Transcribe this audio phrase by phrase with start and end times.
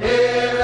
[0.00, 0.57] here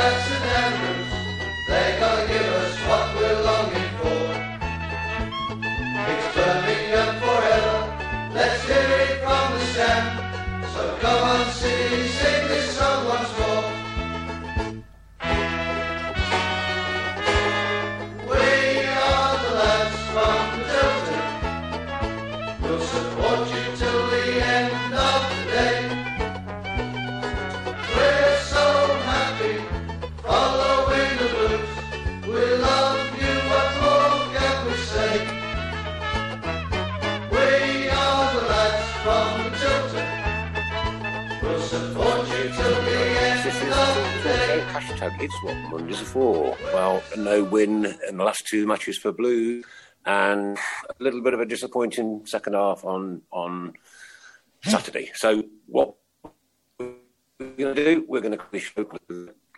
[45.24, 46.56] it's what Mondays are for.
[46.74, 49.64] Well, no win in the last two matches for Blue,
[50.04, 53.72] and a little bit of a disappointing second half on on
[54.62, 55.10] Saturday.
[55.14, 55.94] So what
[56.78, 56.90] we're
[57.56, 58.04] going to do?
[58.06, 58.86] We're going to quickly show,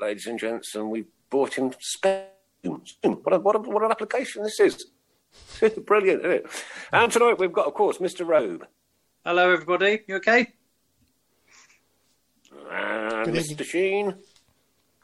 [0.00, 2.98] ladies and gents, and we bought him spoons.
[3.02, 4.86] What, a, what, a, what an application this is!
[5.84, 6.46] Brilliant, isn't it?
[6.92, 8.26] And tonight we've got, of course, Mr.
[8.26, 8.66] Robe
[9.24, 10.02] Hello, everybody.
[10.06, 10.52] You okay?
[12.70, 13.64] and Mr.
[13.64, 14.14] Sheen,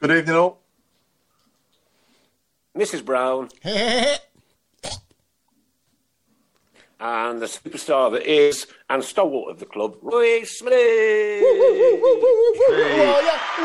[0.03, 0.59] Good evening, all.
[2.77, 3.05] Mrs.
[3.05, 4.19] Brown, and
[7.41, 10.73] the superstar that is and stalwart of the club, Roy Smith.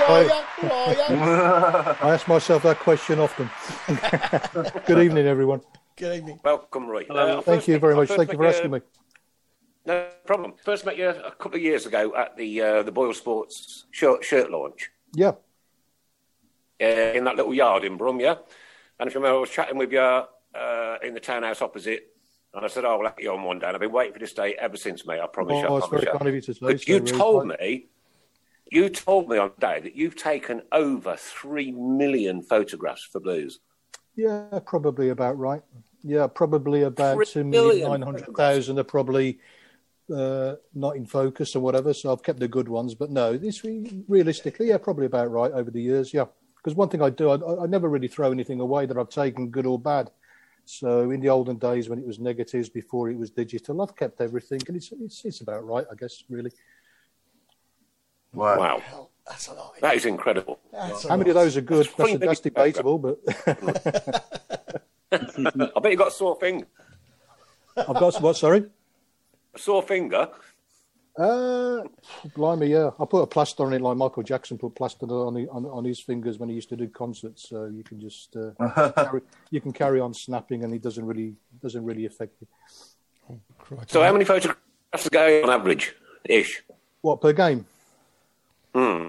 [0.06, 3.50] I ask myself that question often.
[4.86, 5.62] Good evening, everyone.
[5.96, 6.38] Good evening.
[6.44, 7.04] Welcome, Roy.
[7.08, 7.38] Hello.
[7.38, 8.10] Uh, Thank you very much.
[8.10, 8.80] Thank you met for asking me.
[9.86, 10.54] No problem.
[10.64, 14.24] First met you a couple of years ago at the uh, the Boyle Sports shirt,
[14.24, 15.32] shirt launch Yeah, uh,
[16.80, 18.36] in that little yard in Brum, yeah.
[18.98, 22.08] And if you remember, I was chatting with you uh, in the townhouse opposite,
[22.54, 24.18] and I said, "Oh, I'll have you on one day." And I've been waiting for
[24.18, 25.20] this day ever since, mate.
[25.20, 25.66] I promise you.
[25.68, 26.12] Oh, I it's promise you.
[26.12, 27.12] kind of you to say But so, you really.
[27.12, 27.88] told me
[28.70, 33.60] You told me on day that you've taken over three million photographs for Blues.
[34.16, 35.62] Yeah, probably about right.
[36.02, 39.38] Yeah, probably about Three two million million nine hundred thousand are probably
[40.14, 41.94] uh, not in focus or whatever.
[41.94, 45.52] So I've kept the good ones, but no, this re- realistically, yeah, probably about right
[45.52, 46.12] over the years.
[46.12, 46.26] Yeah,
[46.58, 49.48] because one thing I do, I, I never really throw anything away that I've taken,
[49.48, 50.10] good or bad.
[50.64, 54.20] So in the olden days when it was negatives before it was digital, I've kept
[54.20, 56.24] everything, and it's it's, it's about right, I guess.
[56.28, 56.50] Really,
[58.32, 58.58] Wow.
[58.58, 59.80] Wow, That's a lot.
[59.80, 60.58] that is incredible.
[60.72, 61.86] That's how many of those are good?
[61.86, 63.18] That's, Funny that's debatable, but
[65.12, 66.66] I bet you got a sore finger.
[67.76, 68.36] I've got what?
[68.36, 68.64] Sorry.
[69.54, 70.28] A sore finger.
[71.18, 71.82] Uh,
[72.36, 72.90] blimey, yeah.
[73.00, 75.84] I put a plaster on it like Michael Jackson put plaster on, the, on on
[75.84, 77.48] his fingers when he used to do concerts.
[77.48, 81.34] So you can just uh, carry, you can carry on snapping, and it doesn't really
[81.60, 83.40] doesn't really affect you.
[83.58, 83.86] Crikey.
[83.88, 86.62] So how many photographs are going on average, ish?
[87.00, 87.66] What per game?
[88.72, 89.08] Hmm.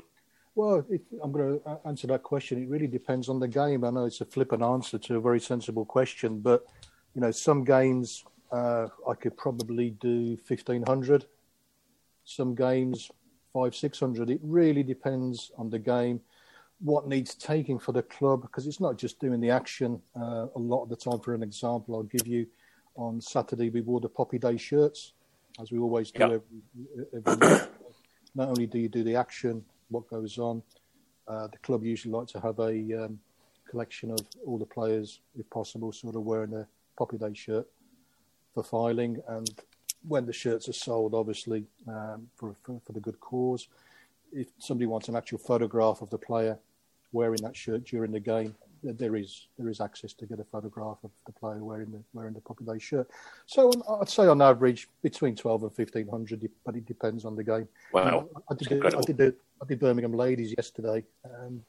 [0.55, 2.61] Well, it, I'm going to answer that question.
[2.61, 3.83] It really depends on the game.
[3.83, 6.65] I know it's a flippant answer to a very sensible question, but
[7.13, 11.27] you know, some games uh, I could probably do fifteen hundred.
[12.29, 13.09] Some games
[13.51, 14.29] five six hundred.
[14.29, 16.21] It really depends on the game,
[16.79, 19.99] what needs taking for the club because it's not just doing the action.
[20.15, 22.45] Uh, a lot of the time, for an example, I'll give you
[22.95, 25.13] on Saturday we wore the Poppy Day shirts,
[25.59, 26.37] as we always do Yeah.
[27.15, 27.67] every, every.
[28.35, 30.61] Not only do you do the action, what goes on,
[31.27, 33.19] uh, the club usually like to have a um,
[33.67, 37.67] collection of all the players, if possible, sort of wearing a Poppy Day shirt
[38.53, 39.17] for filing.
[39.27, 39.49] And
[40.07, 43.67] when the shirts are sold, obviously um, for, for for the good cause,
[44.31, 46.57] if somebody wants an actual photograph of the player
[47.11, 50.97] wearing that shirt during the game, there is there is access to get a photograph
[51.03, 53.09] of the player wearing the wearing the Poppy Day shirt.
[53.45, 57.35] So on, I'd say on average between twelve and fifteen hundred, but it depends on
[57.35, 57.67] the game.
[57.91, 58.29] Wow.
[58.49, 61.61] I did, the, I did the, I did Birmingham Ladies yesterday, and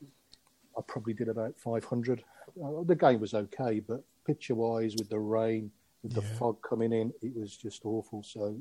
[0.77, 2.23] I probably did about 500.
[2.63, 5.71] Uh, the game was okay, but picture wise, with the rain,
[6.03, 6.35] with the Yeah.
[6.39, 8.23] fog coming in, it was just awful.
[8.23, 8.57] So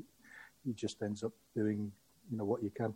[0.68, 1.90] it just ends up doing,
[2.30, 2.94] you know, what you can.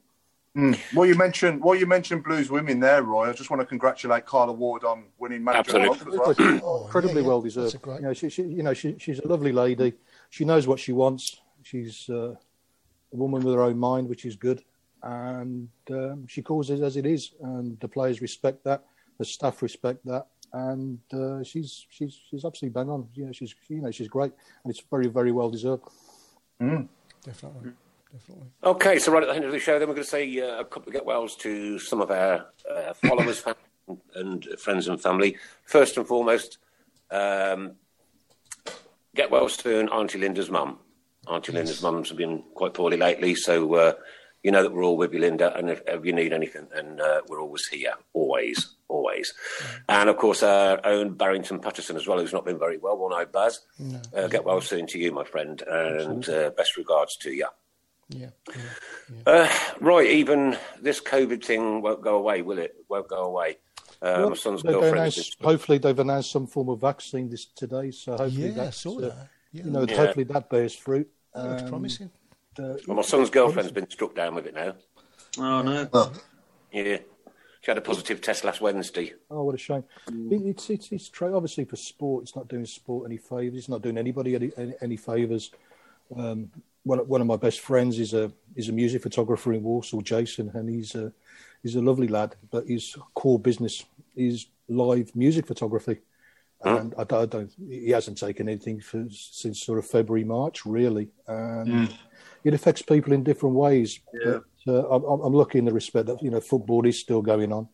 [0.56, 0.78] Mm.
[0.94, 3.28] Well, you mentioned well, you mentioned Blues women there, Roy.
[3.28, 6.60] I just want to congratulate Carla Ward on winning manager of the month as well.
[6.62, 7.28] Oh, Incredibly yeah, yeah.
[7.28, 7.82] well deserved.
[7.82, 9.94] great- You know, she, she, you know, she, she's a lovely lady.
[10.30, 11.40] She knows what she wants.
[11.62, 12.34] She's uh,
[13.12, 14.62] a woman with her own mind, which is good.
[15.02, 18.84] And um, she calls it as it is, and the players respect that.
[19.18, 23.08] The staff respect that, and uh, she's she's she's absolutely bang on.
[23.14, 25.82] You know, she's you know she's great, and it's very very well deserved.
[27.24, 27.72] Definitely.
[28.12, 28.46] Definitely.
[28.62, 30.60] Okay, so right at the end of the show, then we're going to say uh,
[30.60, 33.42] a couple of get wells to some of our uh, followers
[34.14, 35.36] and friends and family.
[35.64, 36.58] First and foremost,
[37.10, 37.72] um,
[39.16, 40.78] get well soon, Auntie Linda's mum.
[41.26, 43.92] Auntie Linda's mum's been quite poorly lately, so uh,
[44.44, 45.56] you know that we're all with you, Linda.
[45.56, 49.34] And if, if you need anything, then uh, we're always here, always, always.
[49.88, 52.96] And of course, our own Barrington Patterson as well, who's not been very well.
[52.96, 53.60] One eye Baz.
[54.14, 57.46] Uh, get well soon to you, my friend, and uh, best regards to you.
[58.10, 58.30] Yeah.
[58.54, 58.64] yeah.
[59.26, 59.48] Uh,
[59.80, 62.76] right, even this COVID thing won't go away, will it?
[62.88, 63.58] Won't go away.
[64.02, 64.96] Uh, Well, my son's girlfriend.
[64.96, 67.90] announced- is- hopefully, they've announced some form of vaccine this today.
[67.90, 69.28] So hopefully, Yeah, that's, saw uh, that.
[69.52, 69.64] Yeah.
[69.64, 69.96] you know, Yeah.
[69.96, 71.08] hopefully that bears fruit.
[71.34, 72.10] That looks Um, promising.
[72.58, 74.74] uh, well, my son's girlfriend's been struck down with it now.
[75.38, 75.88] Oh no.
[76.72, 76.98] Yeah,
[77.64, 79.14] she had a positive test last Wednesday.
[79.30, 79.84] Oh, what a shame!
[80.30, 82.24] It, it's it's it's tra- obviously for sport.
[82.24, 83.58] It's not doing sport any favors.
[83.60, 85.50] It's not doing anybody any, any, any favors.
[86.14, 86.50] Um,
[86.82, 90.50] one one of my best friends is a is a music photographer in Warsaw, Jason,
[90.52, 91.10] and he's a
[91.62, 92.36] he's a lovely lad.
[92.50, 93.82] But his core business
[94.14, 96.00] is live music photography,
[96.62, 97.50] and I, don't- I don't.
[97.66, 101.08] He hasn't taken anything for, since sort of February March, really.
[101.26, 101.88] And
[102.44, 104.00] it affects people in different ways.
[104.12, 104.32] Yeah.
[104.32, 107.52] But uh, I'm, I'm lucky in the respect that you know football is still going
[107.52, 107.68] on.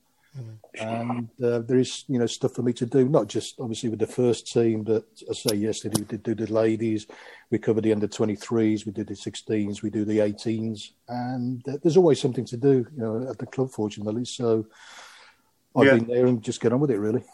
[0.89, 3.99] And uh, there is you know stuff for me to do not just obviously with
[3.99, 7.07] the first team but I say yesterday we did do the ladies.
[7.51, 11.79] We covered the under 23s we did the 16s we do the 18s and uh,
[11.83, 14.25] there's always something to do you know at the club fortunately.
[14.25, 14.67] So
[15.77, 15.95] I've Yeah.
[15.97, 17.25] been there and just get on with it really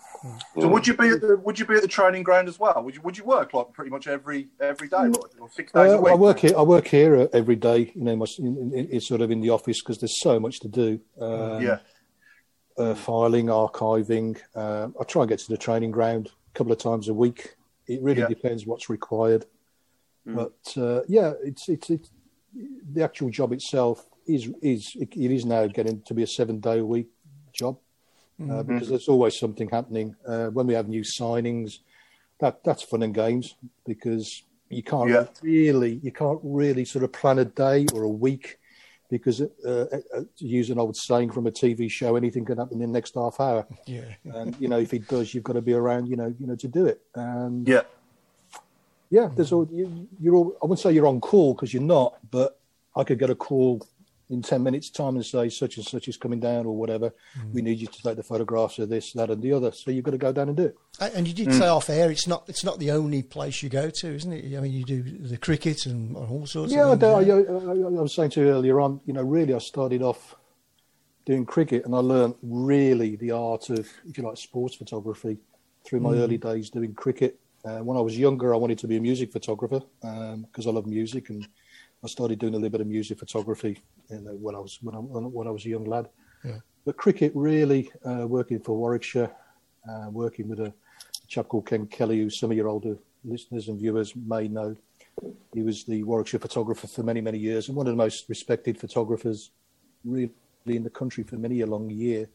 [0.59, 2.83] So would you be at the would you be at the training ground as well?
[2.83, 5.15] Would you would you work like pretty much every every day, Roy?
[5.41, 6.13] or six days Uh, a week?
[6.13, 6.53] I work here.
[6.57, 7.93] I work here every day.
[7.95, 10.61] You know, my, in, in, in, sort of in the office because there's so much
[10.61, 11.01] to do.
[11.21, 11.79] Um, Yeah,
[12.79, 14.39] uh, filing, archiving.
[14.55, 17.57] Uh, I try and get to the training ground a couple of times a week.
[17.87, 18.29] It really Yeah.
[18.29, 19.47] depends what's required.
[20.25, 22.11] But uh, yeah, it's, it's it's
[22.93, 26.59] the actual job itself is is it, it is now getting to be a seven
[26.59, 27.07] day a week
[27.53, 27.79] job
[28.50, 30.14] uh, because there's always something happening.
[30.26, 31.78] Uh, when we have new signings,
[32.40, 33.55] that that's fun and games
[33.87, 35.26] because you can't Yeah.
[35.43, 38.59] really you can't really sort of plan a day or a week
[39.09, 42.83] because uh, uh, to use an old saying from a TV show, anything can happen
[42.83, 43.66] in the next half hour.
[43.87, 44.02] Yeah.
[44.35, 46.57] And you know, if it does, you've got to be around, you know, you know,
[46.57, 47.00] to do it.
[47.14, 47.83] And Yeah.
[49.11, 50.57] yeah, there's all you, you're all.
[50.62, 52.59] I wouldn't say you're on call because you're not, but
[52.97, 53.87] I could get a call
[54.28, 57.14] in ten minutes' time and say such and such is coming down or whatever.
[57.38, 57.52] Mm.
[57.52, 59.73] We need you to take the photographs of this, that, and the other.
[59.73, 60.76] So you've got to go down and do it.
[61.00, 61.59] And you did mm.
[61.59, 64.56] say off air, it's not it's not the only place you go to, isn't it?
[64.56, 66.73] I mean, you do the cricket and all sorts.
[66.73, 69.12] Yeah, I, of do, I, things, I, I was saying to you earlier on, you
[69.12, 70.35] know, really, I started off
[71.25, 75.38] doing cricket and I learned really the art of, if you like, sports photography
[75.85, 76.18] through my mm.
[76.18, 77.38] early days doing cricket.
[77.64, 80.71] Uh, when I was younger, I wanted to be a music photographer um, because I
[80.71, 81.47] love music, and
[82.05, 84.95] I started doing a little bit of music photography you know, when I was when
[84.95, 86.09] I, when I was a young lad.
[86.45, 86.59] Yeah.
[86.85, 89.31] But cricket, really, uh, working for Warwickshire,
[89.88, 90.73] uh, working with a
[91.26, 94.76] chap called Ken Kelly, who some of your older listeners and viewers may know.
[95.53, 98.79] He was the Warwickshire photographer for many, many years and one of the most respected
[98.79, 99.50] photographers
[100.05, 100.31] really
[100.67, 102.29] in the country for many a long year.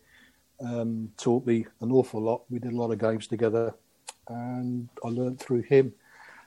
[0.63, 2.44] Um, taught me an awful lot.
[2.50, 3.74] We did a lot of games together
[4.27, 5.94] and I learned through him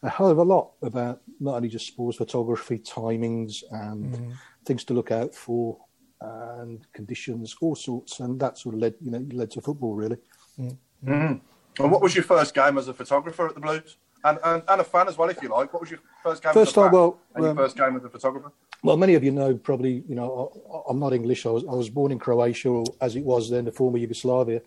[0.05, 4.31] a hell of a lot about not only just sports photography, timings and mm-hmm.
[4.65, 5.79] things to look out for
[6.21, 8.21] and conditions, all sorts.
[8.21, 10.17] And that sort of led, you know, led to football really.
[10.59, 11.11] Mm-hmm.
[11.11, 11.83] Mm-hmm.
[11.83, 13.97] And what was your first game as a photographer at the Blues?
[14.25, 15.73] And, and, and a fan as well, if you like.
[15.75, 17.77] What was your first game First as a time, fan well, and your um, first
[17.77, 18.53] game as a photographer?
[18.83, 21.45] Well, many of you know probably, you know, I, I'm not English.
[21.45, 24.63] I was, I was born in Croatia, or as it was then, the former Yugoslavia,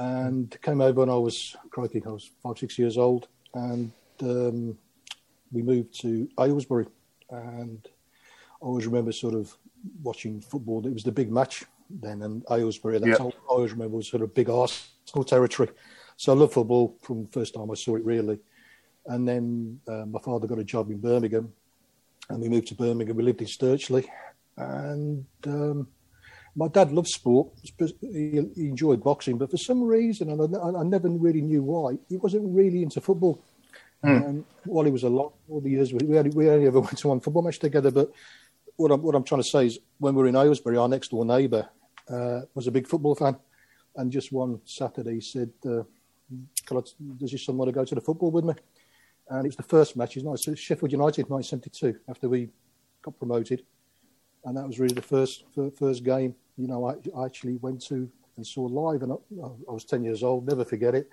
[0.00, 3.92] and came over when I was, crikey, I was five, six years old, and
[4.22, 4.78] um,
[5.52, 6.86] we moved to Aylesbury,
[7.30, 9.56] and I always remember sort of
[10.02, 10.86] watching football.
[10.86, 12.98] It was the big match then, and Aylesbury.
[12.98, 13.24] That's Yeah.
[13.24, 15.70] all I always remember was sort of big Arsenal territory.
[16.16, 18.38] So I love football from the first time I saw it, really.
[19.06, 21.52] And then uh, my father got a job in Birmingham,
[22.28, 23.16] and we moved to Birmingham.
[23.16, 24.06] We lived in Stirchley,
[24.56, 25.86] and um,
[26.56, 27.48] my dad loved sport.
[27.62, 31.98] He, he enjoyed boxing, but for some reason, and I, I never really knew why,
[32.08, 33.42] he wasn't really into football.
[34.02, 37.08] Um, while he was alive, all the years we only, we only ever went to
[37.08, 37.90] one football match together.
[37.90, 38.12] But
[38.76, 41.10] what I'm what I'm trying to say is, when we were in Aylesbury, our next
[41.10, 41.68] door neighbour
[42.08, 43.36] uh, was a big football fan,
[43.96, 46.82] and just one Saturday he said, uh, I,
[47.18, 48.54] "Does your son want to go to the football with me?"
[49.28, 50.16] And it was the first match.
[50.16, 52.48] It's not it's Sheffield United, 1972, after we
[53.02, 53.64] got promoted,
[54.44, 55.44] and that was really the first
[55.76, 56.34] first game.
[56.56, 59.16] You know, I, I actually went to and saw live, and I,
[59.68, 60.46] I was 10 years old.
[60.46, 61.08] Never forget it.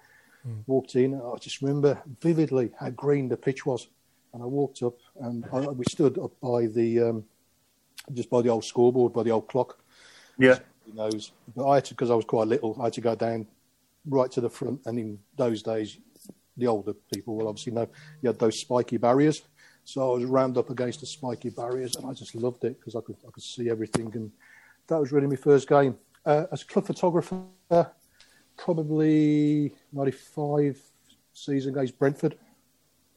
[0.68, 1.16] Walked in.
[1.16, 3.88] I just remember vividly how green the pitch was,
[4.34, 7.24] and I walked up, and I, we stood up by the um,
[8.14, 9.80] just by the old scoreboard, by the old clock.
[10.38, 10.60] Yeah.
[10.86, 11.32] Who knows?
[11.56, 12.76] But I had to because I was quite little.
[12.80, 13.48] I had to go down
[14.06, 15.98] right to the front, and in those days,
[16.58, 17.88] the older people will obviously know
[18.22, 19.44] you had those spiky barriers.
[19.86, 22.96] So I was rammed up against the spiky barriers, and I just loved it because
[22.96, 24.32] I could I could see everything, and
[24.88, 27.42] that was really my first game uh, as a club photographer.
[28.58, 30.82] Probably '95
[31.34, 32.38] season against Brentford.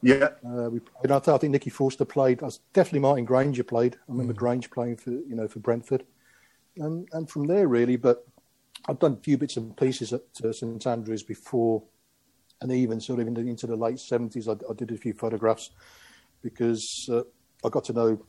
[0.01, 0.29] Yeah.
[0.45, 2.41] Uh, we played, I, th- I think Nicky Forster played.
[2.41, 3.95] I was definitely Martin Grainger played.
[3.95, 6.05] I remember Grange playing for you know for Brentford,
[6.77, 7.95] and and from there really.
[7.95, 8.25] But
[8.87, 11.83] I've done a few bits and pieces at uh, St Andrews before,
[12.61, 15.13] and even sort of in the, into the late seventies, I, I did a few
[15.13, 15.71] photographs
[16.43, 17.23] because uh,
[17.65, 18.21] I got to know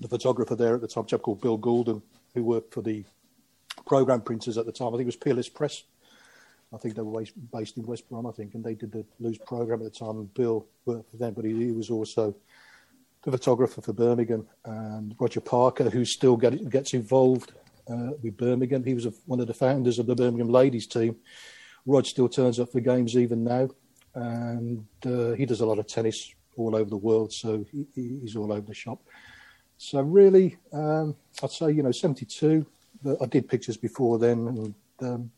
[0.00, 2.02] the photographer there at the time, a chap called Bill Goulden,
[2.34, 3.04] who worked for the
[3.86, 4.88] program printers at the time.
[4.88, 5.84] I think it was Peerless Press.
[6.74, 9.38] I think they were based- in West Brom, I think, and they did the Blues
[9.38, 10.16] program at the time.
[10.18, 12.34] And Bill worked for them, but he, he was also
[13.24, 14.46] the photographer for Birmingham.
[14.64, 17.52] And Roger Parker, who still get, gets involved
[17.90, 21.16] uh, with Birmingham, he was a, one of the founders of the Birmingham ladies team.
[21.84, 23.68] Rod still turns up for games even now,
[24.14, 28.18] and uh, he does a lot of tennis all over the world, so he, he-
[28.20, 29.00] he's all over the shop.
[29.78, 32.66] So really, um, I'd say you know seventy two.
[33.02, 35.30] But I did pictures before then, and um,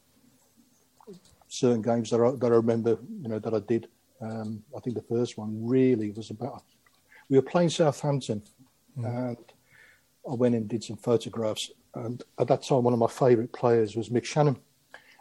[1.55, 3.89] certain games that I, that I remember, you know, that I did.
[4.21, 6.63] Um, I think the first one really was about
[7.29, 8.43] we were playing Southampton,
[8.97, 9.37] and
[10.29, 11.71] I went and did some photographs.
[11.95, 14.57] And at that time, one of my favourite players was Mick Channon,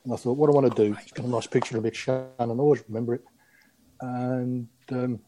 [0.03, 1.83] and I thought, what do I want to do is get a nice picture of
[1.83, 2.29] Mick Channon.
[2.39, 3.23] I always remember it.
[4.01, 5.19] And um,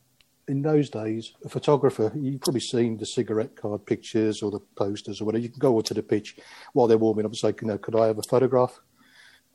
[0.48, 5.22] in those days, a photographer, you've probably seen the cigarette card pictures or the posters
[5.22, 5.44] or whatever.
[5.44, 6.38] You can go to the pitch
[6.74, 8.80] while they're warming up and say, you know, could I have a photograph?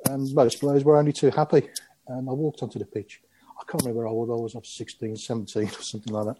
[0.06, 1.68] And most players were only too happy.
[2.08, 3.20] And I walked onto the pitch.
[3.58, 4.54] I can't remember how old I was.
[4.54, 6.36] I was 16, 17 or something like that.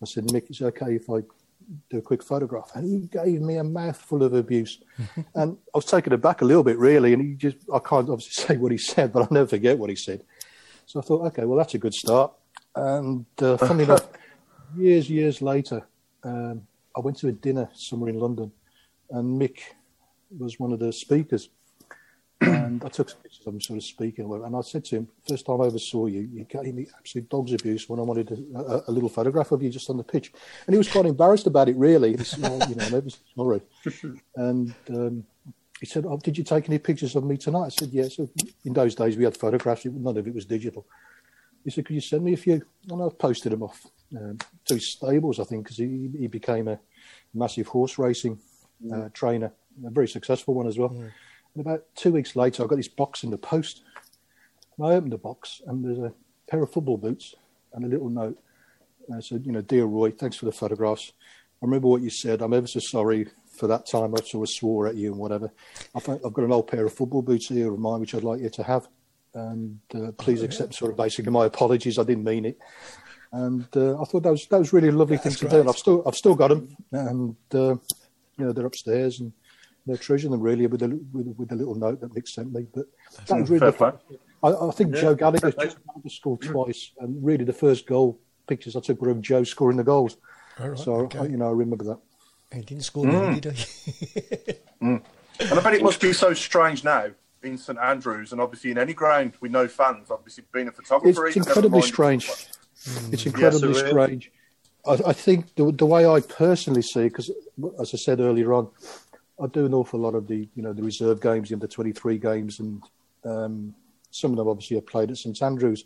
[0.00, 1.20] I said, Mick, is it okay if I
[1.90, 2.70] do a quick photograph?
[2.74, 4.80] And he gave me a mouthful of abuse.
[5.34, 7.12] and I was taken aback a little bit, really.
[7.12, 9.90] And he just, I can't obviously say what he said, but I'll never forget what
[9.90, 10.24] he said.
[10.86, 12.32] So I thought, okay, well, that's a good start.
[12.74, 14.08] And uh, funny enough,
[14.76, 15.86] years, years later,
[16.24, 16.62] um,
[16.96, 18.50] I went to a dinner somewhere in London
[19.10, 19.58] and Mick
[20.36, 21.50] was one of the speakers.
[22.42, 25.08] And I took some pictures of him sort of speaking, and I said to him,
[25.28, 28.30] first time I ever saw you, you gave me absolute dog's abuse when I wanted
[28.30, 30.32] a, a, a little photograph of you just on the pitch.
[30.66, 32.16] And he was quite embarrassed about it, really.
[32.16, 33.60] He said, oh, you know, I'm sorry.
[34.36, 35.24] And um,
[35.80, 37.66] he said, oh, did you take any pictures of me tonight?
[37.66, 38.18] I said, yes.
[38.18, 38.26] Yeah.
[38.26, 39.84] So in those days, we had photographs.
[39.84, 40.86] None of it was digital.
[41.64, 42.62] He said, could you send me a few?
[42.88, 46.68] And I posted them off um, to his stables, I think, because he, he became
[46.68, 46.78] a
[47.34, 48.38] massive horse racing
[48.92, 49.52] uh, trainer,
[49.86, 50.90] a very successful one as well.
[50.90, 51.10] Mm.
[51.54, 53.82] And about two weeks later, I got this box in the post.
[54.76, 56.12] And I opened the box, and there's a
[56.48, 57.34] pair of football boots
[57.74, 58.38] and a little note.
[59.06, 61.12] And I said, you know, dear Roy, thanks for the photographs.
[61.62, 62.42] I remember what you said.
[62.42, 64.14] I'm ever so sorry for that time.
[64.14, 65.52] I sort of swore at you and whatever.
[65.94, 68.40] I've, I've got an old pair of football boots here of mine, which I'd like
[68.40, 68.88] you to have.
[69.34, 71.98] And uh, please oh, accept sort of basically my apologies.
[71.98, 72.58] I didn't mean it.
[73.32, 75.50] And uh, I thought that was that was really a lovely That's thing to great.
[75.52, 75.60] do.
[75.60, 77.76] And I've still I've still got them, and uh,
[78.36, 79.32] you know they're upstairs and
[79.86, 82.66] they're treasuring them really with a with, with the little note that Nick sent me.
[82.72, 82.86] But
[83.26, 83.72] that was really.
[84.44, 88.20] I, I, think yeah, Joe Gallagher, Joe Gallagher scored twice, and really the first goal
[88.48, 90.16] pictures I took were of Joe scoring the goals.
[90.58, 91.20] Right, so okay.
[91.20, 91.98] I, you know I remember that.
[92.52, 93.40] He didn't score mm.
[93.40, 94.52] did he?
[94.82, 95.02] mm.
[95.40, 97.10] And I bet it must be so strange now
[97.42, 100.10] in St Andrews, and obviously in any ground with no fans.
[100.10, 102.26] Obviously, being a photographer, it's incredibly strange.
[102.28, 103.12] Mm.
[103.12, 104.32] It's incredibly yes, strange.
[104.86, 107.30] I, I, think the, the way I personally see, because
[107.80, 108.68] as I said earlier on,
[109.42, 111.92] I do an awful lot of the you know the reserve games, the under twenty
[111.92, 112.82] three games, and
[113.24, 113.74] um,
[114.10, 115.84] some of them obviously are played at St Andrews,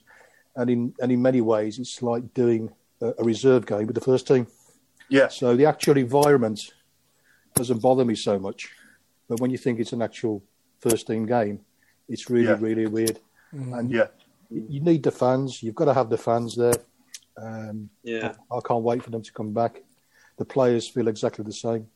[0.57, 2.71] and in and in many ways it's like doing
[3.01, 4.47] a, a reserve game with the first team.
[5.09, 5.29] Yeah.
[5.29, 6.73] So the actual environment
[7.55, 8.69] doesn't bother me so much,
[9.29, 10.43] but when you think it's an actual
[10.81, 11.61] first team game,
[12.09, 12.59] it's really yeah.
[12.61, 13.19] really weird.
[13.55, 13.79] Mm.
[13.79, 14.09] And yeah,
[14.51, 15.63] you need the fans.
[15.63, 16.75] You've got to have the fans there.
[17.41, 19.83] Um, yeah, I, I, can't wait for them to come back.
[20.39, 21.87] The players feel exactly the same,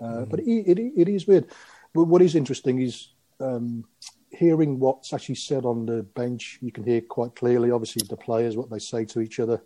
[0.00, 0.30] uh, mm.
[0.30, 1.46] but it, it, it is weird.
[1.94, 3.08] But what is interesting is
[3.40, 3.84] um,
[4.30, 6.58] hearing what's actually said on the bench.
[6.60, 9.60] You can hear quite clearly, obviously, the players what they say to each other.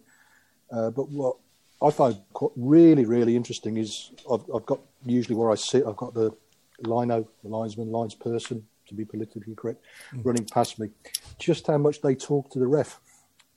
[0.70, 1.36] Uh, but what
[1.82, 2.16] I find
[2.56, 6.34] really, really interesting is I've, I've, got usually where I sit, I've got the
[6.80, 10.24] lino, the linesman, lines person, to be politically correct, mm.
[10.24, 10.90] running past me.
[11.38, 13.00] Just how much they talk to the ref.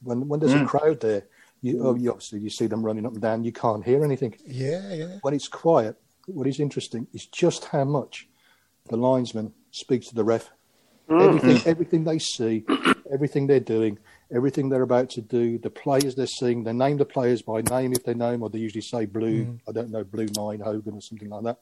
[0.04, 0.64] When when there's mm.
[0.64, 1.26] a crowd there,
[1.62, 3.44] you, oh, you obviously you see them running up and down.
[3.44, 4.36] You can't hear anything.
[4.46, 5.18] Yeah, yeah.
[5.22, 5.96] When it's quiet,
[6.28, 8.28] what is interesting is just how much
[8.90, 10.52] the linesman speaks to the ref.
[11.10, 11.28] Mm.
[11.28, 12.66] Everything, everything they see,
[13.12, 14.00] everything they're doing,
[14.34, 16.64] everything they're about to do, the players they're seeing.
[16.64, 19.46] They name the players by name if they know them, or they usually say Blue.
[19.46, 19.60] Mm.
[19.68, 21.60] I don't know Blue Nine Hogan or something like that.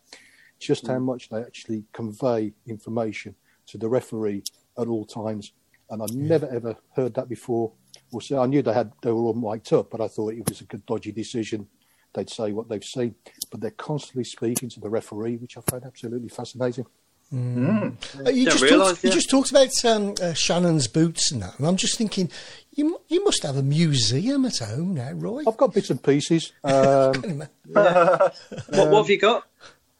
[0.59, 0.89] Just mm.
[0.89, 3.35] how much they actually convey information
[3.67, 4.43] to the referee
[4.77, 5.51] at all times.
[5.89, 6.27] And I've yeah.
[6.27, 7.71] never ever heard that before.
[8.11, 10.47] Well, so I knew they had they were all mic'd up, but I thought it
[10.47, 11.67] was a good dodgy decision.
[12.13, 13.15] They'd say what they've seen,
[13.53, 16.87] but they're constantly speaking to the referee, which I find absolutely fascinating.
[17.31, 18.25] Mm.
[18.25, 19.09] Uh, you, just talked, yeah.
[19.09, 22.31] you, just talked, about um, uh, Channon's boots and that, and I'm just thinking,
[22.73, 25.43] you you must have a museum at home now, Roy.
[25.47, 26.51] I've got bits and pieces.
[26.63, 28.33] Um, what,
[28.69, 29.45] what have you got?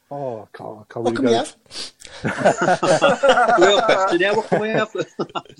[0.10, 1.46] Oh, I can't, I can't what really can
[2.24, 2.24] go.
[3.60, 3.84] we have?
[3.86, 4.90] question, yeah, what can we have?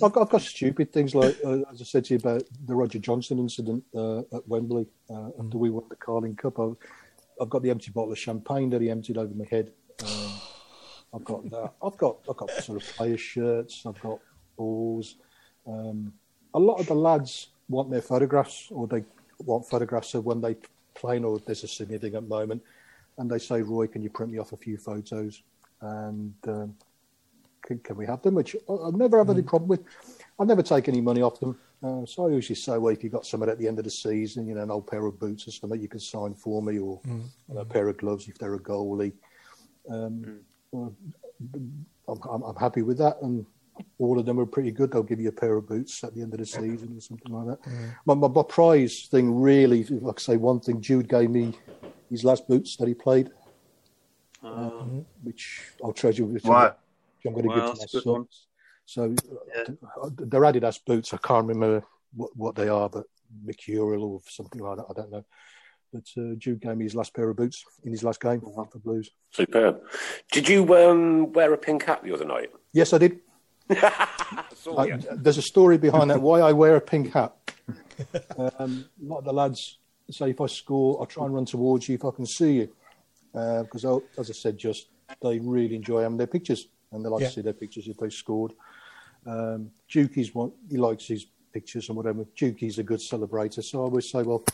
[0.02, 2.74] I've, got, I've got stupid things like, uh, as I said to you about the
[2.74, 6.58] Roger Johnson incident uh, at Wembley uh, after we won the Carling Cup.
[6.58, 6.76] I've,
[7.40, 9.72] I've, got the empty bottle of champagne that he emptied over my head.
[10.04, 10.32] Um,
[11.14, 11.72] I've got that.
[11.82, 13.84] I've got I've got sort of player shirts.
[13.86, 14.18] I've got
[14.56, 15.16] balls.
[15.66, 16.12] Um,
[16.54, 19.04] a lot of the lads want their photographs, or they
[19.38, 20.56] want photographs of when they
[20.94, 22.62] play, or there's a significant moment
[23.18, 25.42] and they say, Roy, can you print me off a few photos?
[25.80, 26.74] And um,
[27.62, 28.34] can, can, we have them?
[28.34, 29.46] Which I've never had any mm.
[29.46, 29.80] problem with.
[30.38, 31.58] I never take any money off them.
[31.84, 33.90] Uh, so I usually say, well, if you've got something at the end of the
[33.90, 36.78] season, you know, an old pair of boots or something you can sign for me,
[36.78, 37.28] or mm.
[37.54, 39.12] a pair of gloves if they're a goalie.
[39.90, 40.40] Um,
[40.74, 40.94] mm.
[42.08, 43.20] I'm, I'm, happy with that.
[43.20, 43.44] And
[43.98, 44.92] all of them are pretty good.
[44.92, 47.32] They'll give you a pair of boots at the end of the season or something
[47.32, 47.70] like that.
[47.70, 47.94] Mm.
[48.06, 51.52] My, my, my, prize thing, really, like I say, one thing Jude gave me
[52.08, 53.30] his last boots that he played,
[54.42, 54.70] uh,
[55.22, 56.24] which I'll treasure.
[56.24, 56.72] Which right.
[57.26, 58.46] I'm, going to give to my sons.
[58.86, 59.14] So
[59.54, 59.74] yeah.
[60.02, 61.14] Uh, they're Adidas boots.
[61.14, 63.06] I can't remember what, what they are, but
[63.44, 64.86] Mercurial or something like that.
[64.88, 65.24] I don't know.
[65.92, 68.68] But uh, Jude gave me his last pair of boots in his last game for
[68.72, 69.10] the Blues.
[69.30, 69.80] Superb.
[70.32, 72.50] Did you um, wear a pink hat the other night?
[72.72, 73.20] Yes, I did.
[73.70, 76.20] I, there's a story behind that.
[76.20, 77.34] Why I wear a pink hat.
[78.58, 79.78] Um, a lot of the lads
[80.10, 82.68] say if I score, I try and run towards you if I can see you.
[83.32, 84.88] Because, uh, as I said, just
[85.22, 87.28] they really enjoy having their pictures and they like yeah.
[87.28, 88.52] to see their pictures if they scored.
[89.26, 92.24] Um, Dukey's one, he likes his pictures and whatever.
[92.36, 93.62] Dukey's a good celebrator.
[93.62, 94.44] So I always say, well,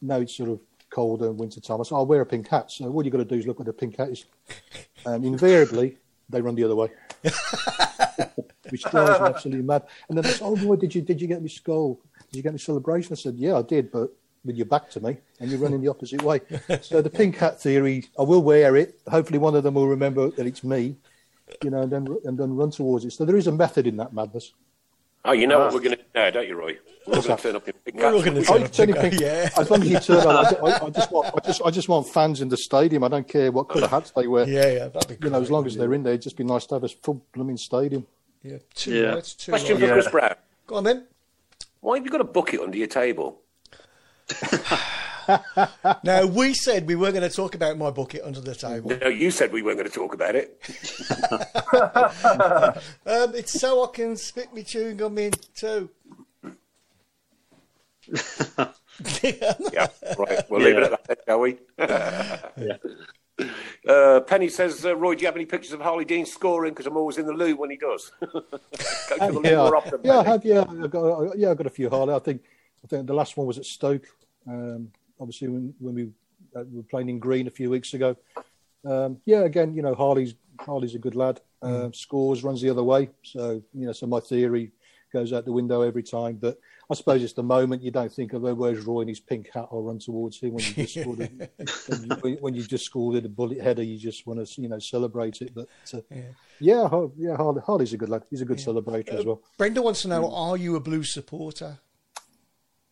[0.00, 1.80] now it's sort of colder and winter time.
[1.80, 2.70] I say, I'll wear a pink hat.
[2.70, 4.26] So all you've got to do is look at the pink hat is.
[5.06, 5.96] and invariably
[6.28, 6.88] they run the other way,
[8.70, 9.84] which drives me absolutely mad.
[10.08, 12.00] And then they say, "Oh, boy, did you did you get me skull?
[12.30, 14.10] Did you get me celebration?" I said, "Yeah, I did, but."
[14.44, 16.40] With your back to me, and you're running the opposite way.
[16.82, 18.98] So the pink hat theory, I will wear it.
[19.08, 20.96] Hopefully, one of them will remember that it's me,
[21.62, 23.12] you know, and then and then run towards it.
[23.12, 24.52] So there is a method in that madness.
[25.24, 25.74] Oh, you know what ah.
[25.74, 26.76] we're going to do now, don't you, Roy?
[27.06, 28.24] We're going to turn up in big We're cats.
[28.24, 29.20] going to Oh, turn you up turn to it go, pink.
[29.20, 29.50] yeah.
[29.56, 31.88] As long as you turn up, I, I, I just want, I just, I just
[31.88, 33.04] want fans in the stadium.
[33.04, 34.48] I don't care what colour hats they wear.
[34.48, 36.42] Yeah, yeah, that'd be You know, as long as they're in there, it'd just be
[36.42, 38.04] nice to have a full blooming stadium.
[38.42, 39.14] Yeah, two Yeah.
[39.14, 39.86] rights, two Question rights.
[39.86, 40.34] for Chris Brown.
[40.66, 41.06] Go on then.
[41.80, 43.40] Why have you got a bucket under your table?
[46.04, 48.96] Now we said we weren't going to talk about my bucket under the table.
[49.00, 50.60] No, you said we weren't going to talk about it.
[53.04, 55.90] Um, it's so I can spit me chewing gum in too.
[59.22, 59.86] Yeah,
[60.18, 60.50] right.
[60.50, 61.56] We'll leave it at that, shall we?
[63.88, 66.72] Uh, Penny says, uh, Roy, do you have any pictures of Harley Dean scoring?
[66.72, 68.12] Because I'm always in the loo when he does.
[68.20, 68.60] Go to
[69.18, 70.44] the loo yeah, more often, yeah, I have.
[70.44, 72.14] Yeah, I got, yeah, I got a few Harley.
[72.14, 72.42] I think,
[72.84, 74.06] I think the last one was at Stoke.
[74.46, 76.08] Um, obviously, when, when we
[76.54, 78.16] uh, were playing in Green a few weeks ago.
[78.84, 81.40] Um, yeah, again, you know, Harley's Harley's a good lad.
[81.62, 84.72] Uh, Scores runs the other way, so you know, so my theory
[85.12, 86.36] goes out the window every time.
[86.40, 86.58] But
[86.90, 89.50] I suppose it's the moment you don't think of oh, where's Roy in his pink
[89.54, 89.68] hat.
[89.70, 91.48] I'll run towards him when you just scored a,
[91.88, 93.82] when, you, when you just scored a bullet header.
[93.84, 95.54] You just want to you know celebrate it.
[95.54, 96.00] But uh,
[96.58, 98.24] yeah, Har- yeah, Harley, Harley's a good lad.
[98.28, 99.40] He's a good celebrator as well.
[99.56, 101.78] Brenda wants to know: Are you a Blues supporter?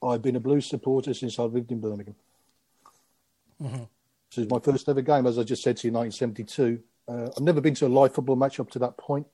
[0.03, 2.15] I've been a Blues supporter since I lived in Birmingham.
[3.61, 6.81] This is my first ever game, as I just said to you, 1972.
[7.09, 9.27] Uh, I've never been to a live football match up to that point.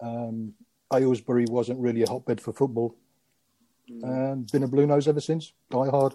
[0.00, 0.54] Um,
[0.92, 2.96] Aylesbury wasn't really a hotbed for football.
[3.88, 5.52] And been a Blue Nose ever since.
[5.70, 6.14] Die hard.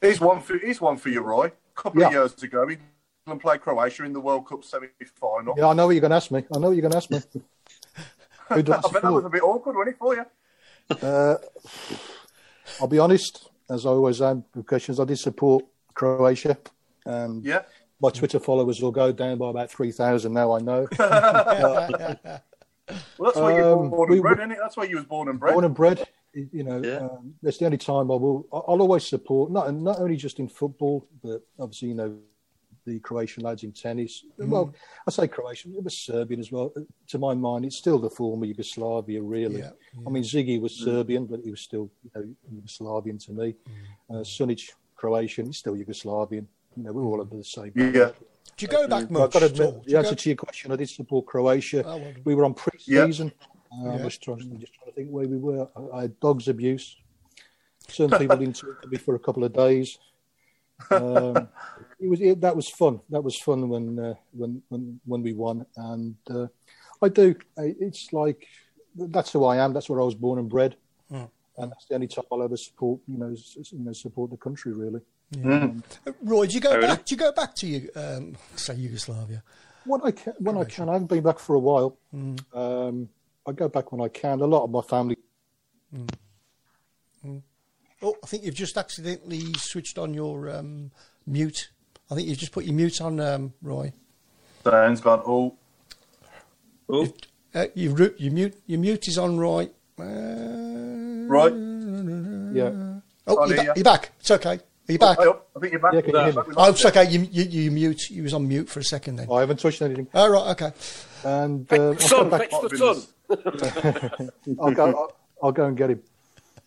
[0.00, 1.46] Here's one for here's one for you, Roy.
[1.46, 2.08] A couple Yeah.
[2.08, 5.54] of years ago, England played Croatia in the World Cup semi-final.
[5.56, 6.44] Yeah, I know what you're going to ask me.
[6.52, 7.20] I know what you're going to ask me.
[8.48, 10.26] Who do I I bet that was a bit awkward, wasn't it, for you?
[11.08, 11.36] Uh,
[12.80, 16.56] I'll be honest, as I always am with questions, I did support Croatia.
[17.06, 17.62] Um, Yeah.
[18.00, 20.86] My Twitter followers will go down by about 3,000 now, I know.
[23.16, 24.58] Well, that's where you were Um, born we- and bred, isn't it?
[24.60, 25.54] That's where you was born and bred.
[25.54, 26.06] born and bred.
[26.34, 28.46] You know, um, that's the only time I will.
[28.52, 32.18] I- I'll always support not not only just in football, but obviously you know
[32.86, 34.24] the Croatian lads in tennis.
[34.38, 34.74] Well,
[35.06, 36.72] I say Croatian, it was Serbian as well.
[37.08, 39.60] To my mind, it's still the former Yugoslavia, really.
[39.60, 39.70] Yeah,
[40.06, 43.54] I mean, Ziggy was Serbian, but he was still you know, Yugoslavian to me.
[44.10, 46.46] Uh, Sunic, Croatian, he's still Yugoslavian.
[46.76, 47.72] You know, we're all under the same.
[47.74, 48.10] Yeah.
[48.56, 50.72] Do you go back But I've got to admit, the answer go- to your question,
[50.72, 51.82] I did support Croatia.
[51.84, 53.32] Oh, well we were on pre-season.
[53.72, 55.66] Uh, I was trying, just trying to think where we were.
[55.76, 56.96] I, I had dogs abuse.
[57.88, 59.98] Certain people didn't talk to me for a couple of days.
[60.90, 61.48] Um,
[62.04, 63.00] it was it, that was fun.
[63.10, 65.64] That was fun when uh, when when when we won.
[65.76, 66.46] And uh,
[67.02, 67.34] I do.
[67.56, 68.46] It's like
[68.94, 69.72] that's who I am.
[69.72, 70.76] That's where I was born and bred.
[71.10, 71.24] Hmm.
[71.56, 73.00] And that's the only time I'll ever support.
[73.08, 75.00] You know, s- s- you know, support the country really.
[75.44, 76.90] Uh, Roy, do you go Fair back?
[76.90, 77.04] enough.
[77.06, 77.90] Do you go back to you?
[77.96, 79.42] Um, say Yugoslavia.
[79.84, 81.96] When I can, when I can, I haven't been back for a while.
[82.12, 82.36] Hmm.
[82.52, 83.08] Um,
[83.46, 84.40] I go back when I can.
[84.40, 85.16] A lot of my family.
[88.02, 90.90] Oh, I think you've just accidentally switched on your um,
[91.26, 91.70] mute.
[92.14, 93.92] I think you've just put your mute on, um, Roy.
[94.64, 95.56] Dan's gone, oh,
[96.88, 97.12] Oh,
[97.52, 99.64] Uh, you ru- your mute your mute is on, Roy.
[99.98, 100.04] Uh,
[101.26, 101.52] right.
[101.52, 103.72] Yeah, oh, on you're, ba- yeah.
[103.74, 104.12] you're back.
[104.20, 104.60] It's okay.
[104.88, 105.18] Are you back?
[105.18, 105.48] Hey, up.
[105.56, 105.94] I think you're back.
[105.94, 106.32] Yeah, can you hear me?
[106.36, 106.76] Back with Oh, us.
[106.76, 107.08] it's okay.
[107.10, 108.10] You, you, you mute.
[108.10, 109.28] You was on mute for a second then.
[109.32, 110.06] I haven't touched anything.
[110.14, 110.50] Oh, right.
[110.52, 110.72] Okay.
[111.24, 112.76] And uh, I'll, Son, go back, the
[114.16, 114.28] sun.
[114.60, 114.86] I'll go.
[114.86, 116.02] I'll, I'll go and get him.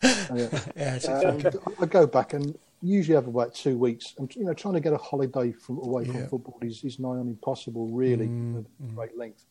[0.03, 0.47] Oh, yeah.
[0.75, 1.57] Yeah, it's, it's And okay.
[1.79, 4.13] I go back and usually have about two weeks.
[4.17, 6.21] And you know, trying to get a holiday from away from Yeah.
[6.21, 8.25] Mm, football is, is nigh on impossible, really,
[8.57, 9.45] at great length.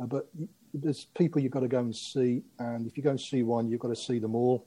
[0.00, 0.28] Uh, but
[0.72, 3.68] there's people you've got to go and see, and if you go and see one,
[3.68, 4.66] you've got to see them all,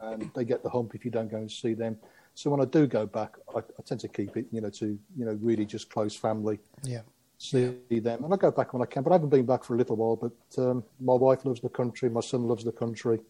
[0.00, 1.96] and they get the hump if you don't go and see them.
[2.34, 4.98] So when I do go back, I, I tend to keep it, you know, to
[5.16, 6.58] you know really just close family.
[6.84, 7.02] Yeah.
[7.38, 8.24] see them.
[8.24, 9.96] And I go back when I can, but I haven't been back for a little
[9.96, 10.16] while.
[10.16, 13.20] But um, my wife loves the country, my son loves the country.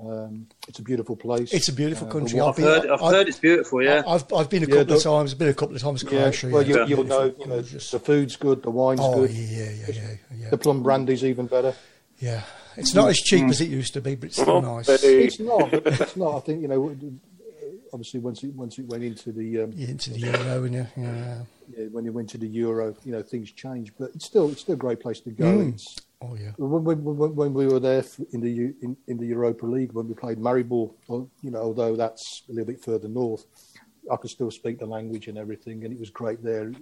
[0.00, 1.52] Um, it's a beautiful place.
[1.52, 2.40] It's a beautiful Uh, country.
[2.40, 4.02] wa- I've I've been, heard, I've heard it's beautiful, yeah.
[4.06, 5.34] I've, I've been a Yeah, couple of don't- times.
[5.34, 6.02] Been a couple of times.
[6.02, 6.48] yeah, Croatia.
[6.48, 6.86] well, you, yeah.
[6.86, 7.90] you'll know, you know, gorgeous.
[7.90, 10.02] the food's good, the wine's Oh good, yeah, yeah, yeah,
[10.36, 10.50] yeah.
[10.50, 11.74] the plum brandy's even better.
[12.18, 12.42] Yeah,
[12.76, 14.88] it's not as cheap as it used to be, but it's still nice.
[14.88, 16.36] It's not, it's not.
[16.36, 16.96] I think you know.
[17.94, 21.38] Obviously, once it once it went into the um, into the euro, and yeah, yeah.
[21.76, 23.92] yeah, when it went to the euro, you know, things changed.
[23.98, 25.44] But it's still it's still a great place to go.
[25.44, 25.74] Mm.
[25.74, 26.52] It's, Oh yeah.
[26.56, 30.08] When, when, when, when we were there in the in, in the Europa League, when
[30.08, 33.44] we played Maribor, you know, although that's a little bit further north,
[34.10, 36.72] I could still speak the language and everything, and it was great there.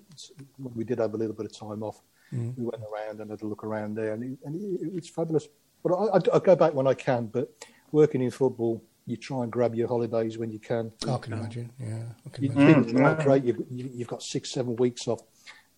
[0.58, 2.00] we did have a little bit of time off.
[2.32, 2.56] Mm.
[2.56, 5.48] We went around and had a look around there, and, it, and it, it's fabulous.
[5.82, 7.26] But I, I, I, go back when I can.
[7.26, 7.50] But
[7.92, 10.92] working in football, you try and grab your holidays when you can.
[11.08, 11.72] I can imagine.
[11.78, 12.84] Yeah, can you imagine.
[12.84, 13.24] think, mm.
[13.24, 13.44] great.
[13.44, 15.20] You've, you've got six, seven weeks off,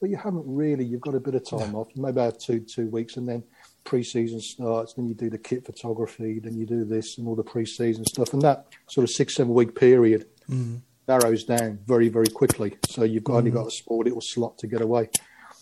[0.03, 0.85] but you haven't really.
[0.85, 1.89] You've got a bit of time off.
[1.97, 3.43] Maybe have two, two weeks, and then
[3.85, 4.93] pre-season starts.
[4.93, 6.41] Then you do the kit photography.
[6.41, 9.55] Then you do this and all the pre-season stuff, and that sort of six, seven
[9.55, 10.27] week period.
[10.51, 12.77] Mm narrows down very, very quickly.
[12.89, 13.39] So you've got, mm.
[13.39, 15.11] only got a small little slot to get away.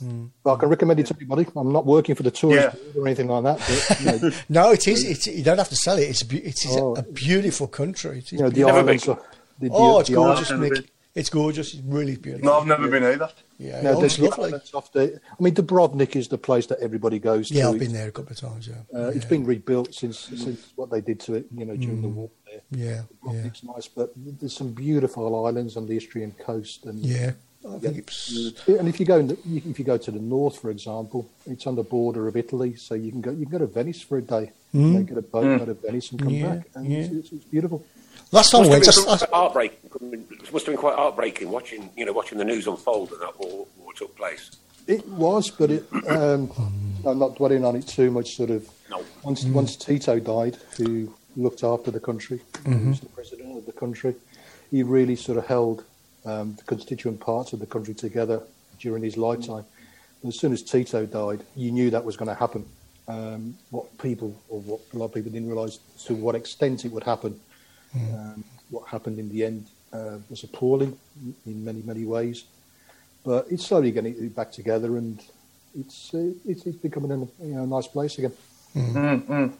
[0.02, 0.30] Mm.
[0.42, 1.46] But I can recommend it to anybody.
[1.56, 3.00] I'm not working for the tourist yeah.
[3.00, 3.58] or anything like that.
[3.58, 4.36] But, you know.
[4.48, 5.04] no, it is.
[5.04, 6.02] It's, you don't have to sell it.
[6.02, 8.18] It's a, it's oh, a beautiful country.
[8.18, 9.08] It's, you know, the islands.
[9.08, 9.18] Are,
[9.58, 10.90] the, oh, it's gorgeous, Nick.
[11.14, 11.74] It's gorgeous.
[11.74, 12.46] It's really beautiful.
[12.46, 12.90] No, I've never yeah.
[12.90, 13.30] been either.
[13.58, 14.54] Yeah, no, it's lovely.
[14.72, 17.54] Off the, I mean, Dubrovnik is the place that everybody goes to.
[17.54, 18.68] Yeah, I've been there a couple of times.
[18.68, 19.16] Yeah, uh, yeah.
[19.16, 22.02] it's been rebuilt since since what they did to it, you know, during mm.
[22.02, 22.30] the war.
[22.46, 22.60] There.
[22.70, 23.72] Yeah, Dubrovnik's yeah.
[23.72, 27.32] nice, but there's some beautiful islands on the Istrian coast, and yeah,
[27.68, 28.64] I think it's.
[28.68, 31.74] And if you go the, if you go to the north, for example, it's on
[31.74, 34.22] the border of Italy, so you can go you can go to Venice for a
[34.22, 35.06] day, mm.
[35.06, 35.58] get a boat, mm.
[35.58, 37.84] go to Venice, and come yeah, back, and it's, it's, it's beautiful.
[38.32, 39.78] Last time we went, just heartbreaking.
[40.12, 43.38] It must have been quite heartbreaking watching, you know, watching the news unfold and that
[43.40, 44.56] war, what took place.
[44.86, 46.50] It was, but it, um,
[47.04, 48.36] I'm not dwelling on it too much.
[48.36, 48.68] Sort of.
[48.88, 49.04] No.
[49.24, 49.52] Once, mm.
[49.52, 52.90] once Tito died, who looked after the country, mm-hmm.
[52.90, 54.14] was the president of the country,
[54.70, 55.84] he really sort of held
[56.24, 58.42] um, the constituent parts of the country together
[58.78, 59.64] during his lifetime.
[60.26, 62.64] As soon as Tito died, you knew that was going to happen.
[63.08, 66.92] Um, what people, or what a lot of people didn't realise, to what extent it
[66.92, 67.40] would happen.
[67.96, 68.14] Mm.
[68.14, 70.96] Um, what happened in the end uh, was appalling
[71.46, 72.44] in many, many ways.
[73.24, 75.20] But it's slowly getting it back together, and
[75.78, 78.32] it's uh, it's, it's, becoming a you know, nice place again.
[78.74, 79.52] Mm.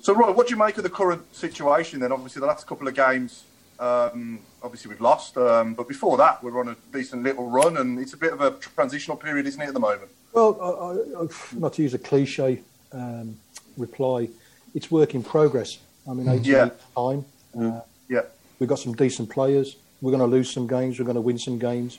[0.00, 2.00] So, Roy, what do you make of the current situation?
[2.00, 3.44] Then, obviously, the last couple of games,
[3.78, 7.98] um, obviously we've lost, um, but before that, we're on a decent little run, and
[7.98, 10.10] it's a bit of a transitional period, isn't it, at the moment?
[10.32, 13.36] Well, I, I, not to use a cliche um,
[13.76, 14.30] reply,
[14.74, 15.78] it's work in progress.
[16.08, 16.70] I mean, eight yeah.
[16.94, 17.26] time.
[17.58, 18.22] Uh, yeah,
[18.58, 19.76] we've got some decent players.
[20.00, 20.98] We're going to lose some games.
[20.98, 21.98] We're going to win some games.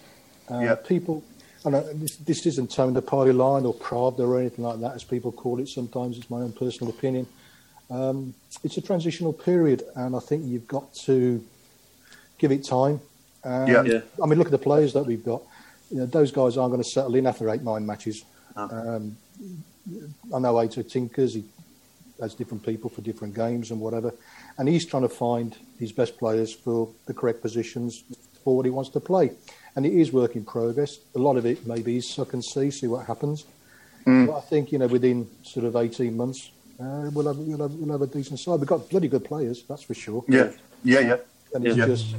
[0.50, 0.76] Uh, yeah.
[0.76, 1.24] People,
[1.66, 5.04] and this, this isn't towing the party line or Pravda or anything like that, as
[5.04, 6.18] people call it sometimes.
[6.18, 7.28] It's my own personal opinion.
[7.90, 11.44] Um, it's a transitional period, and I think you've got to
[12.38, 13.00] give it time.
[13.46, 13.84] yeah.
[13.84, 14.02] yeah.
[14.22, 15.42] I mean, look at the players that we've got.
[15.90, 18.24] You know, those guys aren't going to settle in after eight, nine matches.
[18.56, 19.18] Um,
[20.34, 21.36] I know Aitor tinkers.
[21.36, 21.46] He
[22.20, 24.14] has different people for different games and whatever,
[24.58, 28.04] and he's trying to find his best players for the correct positions
[28.44, 29.32] for what he wants to play
[29.78, 30.98] and it is work in progress.
[31.16, 33.46] A lot of it maybe is suck and see, see what happens.
[34.06, 34.26] Mm.
[34.26, 37.74] But I think you know within sort of eighteen months, uh, we'll, have, we'll, have,
[37.76, 38.60] we'll have a decent side.
[38.60, 40.26] We've got bloody good players, that's for sure.
[40.28, 40.52] Yeah,
[40.84, 41.18] yeah, yeah.
[41.54, 41.86] And it's yeah.
[41.86, 42.16] just,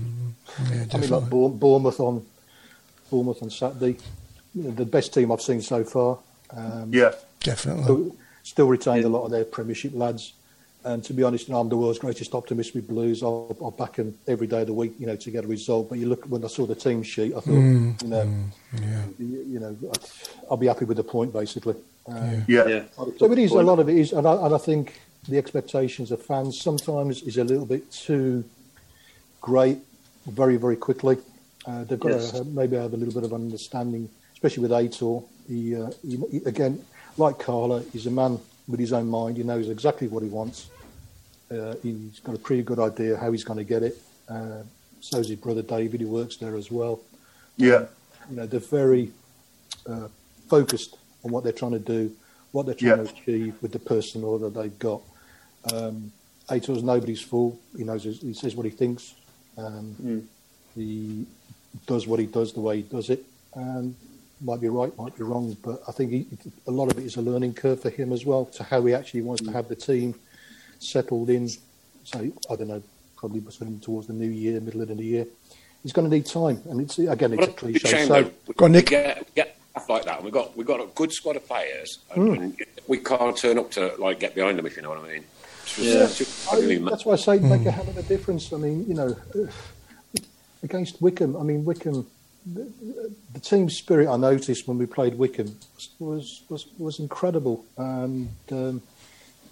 [0.71, 2.25] yeah, I mean, like Bournemouth on
[3.11, 3.97] Bournemouth on Saturday,
[4.55, 6.19] you know, the best team I've seen so far.
[6.57, 7.83] Um, yeah, definitely.
[7.83, 9.09] Still, still retained yeah.
[9.09, 10.33] a lot of their Premiership lads.
[10.89, 13.23] And to be honest, I'm the world's greatest optimist with Blues.
[13.23, 15.91] I'll, I'll, back them every day of the week, you know, to get a result.
[15.91, 18.51] But you look when I saw the team sheet, I thought, mm, you know, mm,
[18.81, 19.03] yeah.
[19.19, 19.77] you, you, know,
[20.51, 21.75] I'll be happy with the point basically.
[22.07, 22.67] Um, yeah.
[22.67, 22.83] yeah.
[23.19, 24.99] So it is a lot of it is, and I, and I think
[25.29, 28.45] the expectations of fans sometimes is a little bit too
[29.43, 29.77] great,
[30.27, 31.19] very very quickly.
[31.67, 32.33] Uh, they've got yes.
[32.33, 35.23] to maybe have a little bit of understanding, especially with Aitor.
[35.47, 36.83] He, uh, he, he, again,
[37.19, 39.37] like Carla, he's a man with his own mind.
[39.37, 40.71] He knows exactly what he wants.
[41.51, 43.97] Uh, he's got a pretty good idea how he's going to get it.
[44.29, 44.63] Uh,
[45.01, 47.01] so is his brother David, who works there as well.
[47.57, 47.87] Yeah.
[48.31, 49.13] You know, they're very
[49.87, 50.09] uh,
[50.49, 52.15] focused on what they're trying to do,
[52.53, 53.05] what they're trying yeah.
[53.05, 55.01] to achieve with the personnel that they've got.
[55.73, 56.13] Um,
[56.51, 57.59] Aitor's nobody's fool.
[57.77, 59.15] He knows he says what he thinks.
[59.57, 60.25] Um, mm.
[60.75, 61.27] He
[61.87, 63.95] does what he does the way he does it, and
[64.41, 66.27] might be right, might be wrong, but I think he,
[66.67, 68.95] a lot of it is a learning curve for him as well to how he
[68.95, 70.15] actually wants to have the team
[70.79, 71.49] settled in.
[72.05, 72.83] So I don't know,
[73.17, 73.41] probably
[73.81, 75.27] towards the new year, middle of the year.
[75.83, 77.89] He's going to need time, and it's again, it's a cliche.
[77.89, 78.87] Shame, so, we, go on, Nick.
[78.87, 81.99] Get, get stuff like that, and we've got we've got a good squad of players,
[82.15, 82.37] mm.
[82.37, 82.57] and
[82.89, 85.25] we can't turn up to like get behind them if you know what I mean.
[85.79, 86.09] yeah,
[86.51, 88.53] I, that's why I say make a hell of a difference.
[88.53, 89.17] I mean, you know,
[90.63, 92.07] against Wickham, I mean Wycombe
[92.55, 95.57] the, the team spirit I noticed when we played Wycombe
[95.99, 98.83] was was was incredible, and um,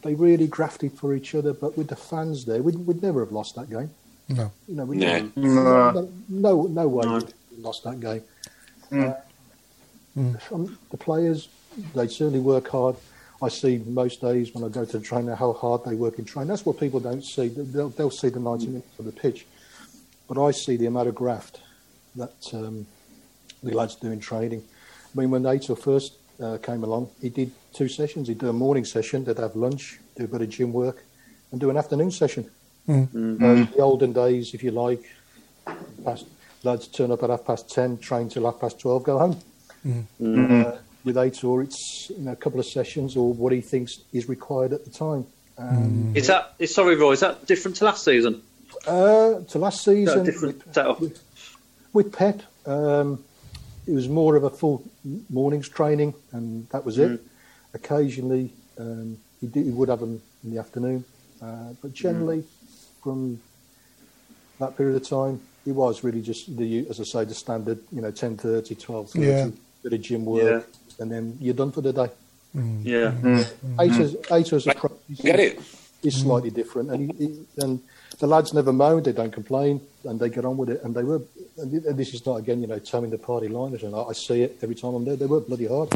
[0.07, 1.53] they really grafted for each other.
[1.53, 3.91] But with the fans there, we'd, we'd never have lost that game.
[4.29, 5.31] No, you know, we no.
[5.37, 7.21] no, no, no way no.
[7.51, 8.23] we lost that game.
[8.91, 9.11] Mm.
[9.11, 9.17] Uh,
[10.19, 10.77] mm.
[10.91, 11.49] The players,
[11.95, 12.97] they certainly work hard.
[13.43, 16.25] I see most days when I go to the trainer how hard they work in
[16.25, 16.49] training.
[16.49, 17.49] That's what people don't see.
[17.49, 19.47] They'll, they'll see the 90 minutes of the pitch,
[20.27, 21.61] but I see the amount of graft
[22.17, 22.87] that um,
[23.63, 24.63] the lads do in training.
[25.15, 28.29] I mean, when Aitor first uh, came along, he did two sessions.
[28.29, 31.05] He'd do a morning session, they'd have lunch, do a bit of gym work,
[31.53, 32.51] and do an afternoon session.
[32.89, 33.37] Mm.
[33.37, 35.03] Uh, the olden days, if you like,
[36.05, 36.27] past,
[36.63, 39.41] lads turn up at half past 10, train till half past 12, go home.
[40.21, 40.67] Mm.
[40.67, 44.29] Uh, with Aitor, it's you know, a couple of sessions or what he thinks is
[44.29, 45.27] required at the time.
[45.59, 47.13] Um, Is that is sorry, Roy?
[47.13, 48.43] Is that different to last season?
[48.87, 51.01] Uh, to last season, different with, setup.
[51.01, 51.23] with,
[51.95, 53.25] with Pep, um,
[53.87, 54.85] it was more of a full
[55.31, 57.23] mornings training, and that was it.
[57.81, 61.05] Occasionally, um, he, did, he would have them in the afternoon,
[61.43, 62.43] uh, but generally,
[63.03, 63.39] from
[64.59, 68.01] that period of time, it was really just the, as I say, the standard, you
[68.01, 69.51] know, 10.30, 12.30, Yeah.
[69.83, 70.67] bit of gym work,
[70.99, 72.09] and then you're done for the day.
[72.83, 73.13] Yeah.
[73.79, 75.61] Aitor's, Aitor's approach is- Get it?
[76.07, 77.81] Is slightly different, and he, he, and
[78.19, 80.83] the lads never moan, they don't complain, and they get on with it.
[80.85, 81.21] And they were,
[81.59, 84.43] and this is not again, you know, towing the party liners, and I, I see
[84.43, 85.17] it every time I'm there.
[85.17, 85.91] They work bloody hard.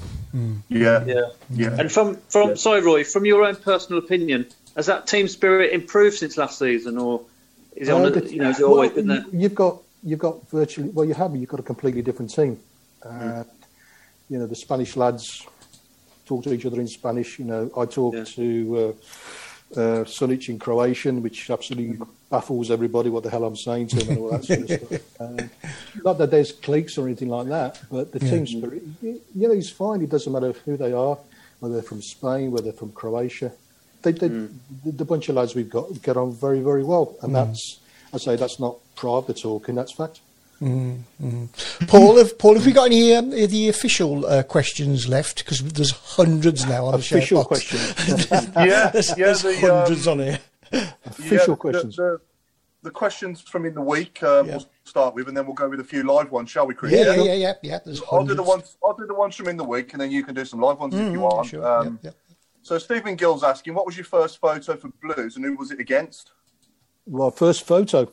[0.69, 1.21] Yeah, Yeah.
[1.51, 1.77] yeah.
[1.79, 4.47] And from from sorry, Roy, from your own personal opinion,
[4.77, 7.23] has that team spirit improved since last season, or
[7.77, 8.05] is it on?
[8.05, 9.25] Uh, A, you know, has it always well, been there?
[9.33, 11.41] you- You've got you've got virtually well, you haven't.
[11.41, 12.59] you've got a completely different team.
[13.05, 13.45] Uh,
[14.31, 15.45] You know, the Spanish lads
[16.25, 17.39] talk to each other in Spanish.
[17.41, 18.25] You know, I talk Yeah.
[18.37, 18.47] to
[18.79, 18.93] uh,
[19.77, 21.99] uh, Sunjic in Croatian, which absolutely
[22.31, 25.21] baffles everybody what the hell I'm saying to them and all that sort of stuff.
[25.21, 25.51] Um,
[26.05, 29.55] not that there's cliques or anything like that, but the team spirit, you you know,
[29.55, 30.03] he's fine.
[30.03, 31.19] It doesn't matter who they are,
[31.61, 33.53] whether they're from Spain, whether they're from Croatia.
[34.03, 34.51] They, they, the,
[34.85, 37.81] the bunch of lads we've got get on very, very well, and that's
[38.13, 39.75] I say that's not private talking.
[39.75, 40.21] That's fact.
[40.61, 45.39] Paul, have, Paul, have we got any um, the official uh, questions left?
[45.39, 48.31] Because there's hundreds now on the show Official questions.
[48.57, 50.39] Yeah, there's, yeah, there's the, hundreds um, on here.
[51.07, 51.97] Official the- questions.
[51.97, 52.21] The,
[52.83, 54.57] the, questions from in the week um, Yeah.
[54.57, 56.93] we'll start with, and then we'll go with a few live ones, shall we, Chris?
[56.93, 57.79] Yeah, yeah, yeah, yeah, yeah.
[57.83, 58.77] There's I'll do the ones.
[58.85, 60.79] I'll do the ones from in the week, and then you can do some live
[60.79, 61.49] ones if you Mhm, want.
[61.49, 62.11] sure, Um, yeah,
[62.61, 65.81] So Stephen Gill's asking, what was your first photo for Blues, and who was it
[65.81, 66.33] against?
[67.07, 68.13] Well, first photo.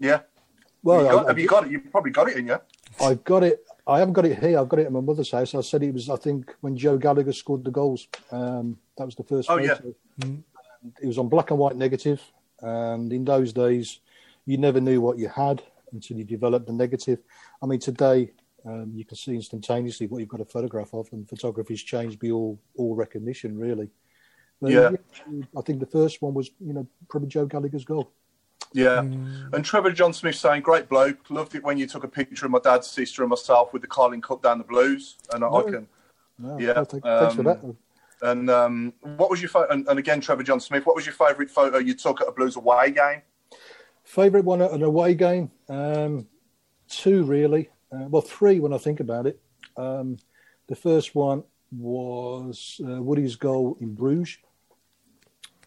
[0.00, 0.20] Yeah.
[0.82, 1.70] Well, have you got, I- have you got it?
[1.72, 2.58] You've probably got it in you.
[3.00, 3.64] I've got it.
[3.86, 4.58] I haven't got it here.
[4.58, 5.54] I've got it at my mother's house.
[5.54, 6.08] I said it was.
[6.10, 8.06] I think when Joe Gallagher scored the goals.
[8.30, 9.94] Um, that was the first Oh, photo.
[10.22, 10.24] yeah.
[10.24, 10.42] And
[11.02, 12.20] It was on black and white negative.
[12.62, 14.00] and in those days,
[14.46, 15.62] you never knew what you had
[15.92, 17.18] until you developed the negative.
[17.62, 18.32] I mean, today
[18.66, 22.58] um, you can see instantaneously what you've got a photograph of, and photography's changed beyond
[22.76, 23.88] all recognition really.
[24.60, 24.90] But, Yeah.
[25.56, 28.12] I think the first one was, you know, probably Joe Gallagher's goal.
[28.72, 29.00] Yeah.
[29.00, 31.30] And Trevor John Smith saying, great bloke.
[31.30, 33.88] Loved it when you took a picture of my dad's sister and myself with the
[33.88, 35.16] Carling Cup down the Blues.
[35.32, 35.88] And I, I can.
[36.38, 37.76] No, Yeah, thanks for um, that.
[38.22, 40.86] And um, what was your fa- and, and again, Trevor John Smith?
[40.86, 43.22] What was your favourite photo you took at a Blues away game?
[44.04, 45.50] Favourite one at an away game?
[45.68, 46.26] Um,
[46.88, 47.70] two, really.
[47.92, 49.40] Uh, well, three when I think about it.
[49.76, 50.18] Um,
[50.68, 54.38] the first one was uh, Woody's goal in Bruges.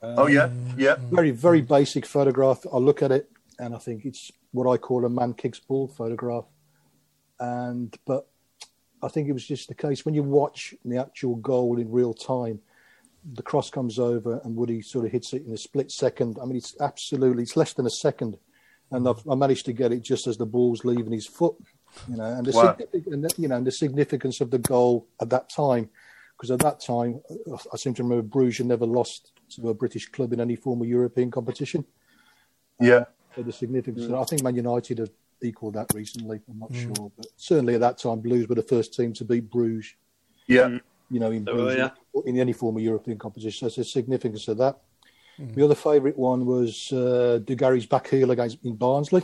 [0.04, 2.66] Oh yeah, yeah, Very, very basic photograph.
[2.72, 5.88] I look at it and I think it's what I call a man kicks ball
[5.88, 6.46] photograph.
[7.40, 8.28] And but
[9.02, 12.14] I think it was just the case when you watch the actual goal in real
[12.14, 12.60] time,
[13.34, 16.38] the cross comes over and Woody sort of hits it in a split second.
[16.42, 18.38] I mean, it's absolutely it's less than a second,
[18.92, 21.56] and I've, I managed to get it just as the ball's leaving his foot.
[22.10, 22.76] You know, and the Wow.
[23.12, 25.90] and you know and the significance of the goal at that time,
[26.36, 29.74] because at that time I- I seem to remember Bruges had never lost to a
[29.74, 31.86] British club in any form of European competition.
[32.80, 33.06] yeah.
[33.36, 34.12] So the significance.
[34.14, 35.10] I think Man United have
[35.42, 36.40] equalled that recently.
[36.48, 39.50] I'm not sure, but certainly at that time, Blues were the first team to beat
[39.50, 39.96] Bruges.
[40.48, 40.78] Yeah.
[41.10, 41.92] You know, in They were, Bruges,
[42.28, 43.58] in any form of European competition.
[43.58, 44.78] So it's the significance of that.
[45.40, 49.24] The other favourite one was uh, Dugarry's back heel against in Barnsley.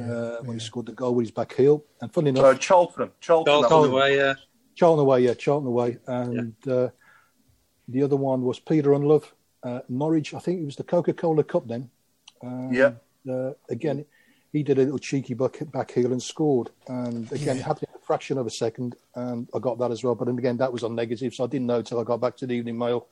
[0.00, 1.84] uh, when he scored the goal with his back heel.
[2.00, 3.10] And funny Uh, enough, Charlton.
[3.20, 3.52] Charlton.
[3.68, 4.34] Charlton away, yeah.
[4.76, 5.98] Charlton away, yeah, Charlton away.
[6.06, 6.88] And uh,
[7.90, 9.24] the other one was Peter Ndlovu,
[9.62, 10.34] uh, Norwich.
[10.34, 11.90] I think it was the Coca Cola Cup then.
[12.42, 12.92] Um, Yeah.
[13.28, 14.04] Uh, again,
[14.52, 16.70] he did a little cheeky back, back heel and scored.
[16.88, 18.96] And again, it happened in a fraction of a second.
[19.14, 20.14] And I got that as well.
[20.14, 21.34] But then again, that was on negative.
[21.34, 23.06] So I didn't know until I got back to the Evening Mail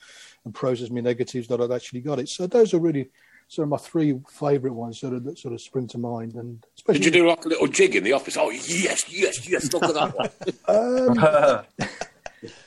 [0.45, 2.29] and processed my negatives that I'd actually got it.
[2.29, 3.11] So those are really
[3.49, 6.35] sort of my three favourite ones sort of, that sort of spring to mind.
[6.35, 8.37] And especially Did you do like a little jig in the office?
[8.37, 10.31] Oh, yes, yes, yes, look at that one.
[11.79, 11.89] Um,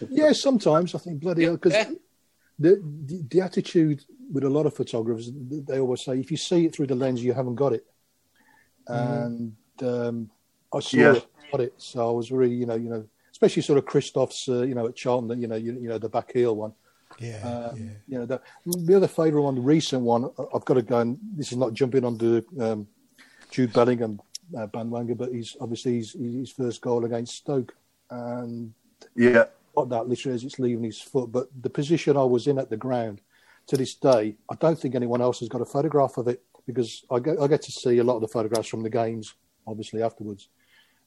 [0.09, 1.89] yeah, sometimes I think bloody hell because Yeah.
[2.59, 6.65] the, the the attitude with a lot of photographers, they always say if you see
[6.65, 7.85] it through the lens, you haven't got it.
[8.87, 10.29] And um,
[10.73, 11.11] I saw Yeah.
[11.13, 14.45] it, got it, so I was really, you know, you know, especially sort of Christophe's,
[14.47, 16.73] uh, you know, at Charlton, you know, you, you know, the back heel one.
[17.19, 17.91] Yeah, Um, yeah.
[18.07, 20.99] You know, the, the other favourite one, the recent one, I- I've got to go
[20.99, 22.87] and this is not jumping on the um,
[23.49, 24.21] Jude Bellingham
[24.57, 27.73] uh, bandwagon, but he's obviously his, his first goal against Stoke,
[28.09, 28.73] and
[29.15, 29.45] yeah,
[29.75, 31.31] got that literally as it's leaving his foot.
[31.31, 33.21] But the position I was in at the ground
[33.67, 37.03] to this day, I don't think anyone else has got a photograph of it because
[37.11, 39.33] I get, I get to see a lot of the photographs from the games,
[39.67, 40.49] obviously afterwards,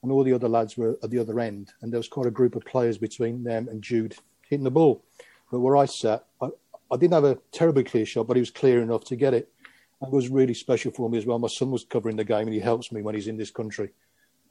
[0.03, 2.31] and all the other lads were at the other end, and there was quite a
[2.31, 4.15] group of players between them and Jude
[4.49, 5.03] hitting the ball.
[5.51, 6.49] But where I sat, I,
[6.91, 9.51] I didn't have a terribly clear shot, but he was clear enough to get it.
[10.01, 11.39] It was really special for me as well.
[11.39, 13.91] My son was covering the game, and he helps me when he's in this country.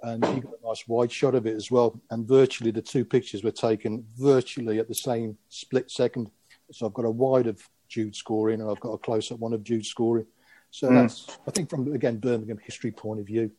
[0.02, 1.98] And he got a nice wide shot of it as well.
[2.10, 6.30] And virtually the two pictures were taken virtually at the same split second.
[6.72, 9.52] So I've got a wide of Jude scoring, and I've got a close up one
[9.52, 10.26] of Jude scoring.
[10.70, 10.94] So mm.
[10.94, 13.50] that's, I think, from again Birmingham history point of view.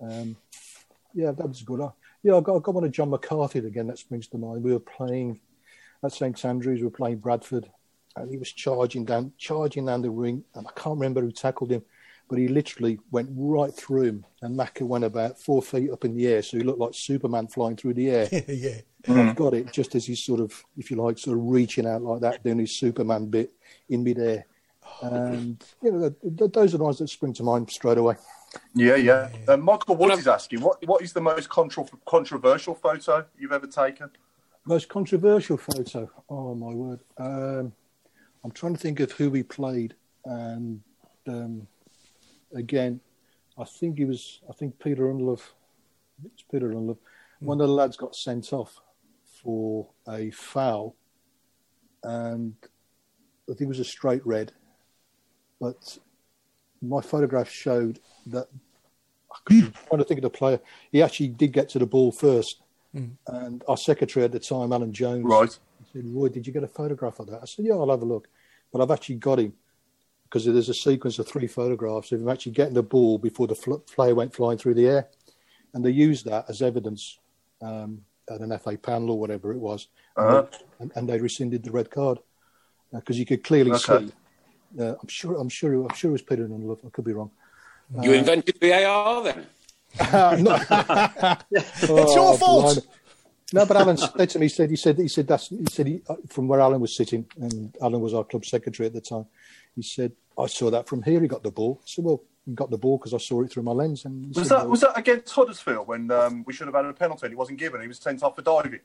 [0.00, 0.36] Um,
[1.12, 1.80] yeah, that was good.
[2.22, 3.86] Yeah, I got, I got one of Jon McCarthy again.
[3.88, 4.62] That springs to mind.
[4.62, 5.40] We were playing
[6.02, 6.80] at St Andrews.
[6.80, 7.70] We were playing Bradford,
[8.16, 11.70] and he was charging down, charging down the ring, and I can't remember who tackled
[11.70, 11.82] him,
[12.28, 16.16] but he literally went right through him, and Macca went about four feet up in
[16.16, 18.28] the air, so he looked like Superman flying through the air.
[18.48, 21.44] yeah, and I've got it just as he's sort of, if you like, sort of
[21.44, 23.52] reaching out like that, doing his Superman bit
[23.88, 24.46] in midair.
[25.02, 28.16] And you know, those are the ones that spring to mind straight away.
[28.74, 29.28] Yeah, yeah.
[29.48, 33.66] Uh, Michael Woods is asking, what what is the most contra- controversial photo you've ever
[33.66, 34.10] taken?
[34.64, 36.10] Most controversial photo?
[36.30, 37.00] Oh my word!
[37.18, 37.72] Um,
[38.44, 39.94] I'm trying to think of who we played,
[40.24, 40.80] and
[41.26, 41.66] um,
[42.54, 43.00] again,
[43.58, 44.40] I think he was.
[44.48, 45.42] I think Peter Ndlovu.
[46.24, 46.96] It's Peter Ndlovu.
[47.42, 47.46] Mm.
[47.46, 48.80] One of the lads got sent off
[49.42, 50.96] for a foul,
[52.02, 52.54] and
[53.48, 54.52] I think it was a straight red.
[55.60, 55.98] But
[56.82, 58.48] my photograph showed that
[59.50, 60.60] I'm trying to think of the player.
[60.90, 62.60] He actually did get to the ball first,
[62.94, 63.10] mm.
[63.28, 65.58] and our secretary at the time, Alan Jones, right,
[65.92, 68.06] said, "Roy, did you get a photograph of that?" I said, "Yeah, I'll have a
[68.06, 68.28] look."
[68.72, 69.52] But I've actually got him
[70.34, 73.54] because there's a sequence of three photographs of him actually getting the ball before the
[73.54, 75.06] fl- player went flying through the air,
[75.72, 77.20] and they used that as evidence
[77.62, 80.44] um, at an FA panel or whatever it was, uh-huh.
[80.80, 82.18] and, and, they rescinded the red card
[82.92, 84.06] because uh, you could clearly okay.
[84.06, 84.12] see
[84.80, 85.36] uh, I'm sure.
[85.36, 85.72] I'm sure.
[85.82, 86.84] I'm sure it was Peter Ndlovu.
[86.84, 87.30] I could be wrong.
[88.02, 89.46] You uh, invented VAR then?
[91.52, 92.84] it's your fault.
[93.52, 94.46] No, but Alan said to me.
[94.46, 94.70] He said.
[94.70, 94.98] He said.
[94.98, 95.48] He said that's.
[95.48, 98.88] He said he, uh, from where Alan was sitting, and Alan was our club secretary
[98.88, 99.26] at the time.
[99.76, 101.20] He said, "I saw that from here.
[101.20, 103.50] He got the ball." I said, "Well, he got the ball because I saw it
[103.50, 106.52] through my lens." And was said, that well, was that against Huddersfield when um, we
[106.52, 107.26] should have had a penalty?
[107.26, 107.80] and He wasn't given.
[107.80, 108.80] He was sent off for diving.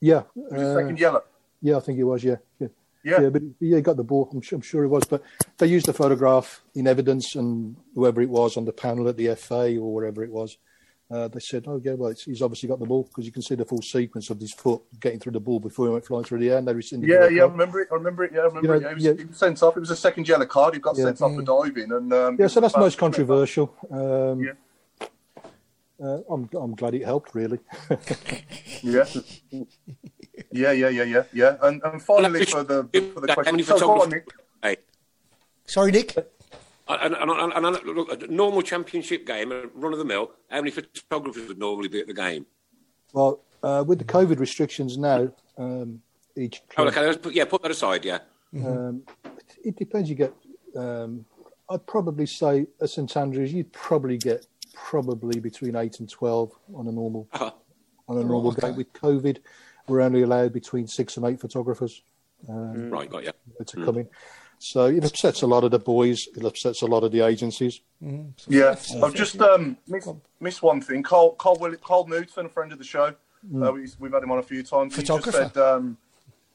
[0.00, 1.22] Yeah, uh, second yellow.
[1.60, 2.24] Yeah, I think he was.
[2.24, 2.68] Yeah, yeah.
[3.04, 4.28] Yeah, yeah, but yeah, he got the ball.
[4.32, 5.04] I'm sure, I'm sure it was.
[5.04, 5.22] But
[5.58, 9.34] they used the photograph in evidence, and whoever it was on the panel at the
[9.34, 10.56] FA or wherever it was,
[11.12, 13.54] uh, they said, "Oh yeah, well, he's obviously got the ball because you can see
[13.54, 16.38] the full sequence of his foot getting through the ball before he went flying through
[16.38, 17.08] the air." And they rescinded.
[17.08, 17.88] Yeah, yeah, I remember it.
[17.90, 18.32] I remember it.
[18.32, 18.82] Yeah, I remember you know, it.
[18.82, 19.14] Yeah, he, was, yeah.
[19.14, 19.76] he was sent off.
[19.76, 20.74] It was a second yellow card.
[20.74, 21.04] He got yeah.
[21.04, 23.74] sent off for diving, and um, yeah, so that's most controversial.
[23.90, 24.52] Um, yeah.
[26.02, 27.60] Uh, I'm I'm glad it helped, really.
[28.82, 29.04] yeah.
[30.50, 31.56] Yeah, yeah, yeah, yeah, yeah.
[31.62, 32.84] And, and finally, for the
[33.14, 34.26] for the question, so go on, Nick.
[34.62, 34.76] Hey.
[35.66, 36.16] Sorry, Nick.
[36.88, 40.58] And, and, and, and look, a normal championship game, a run of the mill, how
[40.58, 42.44] many photographers would normally be at the game?
[43.12, 46.02] Well, uh, with the COVID restrictions now, um,
[46.36, 48.18] each club, oh, okay, yeah, put that aside, yeah.
[48.54, 49.02] Um,
[49.64, 50.10] it depends.
[50.10, 50.34] You get,
[50.76, 51.24] um,
[51.70, 56.86] I'd probably say at St Andrews, you'd probably get probably between eight and twelve on
[56.86, 57.50] a normal uh-huh.
[58.08, 58.68] on a normal oh, okay.
[58.68, 58.76] game.
[58.76, 59.38] With COVID,
[59.88, 62.02] we're only allowed between six and eight photographers.
[62.48, 63.32] Um, right, got you.
[63.64, 63.84] To mm.
[63.84, 64.08] come in.
[64.62, 66.28] So it upsets a lot of the boys.
[66.36, 67.80] It upsets a lot of the agencies.
[68.00, 68.32] Mm.
[68.36, 70.08] So yeah, I've just um, missed,
[70.38, 71.02] missed one thing.
[71.02, 73.12] Carl, Carl, Carl Newton, a friend of the show.
[73.52, 73.68] Mm.
[73.68, 74.94] Uh, we, have had him on a few times.
[74.94, 75.30] Photographer.
[75.30, 75.98] He just said, um,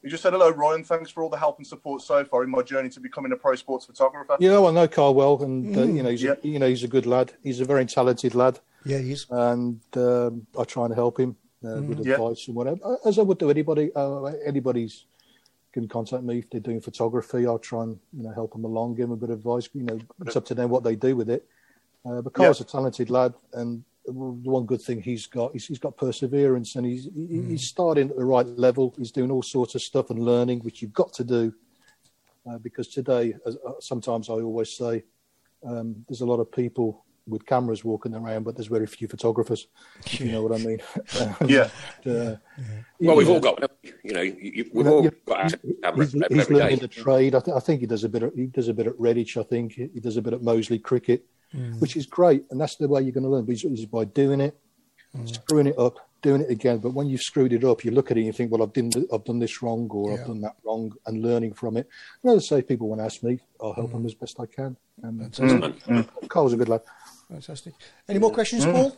[0.02, 0.84] he just said, hello, Ryan.
[0.84, 3.36] Thanks for all the help and support so far in my journey to becoming a
[3.36, 4.38] pro sports photographer.
[4.40, 5.96] Yeah, well, I know Carl well, and uh, mm.
[5.96, 6.32] you know, he's yeah.
[6.42, 7.34] a, you know, he's a good lad.
[7.42, 8.58] He's a very talented lad.
[8.86, 9.26] Yeah, he is.
[9.28, 11.88] And um, I try and help him uh, mm.
[11.88, 12.52] with advice yeah.
[12.52, 13.90] and whatever, as I would do anybody.
[13.94, 15.04] Uh, anybody's
[15.80, 17.46] can contact me if they're doing photography.
[17.46, 19.68] I'll try and you know help them along, give them a bit of advice.
[19.72, 21.46] You know, it's up to them what they do with it.
[22.04, 22.66] Uh, but Carl's yeah.
[22.66, 26.86] a talented lad, and the one good thing he's got is he's got perseverance, and
[26.86, 27.50] he's mm.
[27.50, 28.94] he's starting at the right level.
[28.96, 31.54] He's doing all sorts of stuff and learning, which you've got to do.
[32.48, 35.04] Uh, because today, as, uh, sometimes I always say,
[35.66, 39.68] um, there's a lot of people with cameras walking around, but there's very few photographers.
[40.04, 40.80] If you know what I mean?
[41.46, 41.68] yeah.
[42.06, 42.36] uh,
[43.00, 43.70] well, we've all got,
[44.02, 45.52] you know, you, we've all got
[45.82, 46.12] cameras.
[46.12, 47.34] He's, he's learning the trade.
[47.34, 48.22] I, th- I, think he does a bit.
[48.22, 49.36] Of, he does a bit at Redditch.
[49.36, 51.24] I think he does a bit at Moseley Cricket,
[51.54, 51.80] mm.
[51.80, 53.44] which is great, and that's the way you're going to learn.
[53.44, 54.58] But it's, by doing it,
[55.16, 55.32] mm.
[55.32, 56.78] screwing it up, doing it again.
[56.78, 58.72] But when you've screwed it up, you look at it and you think, well, I've
[58.72, 60.20] done, I've done this wrong or yeah.
[60.20, 61.88] I've done that wrong, and learning from it.
[62.22, 63.94] And as I say, people want to ask me, I'll help mm.
[63.94, 64.76] them as best I can.
[65.02, 66.28] And that's mm.
[66.28, 66.82] Carl's a good lad.
[67.30, 67.74] Fantastic.
[68.08, 68.72] Any more questions, mm.
[68.72, 68.96] Paul?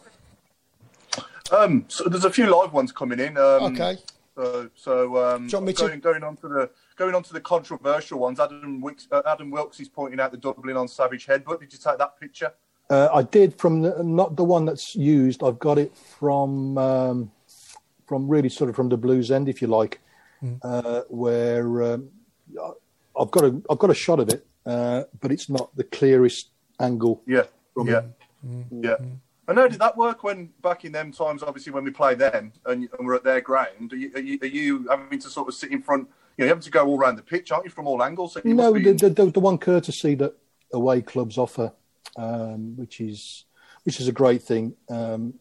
[1.53, 3.37] Um, so there's a few live ones coming in.
[3.37, 3.97] Um, okay.
[4.37, 5.97] So, so um, going, to...
[5.97, 8.39] going on to the going on to the controversial ones.
[8.39, 11.61] Adam Wilkes, uh, Adam Wilkes is pointing out the doubling on Savage Headbutt.
[11.61, 12.53] Did you take that picture?
[12.89, 15.43] Uh, I did from the, not the one that's used.
[15.43, 17.31] I've got it from um,
[18.07, 20.01] from really sort of from the blues end, if you like,
[20.43, 20.59] mm.
[20.63, 22.11] uh, where um,
[23.19, 26.51] I've got a I've got a shot of it, uh, but it's not the clearest
[26.81, 27.23] angle.
[27.27, 27.45] Yeah,
[27.85, 28.03] yeah,
[28.47, 28.85] mm-hmm.
[28.85, 28.97] yeah.
[29.49, 29.67] I know.
[29.67, 31.43] Did that work when back in them times?
[31.43, 34.39] Obviously, when we played them and, and we're at their ground, are you, are you,
[34.43, 36.09] are you having to sort of sit in front?
[36.37, 38.35] You know, you having to go all around the pitch, aren't you, from all angles?
[38.35, 40.35] So no, the, the, the, the, one courtesy that
[40.73, 41.73] away clubs offer,
[42.17, 43.45] um, which is
[43.83, 44.75] which is a great thing.
[44.89, 45.35] Um,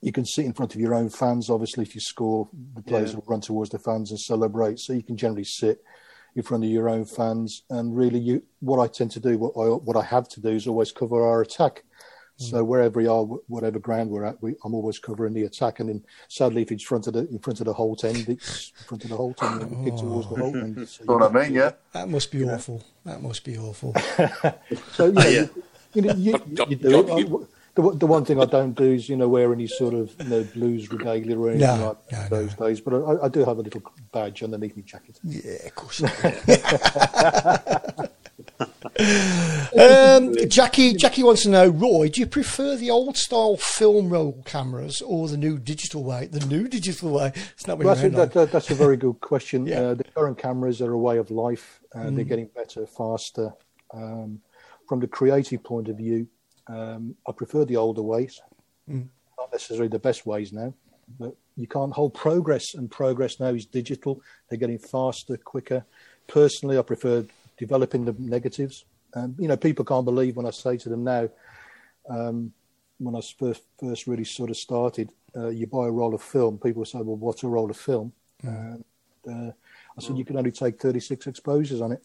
[0.00, 1.48] you can sit in front of your own fans.
[1.48, 3.16] Obviously, if you score, the players yeah.
[3.16, 4.80] will run towards the fans and celebrate.
[4.80, 5.80] So you can generally sit
[6.34, 7.62] in front of your own fans.
[7.70, 10.48] And really, you what I tend to do, what I what I have to do,
[10.48, 11.84] is always cover our attack.
[12.42, 12.50] Mm.
[12.50, 15.80] So wherever we are, whatever ground we're at, we, I'm always covering the attack.
[15.80, 18.72] And then sadly, if it's front of the in front of the Holte end, it's
[18.78, 20.88] in front of the Holte end and kick towards the Holte end.
[20.88, 21.72] So what I mean, yeah.
[21.92, 22.82] That must be awful.
[23.04, 23.94] That must be awful.
[24.92, 25.46] so you know, yeah.
[25.94, 27.48] you, you, you, you do it.
[27.74, 30.28] The, the one thing I don't do is, you know, wear any sort of you
[30.28, 32.66] know, blues regalia or anything no, like no, those no.
[32.66, 32.82] days.
[32.82, 33.82] But I, I, do have a little
[34.12, 35.18] badge underneath my jacket.
[35.24, 36.02] Yeah, of course.
[39.78, 44.42] um, Jackie, Jackie wants to know, Roy, do you prefer the old style film roll
[44.44, 46.26] cameras or the new digital way?
[46.26, 47.32] The new digital way.
[47.34, 49.66] It's not well, that's, a, that, that, that's a very good question.
[49.66, 49.80] yeah.
[49.80, 51.80] uh, the current cameras are a way of life.
[51.94, 52.16] and mm.
[52.16, 53.52] They're getting better, faster.
[53.94, 54.40] Um,
[54.88, 56.26] from the creative point of view,
[56.66, 58.40] um, I prefer the older ways,
[58.88, 59.06] mm.
[59.38, 60.74] not necessarily the best ways now,
[61.18, 64.20] but you can't hold progress, and progress now is digital.
[64.48, 65.84] They're getting faster, quicker.
[66.26, 67.24] Personally, I prefer
[67.62, 68.84] developing the negatives.
[69.14, 71.28] Um, you know, people can't believe when I say to them now,
[72.08, 72.52] um,
[72.98, 76.58] when I first, first really sort of started, uh, you buy a roll of film.
[76.58, 78.82] People say, "Well, what's a roll of film?" Mm.
[79.24, 79.52] And, uh,
[79.96, 82.02] I said, "You can only take 36 exposures on it."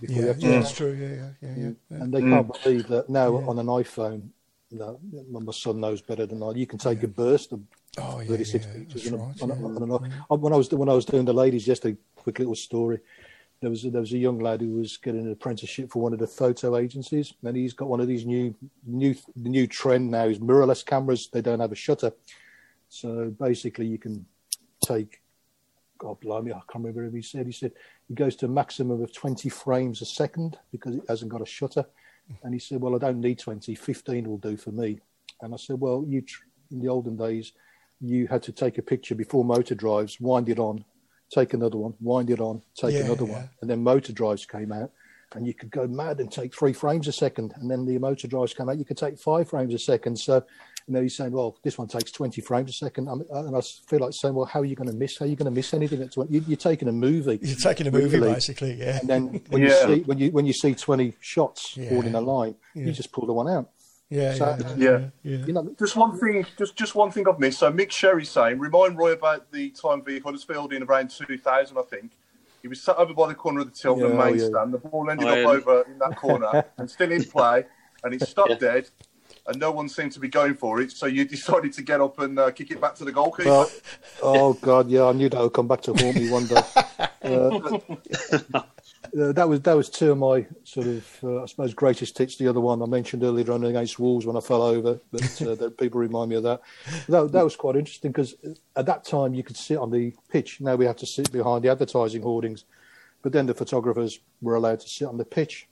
[0.00, 0.92] yeah, yeah, that's true.
[0.92, 2.02] Yeah, yeah, yeah, yeah.
[2.02, 2.62] And they can't mm.
[2.62, 3.46] believe that now yeah.
[3.46, 4.28] on an iPhone,
[4.70, 4.98] you know,
[5.30, 6.52] my son knows better than I.
[6.52, 7.10] You can take yeah.
[7.10, 7.60] a burst of
[7.98, 9.10] oh, yeah, 36 pictures.
[9.10, 9.92] Right, on, on,
[10.30, 13.00] on, when I was when I was doing the ladies, just a quick little story.
[13.62, 16.12] There was a, there was a young lad who was getting an apprenticeship for one
[16.12, 18.54] of the photo agencies, and he's got one of these new
[18.84, 21.28] new the new trend now is mirrorless cameras.
[21.32, 22.12] They don't have a shutter,
[22.88, 24.26] so basically you can
[24.84, 25.22] take
[26.02, 27.46] God blimey, I can't remember what he said.
[27.46, 27.72] He said
[28.10, 31.46] it goes to a maximum of 20 frames a second because it hasn't got a
[31.46, 31.86] shutter.
[32.42, 34.98] And he said, Well, I don't need 20, 15 will do for me.
[35.40, 36.24] And I said, Well, you
[36.72, 37.52] in the olden days,
[38.00, 40.84] you had to take a picture before motor drives, wind it on,
[41.32, 43.32] take another one, wind it on, take yeah, another yeah.
[43.32, 43.50] one.
[43.60, 44.90] And then motor drives came out
[45.34, 47.54] and you could go mad and take three frames a second.
[47.56, 50.16] And then the motor drives came out, you could take five frames a second.
[50.18, 50.44] So
[50.88, 53.08] you know, he's saying, well, this one takes 20 frames a second.
[53.08, 55.18] I mean, uh, and I feel like saying, well, how are you going to miss?
[55.18, 56.36] How are you going to miss anything at 20?
[56.36, 57.38] You, are taking a movie.
[57.40, 58.34] You're taking a movie, really.
[58.34, 58.98] basically, yeah.
[58.98, 59.68] And then when, yeah.
[59.68, 61.90] you see, when, you, when you see 20 shots yeah.
[61.92, 62.86] all in a line, yeah.
[62.86, 63.70] you just pull the one out.
[64.12, 67.60] Yeah, so, yeah, yeah, You know, just one thing, just just one thing I've missed.
[67.60, 71.82] So Mick Sherry saying, remind Roy about the time v Huddersfield in around 2000, I
[71.82, 72.12] think.
[72.60, 74.48] He was sat over by the corner of the Tilton yeah, main yeah.
[74.48, 74.74] stand.
[74.74, 77.64] The ball ended up over in that corner and still in play,
[78.04, 78.90] and it stopped dead
[79.46, 80.92] and no one seemed to be going for it.
[80.92, 83.48] So you decided to get up and uh, kick it back to the goalkeeper.
[83.48, 83.70] Well,
[84.22, 86.62] oh God, yeah, I knew that would come back to haunt me one day.
[87.22, 87.78] Uh,
[89.20, 92.36] uh, that was that was two of my sort of uh, I suppose greatest hits.
[92.36, 95.70] The other one I mentioned earlier on against Wolves when I fell over, but uh,
[95.78, 96.62] people remind me of that.
[97.08, 98.34] That, that was quite interesting because
[98.76, 100.60] at that time you could sit on the pitch.
[100.60, 102.64] Now we have to sit behind the advertising hoardings,
[103.22, 105.68] but then the photographers were allowed to sit on the pitch,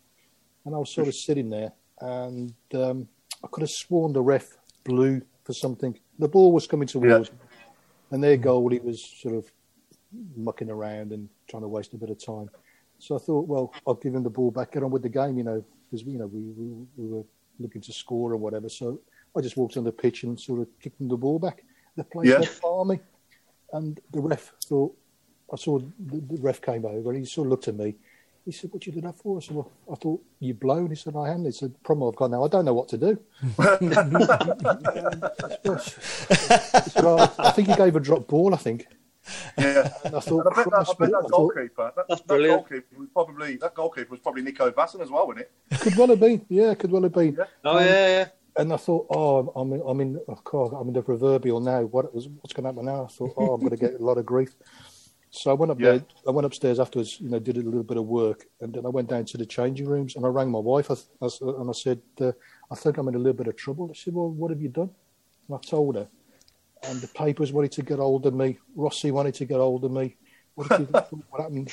[0.64, 2.54] and I was sort of sitting there and.
[2.74, 3.08] Um,
[3.42, 5.98] I could have sworn the ref blew for something.
[6.18, 7.34] The ball was coming towards yeah.
[8.10, 9.50] and their goalie was sort of
[10.36, 12.50] mucking around and trying to waste a bit of time.
[13.00, 15.38] So I thought, well, I'll give him the ball back, get on with the game,
[15.38, 17.24] you know, because you know we, we, we were
[17.58, 18.68] looking to score or whatever.
[18.68, 19.00] So
[19.36, 21.64] I just walked on the pitch and sort of kicked him the ball back.
[21.96, 22.84] The player yeah.
[22.84, 23.00] me,
[23.72, 24.96] and the ref thought.
[25.52, 27.96] I saw the, the ref came over and he sort of looked at me
[28.44, 30.96] he said, "What you do that for?" I said, "Well, I thought you blown." He
[30.96, 33.18] said, "I am." He said, "Problem I've got now, I don't know what to do."
[36.90, 38.54] so I think he gave a drop ball.
[38.54, 38.86] I think.
[39.58, 42.38] Yeah, and I thought, and I bet, that, I bet that goalkeeper, that, that, that
[42.38, 45.80] goalkeeper was probably that goalkeeper was probably Nico Vaesen as well, wasn't it?
[45.80, 46.44] Could well have been.
[46.48, 47.36] Yeah, could well have been.
[47.38, 47.44] Yeah.
[47.64, 48.28] Oh um, yeah, yeah.
[48.56, 51.82] And I thought, oh, I'm in, I'm in, oh God, I'm in the proverbial now.
[51.82, 53.04] What was, what's going to happen now?
[53.04, 54.54] I thought, oh, I'm going to get a lot of grief.
[55.30, 55.92] So I went up yeah.
[55.92, 56.04] there.
[56.26, 57.20] I went upstairs afterwards.
[57.20, 59.46] You know, did a little bit of work, and then I went down to the
[59.46, 60.90] changing rooms and I rang my wife.
[60.90, 60.94] I,
[61.24, 62.32] I, and I said, uh,
[62.70, 64.68] "I think I'm in a little bit of trouble." She said, "Well, what have you
[64.68, 64.90] done?"
[65.48, 66.08] And I told her.
[66.88, 68.58] And the papers wanted to get hold of me.
[68.74, 70.16] Rossi wanted to get hold of me.
[70.54, 70.68] What,
[71.30, 71.72] what happened?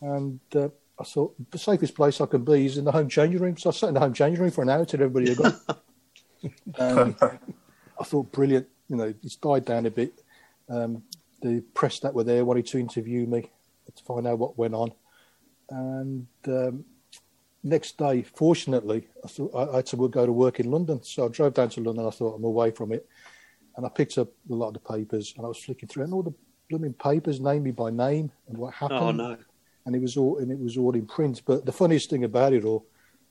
[0.00, 0.68] And uh,
[1.00, 3.56] I thought the safest place I can be is in the home changing room.
[3.56, 5.60] So I sat in the home changing room for an hour till everybody had gone.
[6.78, 7.16] um,
[7.98, 8.66] I thought, brilliant.
[8.88, 10.12] You know, it's died down a bit.
[10.68, 11.02] Um,
[11.40, 13.50] the press that were there wanted to interview me
[13.94, 14.92] to find out what went on.
[15.70, 16.84] And um,
[17.62, 21.02] next day, fortunately, I thought I, had to go to work in London.
[21.02, 22.06] So I drove down to London.
[22.06, 23.06] I thought I'm away from it,
[23.78, 26.12] and I picked up a lot of the papers and I was flicking through, and
[26.12, 26.34] all the
[26.68, 29.00] blooming papers named me by name and what happened.
[29.00, 29.36] Oh no!
[29.86, 31.42] And it was all and it was all in print.
[31.46, 32.84] But the funniest thing about it all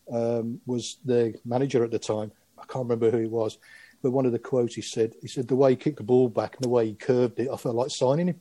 [0.09, 2.31] um, was the manager at the time.
[2.57, 3.57] I can't remember who he was,
[4.01, 6.29] but one of the quotes he said, he said the way he kicked the ball
[6.29, 8.39] back and the way he curved it, I felt like signing him.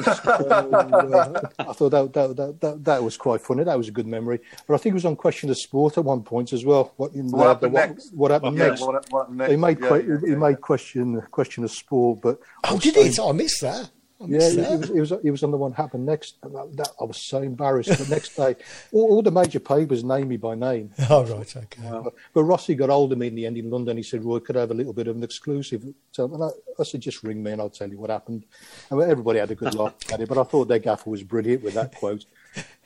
[0.00, 3.64] So, uh, I thought that, that, that that that was quite funny.
[3.64, 4.40] That was a good memory.
[4.66, 6.92] But I think it was on Question of Sport at one point as well.
[6.96, 8.12] What, what, the, happened, what, next?
[8.12, 8.80] what happened yeah, next?
[8.80, 9.50] What, what happened next?
[9.50, 13.22] He made yeah, yeah, he made question question of sport, but oh, did he?
[13.22, 13.90] I missed that.
[14.26, 16.40] Yeah, it was, it was it was on the one happened next.
[16.42, 17.90] That, that, I was so embarrassed.
[17.90, 18.56] The next day,
[18.92, 20.90] all, all, the major papers named me by name.
[21.10, 21.86] Oh right, okay.
[21.86, 23.96] Uh, but, but, Rossi got hold of me in the end in London.
[23.96, 26.48] He said, "Roy, could I have a little bit of an exclusive?" So and I,
[26.78, 28.44] I, said, "Just ring me and I'll tell you what happened."
[28.90, 30.28] And everybody had a good laugh at it.
[30.28, 32.24] But I thought their gaffer was brilliant with that quote.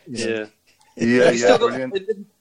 [0.06, 0.48] You know.
[0.96, 1.58] Yeah, yeah, have yeah.
[1.58, 1.92] Got, have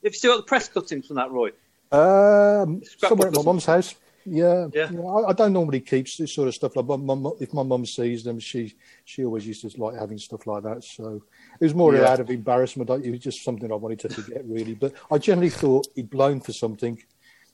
[0.04, 1.52] you still got the press cuttings from that, Roy?
[1.92, 3.96] Um, somewhere at my mum's house.
[4.26, 4.90] Yeah, yeah.
[4.90, 6.76] You know, I, I, don't normally keep this sort of stuff.
[6.76, 10.18] Like my, my, if my mum sees them, she she always used to like having
[10.18, 10.84] stuff like that.
[10.84, 11.24] So
[11.60, 12.10] it was more yeah.
[12.10, 12.90] out of embarrassment.
[12.90, 14.74] It was just something I wanted to forget, really.
[14.74, 17.02] But I generally thought he'd blown for something,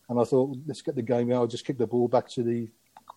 [0.08, 1.42] and I thought let's get the game out.
[1.42, 2.70] I'll just kick the ball back to the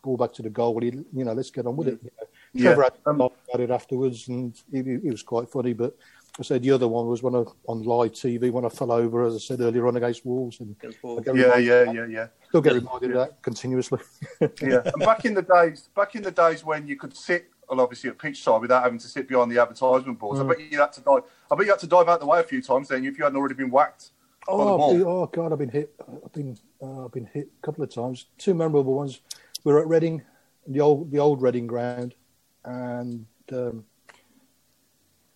[0.03, 0.81] ball back to the goal.
[0.81, 2.01] He, you know, let's get on with it.
[2.03, 2.29] You know.
[2.57, 2.85] Trevor yeah.
[2.85, 5.75] had um, about it afterwards, and it was quite funny.
[5.75, 5.97] But
[6.39, 9.25] I said the other one was when I on live TV when I fell over,
[9.25, 10.59] as I said earlier on against Wolves.
[10.59, 12.27] And yeah, yeah, yeah, yeah.
[12.49, 14.01] Still get reminded of that continuously.
[14.41, 14.49] yeah,
[14.85, 18.11] and back in the days, back in the days when you could sit, well, obviously
[18.11, 20.41] at pitch side without having to sit behind the advertisement boards.
[20.41, 20.45] Mm.
[20.45, 21.23] I bet you had to dive.
[21.51, 23.25] I bet you had to dive out the way a few times then if you
[23.25, 24.11] hadn't already been whacked.
[24.49, 25.95] Oh, oh God, I've been hit.
[26.25, 28.27] I've been uh, I've been hit a couple of times.
[28.39, 29.21] Two memorable ones.
[29.63, 30.23] We were at Reading,
[30.67, 32.17] the old the old Reading ground,
[32.65, 33.27] and.
[33.53, 33.85] Um,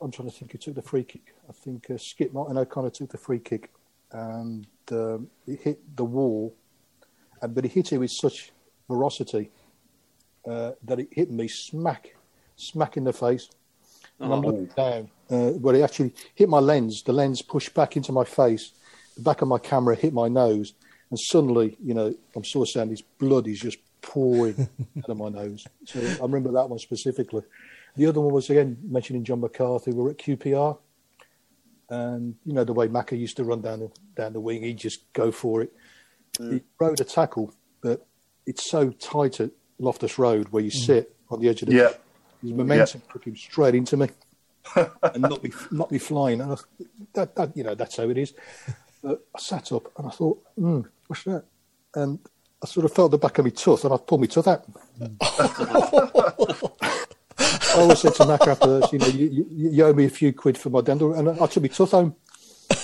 [0.00, 1.34] I'm trying to think who took the free kick.
[1.48, 3.70] I think uh, Skip Martin O'Connor took the free kick,
[4.12, 6.54] and um, it hit the wall,
[7.42, 8.52] and but it hit it with such
[8.86, 9.50] ferocity
[10.46, 12.14] uh, that it hit me smack,
[12.56, 13.48] smack in the face,
[14.20, 14.36] and oh.
[14.36, 15.10] I'm looking down.
[15.30, 17.02] Uh, but it actually hit my lens.
[17.02, 18.72] The lens pushed back into my face.
[19.16, 20.74] The back of my camera hit my nose,
[21.10, 24.68] and suddenly, you know, I'm sort of saying this blood is just pouring
[24.98, 25.64] out of my nose.
[25.86, 27.42] So I remember that one specifically.
[27.96, 29.90] The other one was again mentioning Jon McCarthy.
[29.90, 30.78] We were at QPR,
[31.90, 34.78] and you know the way Macca used to run down the, down the wing, he'd
[34.78, 35.72] just go for it.
[36.38, 36.54] Mm.
[36.54, 38.06] He rode a tackle, but
[38.46, 40.84] it's so tight at Loftus Road where you mm.
[40.86, 41.92] sit on the edge of the yeah.
[42.42, 43.12] his momentum yeah.
[43.12, 44.08] took him straight into me
[44.76, 46.40] and not be not be flying.
[46.40, 46.56] And I,
[47.14, 48.34] that, that you know that's how it is.
[49.02, 51.44] But I sat up and I thought, hmm, what's that?
[51.94, 52.18] And
[52.62, 54.64] I sort of felt the back of my tooth, and I pulled my tooth out.
[57.74, 60.10] I always said to Mac after this, you know, you, you, you, owe me a
[60.10, 62.16] few quid for my dental, and I took my tooth home.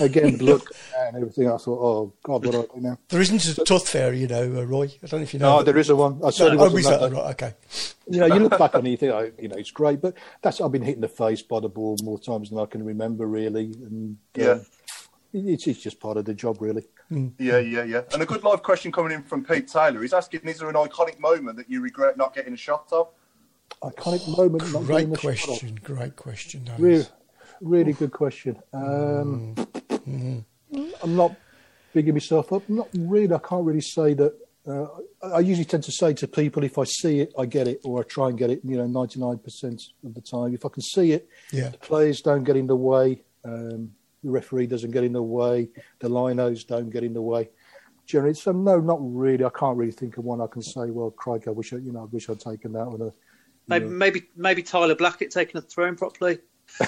[0.00, 0.62] Again, blood
[0.98, 1.46] and everything.
[1.46, 2.98] I thought, oh God, what do I do now?
[3.08, 4.86] There isn't a tooth fairy, you know, uh, Roy.
[5.02, 5.58] I don't know if you know.
[5.58, 6.20] No, there is a one.
[6.24, 7.54] I certainly no, wasn't oh, right, okay.
[8.08, 10.14] You know, you look back on it, you think, oh, you know, it's great, but
[10.40, 12.82] that's I've been hit in the face by the ball more times than I can
[12.82, 14.52] remember, really, and yeah.
[14.52, 14.66] Um,
[15.34, 16.84] it's, it's just part of the job, really.
[17.10, 17.32] Mm.
[17.38, 18.02] Yeah, yeah, yeah.
[18.12, 20.00] And a good live question coming in from Pete Taylor.
[20.00, 23.08] He's asking, is there an iconic moment that you regret not getting a shot of?
[23.82, 24.62] Iconic moment.
[24.86, 25.78] Great question.
[25.82, 26.68] Great question.
[26.78, 27.06] Really,
[27.60, 28.56] really good question.
[28.72, 29.54] Um,
[29.90, 30.44] mm.
[31.02, 31.36] I'm not
[31.92, 32.68] bigging myself up.
[32.68, 33.32] Not really.
[33.32, 34.34] I can't really say that.
[34.66, 34.86] Uh,
[35.22, 38.00] I usually tend to say to people, if I see it, I get it, or
[38.00, 38.60] I try and get it.
[38.64, 41.68] You know, 99% of the time, if I can see it, yeah.
[41.68, 43.22] the players don't get in the way.
[43.44, 43.90] Um,
[44.22, 45.68] the referee doesn't get in the way.
[45.98, 47.50] The linos don't get in the way.
[48.06, 49.44] Generally, so no, not really.
[49.44, 50.40] I can't really think of one.
[50.40, 52.86] I can say, well, crikey, I wish I, you know, I wish I'd taken that
[52.86, 53.12] one.
[53.66, 53.90] Maybe, yeah.
[53.90, 56.38] maybe, maybe Tyler Blackett taking a throw in properly.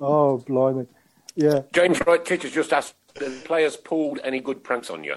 [0.00, 0.86] oh, blimey.
[1.34, 1.62] Yeah.
[1.72, 5.16] James Wright teachers just asked the players pulled any good pranks on you?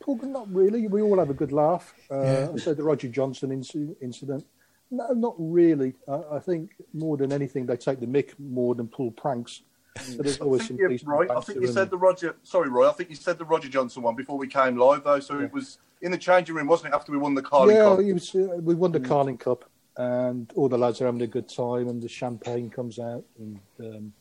[0.00, 0.86] Pulled, not really.
[0.86, 1.94] We all have a good laugh.
[2.10, 2.48] Uh, yeah.
[2.54, 4.46] I said the Roger Johnson incident.
[4.90, 5.94] No, not really.
[6.08, 9.62] I, I, think more than anything, they take the mick more than pull pranks.
[9.98, 11.30] So there's always some right.
[11.30, 12.36] I think you said the Roger.
[12.42, 12.88] Sorry, Roy.
[12.88, 15.20] I think you said the Roger Johnson one before we came live, though.
[15.20, 15.46] So yeah.
[15.46, 16.96] it was in the changing room, wasn't it?
[16.96, 17.98] After we won the Carling yeah, Cup.
[18.00, 19.08] Yeah, uh, we won the mm.
[19.08, 19.64] Carling Cup,
[19.96, 23.58] and all the lads are having a good time, and the champagne comes out, and
[23.80, 24.12] um,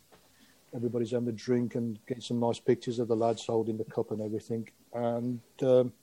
[0.76, 4.12] everybody's having a drink and getting some nice pictures of the lads holding the cup
[4.12, 4.68] and everything.
[4.94, 5.94] And um,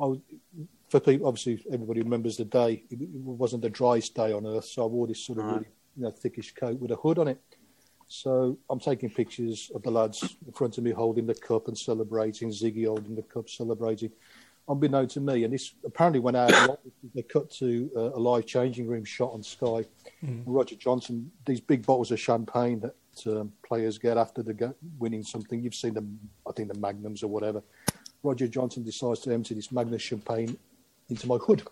[0.00, 0.18] I was,
[0.88, 2.84] for people, obviously, everybody remembers the day.
[2.90, 5.66] It, wasn't the driest day on earth, so I wore this sort of really,
[5.96, 7.40] you know, thickish coat with a hood on it.
[8.12, 11.78] So I'm taking pictures of the lads in front of me holding the cup and
[11.78, 14.10] celebrating, Ziggy holding the cup, celebrating.
[14.68, 16.78] Unbeknown to me, and this apparently went out.
[17.14, 19.86] they cut to uh, a live changing room shot on Sky.
[20.22, 20.42] Mm.
[20.44, 22.94] Roger Johnson, these big bottles of champagne that
[23.26, 25.62] um, players get after the winning something.
[25.62, 27.62] You've seen them, I think the Magnums or whatever.
[28.22, 30.58] Roger Johnson decides to empty this Magnum champagne
[31.08, 31.62] into my hood.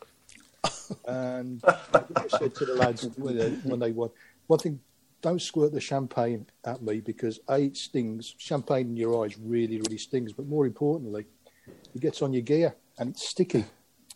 [1.07, 4.09] and I said to the lads when they won,
[4.47, 4.81] one thing,
[5.23, 8.35] don't squirt the champagne at me because A, it stings.
[8.39, 10.33] Champagne in your eyes really, really stings.
[10.33, 11.27] But more importantly,
[11.95, 13.65] it gets on your gear and it's sticky.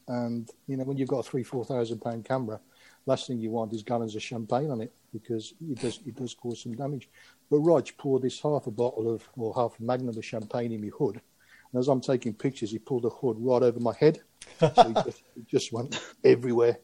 [0.08, 2.60] And, you know, when you've got a three, 4,000 pound camera,
[3.06, 6.34] last thing you want is gallons of champagne on it because it does it does
[6.34, 7.08] cause some damage.
[7.50, 10.82] But Rog poured this half a bottle of or half a magnum of champagne in
[10.82, 11.20] my hood,
[11.72, 14.20] and as I'm taking pictures, he pulled the hood right over my head,
[14.58, 16.78] so it just, it just went everywhere.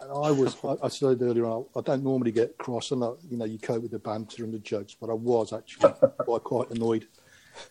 [0.00, 3.10] And I was, I, I said earlier on, I don't normally get cross, and I,
[3.28, 6.44] you know, you cope with the banter and the jokes, but I was actually quite
[6.44, 7.06] quite annoyed.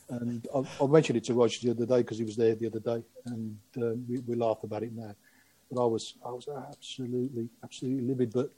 [0.09, 2.67] And I, I mentioned it to Roger the other day because he was there the
[2.67, 5.15] other day, and uh, we, we laugh about it now.
[5.71, 8.33] But I was, I was absolutely, absolutely livid.
[8.33, 8.51] But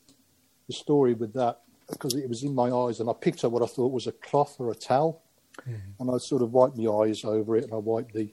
[0.67, 3.63] the story with that because it was in my eyes, and I picked up what
[3.63, 5.21] I thought was a cloth or a towel,
[5.67, 5.79] mm.
[5.99, 8.31] and I sort of wiped my eyes over it, and I wiped the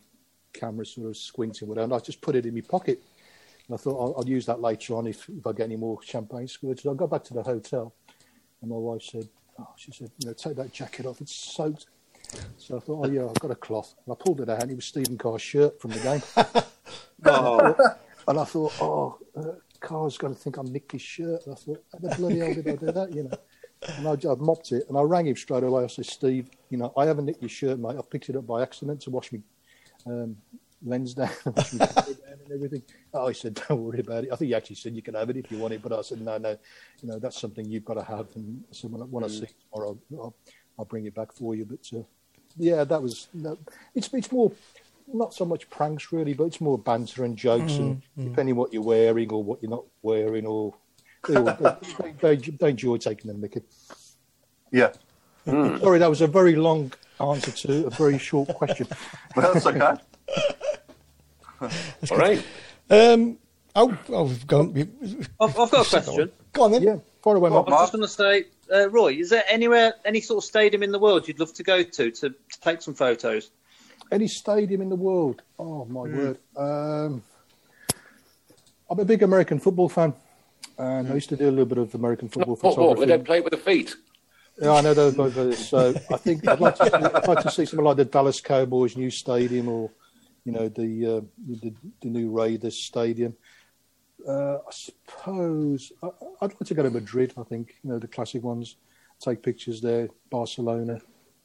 [0.52, 3.02] camera sort of squinting whatever, and I just put it in my pocket.
[3.68, 6.00] And I thought I'll, I'll use that later on if, if I get any more
[6.02, 6.82] champagne squirts.
[6.82, 7.94] So I got back to the hotel,
[8.60, 11.86] and my wife said, oh, she said, you know, take that jacket off, it's soaked.
[12.58, 13.94] So I thought, oh yeah, I've got a cloth.
[14.04, 16.22] And I pulled it out, and it was Stephen Carr's shirt from the game.
[17.24, 17.74] oh.
[18.28, 21.42] and I thought, oh, uh, Carr's going to think I nicked his shirt.
[21.46, 23.38] And I thought, how the bloody hell did I do that, you know?
[23.98, 25.84] And I, I mopped it, and I rang him straight away.
[25.84, 27.96] I said, Steve, you know, I haven't nicked your shirt, mate.
[27.98, 29.42] I picked it up by accident to wash me
[30.06, 30.36] um,
[30.84, 32.04] lens down, wash me down
[32.44, 32.82] and everything.
[33.12, 34.32] Oh, he said, don't worry about it.
[34.32, 36.02] I think he actually said you can have it if you want it, but I
[36.02, 36.56] said, no, no,
[37.02, 38.26] you know, that's something you've got to have.
[38.34, 40.34] And so when, when I see it tomorrow, I'll,
[40.78, 41.64] I'll, bring it back for you.
[41.64, 42.02] But uh,
[42.56, 43.58] yeah, that was, that,
[43.94, 44.52] it's, it's more,
[45.12, 48.24] not so much pranks really, but it's more banter and jokes, mm, and mm.
[48.24, 50.74] depending what you're wearing or what you're not wearing, or
[51.28, 53.62] they, they, they enjoy taking the mickey.
[54.72, 54.92] Yeah.
[55.46, 55.80] Mm.
[55.80, 58.88] Sorry, that was a very long answer to a very short question.
[59.36, 59.96] well, that's okay.
[62.10, 62.44] All right.
[62.90, 63.38] Um,
[63.74, 64.74] oh, oh, we've gone.
[65.40, 66.32] I've, I've got a question.
[66.52, 66.82] Go on then.
[66.82, 67.50] Yeah, far away.
[67.50, 70.82] I was just going to say, uh, Roy, is there anywhere, any sort of stadium
[70.82, 73.50] in the world you'd love to go to to, to take some photos?
[74.10, 75.42] Any stadium in the world?
[75.58, 76.16] Oh my mm.
[76.16, 76.38] word!
[76.56, 77.22] Um,
[78.88, 80.14] I'm a big American football fan,
[80.78, 81.10] and mm.
[81.10, 82.80] I used to do a little bit of American football what, photography.
[82.80, 83.96] What, what, they don't play with the feet.
[84.60, 85.58] Yeah, I know those both.
[85.58, 88.96] So I think I'd like, to, I'd like to see something like the Dallas Cowboys
[88.96, 89.90] new stadium, or
[90.46, 93.34] you know the uh, the, the, new Raiders stadium.
[94.26, 96.06] Uh, I suppose I,
[96.40, 97.34] would like to go to Madrid.
[97.36, 98.76] I think you know the classic ones.
[99.18, 100.08] Take pictures there.
[100.30, 101.00] Barcelona.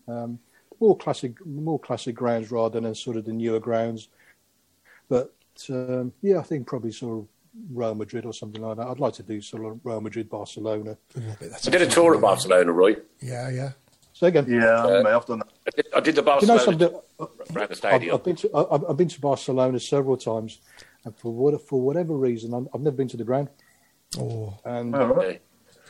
[0.07, 0.39] Um,
[0.79, 4.09] more classic, more classic grounds rather than sort of the newer grounds.
[5.09, 5.33] But
[5.69, 7.27] um, yeah, I think probably sort of
[7.71, 8.87] Real Madrid or something like that.
[8.87, 10.97] I'd like to do sort of Real Madrid, Barcelona.
[11.17, 13.01] I did a tour of Barcelona, right?
[13.19, 13.71] Yeah, yeah.
[14.13, 14.45] Say again.
[14.47, 15.50] Yeah, uh, I've done that.
[15.67, 17.03] I did, I did the Barcelona you know
[17.55, 18.15] around the stadium.
[18.15, 20.59] I've, I've, been to, I've, I've, been to Barcelona several times,
[21.05, 23.49] and for what, for whatever reason, i have never been to the ground.
[24.17, 25.41] Oh, and oh, right.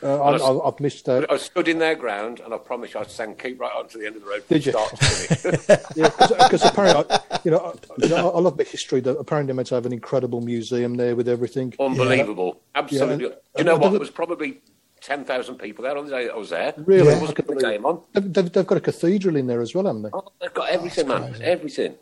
[0.02, 1.08] Uh, I, I, I've missed.
[1.08, 3.88] Uh, I stood in their ground, and I promise you, I'd sang "Keep Right On"
[3.88, 4.42] to the end of the road.
[4.48, 4.72] Did you?
[5.96, 6.10] yeah,
[6.44, 9.00] because apparently, you know, I, you know, I love the history.
[9.00, 11.72] That apparently they're meant to have an incredible museum there with everything.
[11.78, 12.80] Unbelievable, yeah.
[12.80, 13.24] absolutely.
[13.26, 13.90] Yeah, and, you know what?
[13.90, 14.60] There was probably
[15.02, 16.72] ten thousand people there on the day I was there.
[16.78, 17.08] Really?
[17.08, 17.20] Yeah.
[17.20, 18.00] was the game on.
[18.12, 20.10] They've, they've, they've, got a cathedral in there as well, haven't they?
[20.12, 21.42] Oh, they've got everything, oh, man.
[21.42, 21.94] Everything.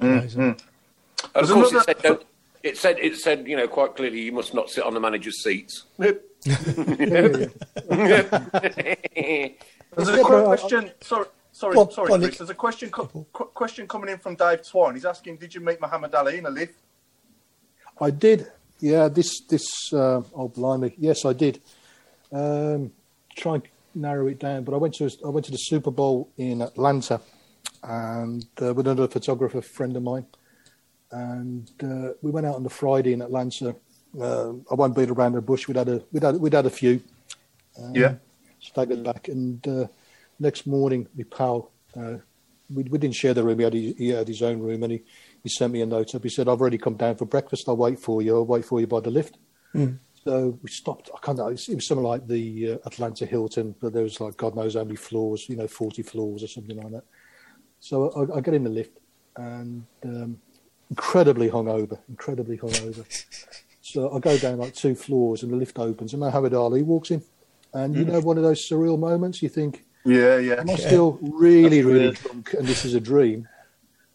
[0.00, 0.50] Mm-hmm.
[1.34, 2.18] Of course, it, said,
[2.62, 5.42] it said it said you know quite clearly you must not sit on the manager's
[5.42, 5.84] seats.
[5.96, 6.18] There's
[10.08, 10.90] a question.
[11.00, 12.38] Sorry, sorry, on, sorry, Chris.
[12.38, 12.90] There's a question.
[12.90, 14.94] Co- question coming in from Dave Twine.
[14.94, 16.74] He's asking, "Did you meet Muhammad Ali in a lift?"
[18.00, 18.50] I did.
[18.80, 19.92] Yeah, this this.
[19.92, 20.94] Uh, oh, blimey!
[20.98, 21.60] Yes, I did.
[22.32, 22.92] Um,
[23.36, 23.62] try and
[23.94, 27.20] narrow it down, but I went to I went to the Super Bowl in Atlanta,
[27.82, 30.26] and uh, with another photographer friend of mine,
[31.10, 33.74] and uh, we went out on the Friday in Atlanta
[34.20, 35.66] uh, I won't beat around the bush.
[35.68, 37.02] We'd had a we'd had we'd had a few.
[37.78, 38.14] Um, yeah.
[38.60, 39.86] Staggered back, and uh,
[40.38, 42.18] next morning, my pal, uh,
[42.72, 43.58] we, we didn't share the room.
[43.58, 45.02] He had, his, he had his own room, and he,
[45.42, 46.22] he sent me a note up.
[46.22, 47.64] He said, "I've already come down for breakfast.
[47.68, 48.36] I'll wait for you.
[48.36, 49.36] I'll wait for you by the lift."
[49.74, 49.98] Mm.
[50.24, 51.10] So we stopped.
[51.14, 51.48] I can't know.
[51.48, 54.84] It was something like the uh, Atlanta Hilton, but there was like God knows how
[54.84, 57.04] many floors, you know, 40 floors or something like that.
[57.80, 58.98] So I, I get in the lift
[59.36, 60.38] and um,
[60.90, 63.04] incredibly hungover, incredibly hungover.
[63.80, 67.10] so I go down like two floors and the lift opens and Muhammad Ali walks
[67.10, 67.22] in.
[67.74, 70.60] And you know, one of those surreal moments, you think, Yeah, yeah.
[70.60, 72.14] Am I still really, That's really weird.
[72.16, 73.48] drunk and this is a dream?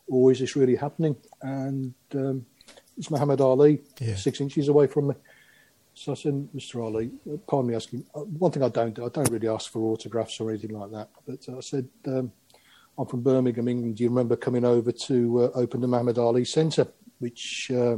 [0.08, 1.18] Or is this really happening?
[1.42, 2.46] And um,
[2.98, 4.16] it's Muhammad Ali, Yeah.
[4.16, 5.16] six inches away from me.
[5.98, 6.84] So I said, Mr.
[6.84, 9.72] Ali, uh, pardon me asking, uh, one thing I don't do, I don't really ask
[9.72, 11.10] for autographs or anything like that.
[11.26, 12.32] But I said, um,
[13.00, 13.96] I'm from Birmingham, England.
[13.96, 16.88] Do you remember coming over to uh, open the Muhammad Ali Centre?
[17.18, 17.98] Which, uh,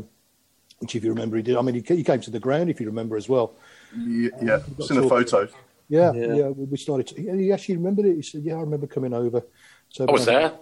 [0.79, 1.57] which, if you remember, he did.
[1.57, 3.55] I mean, he, he came to the ground, if you remember as well.
[3.97, 4.59] Yeah, yeah.
[4.77, 5.51] It's in the photos.
[5.89, 6.33] Yeah, Yeah.
[6.35, 6.47] yeah.
[6.47, 7.07] we we started.
[7.07, 8.15] To, he- he actually remembered it.
[8.15, 9.41] He said, "Yeah, I remember coming over."
[9.89, 10.53] So I was there.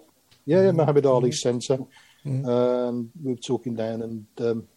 [0.46, 1.80] Yeah, yeah, Muhammad Ali Centre.
[2.26, 4.68] Um, we were talking down, and um,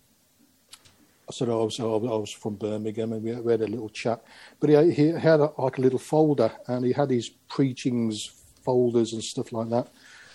[1.31, 3.89] I said I was, I was from Birmingham, and we had, we had a little
[3.89, 4.21] chat.
[4.59, 8.33] But he, he had a, like a little folder, and he had his preachings
[8.65, 9.87] folders and stuff like that.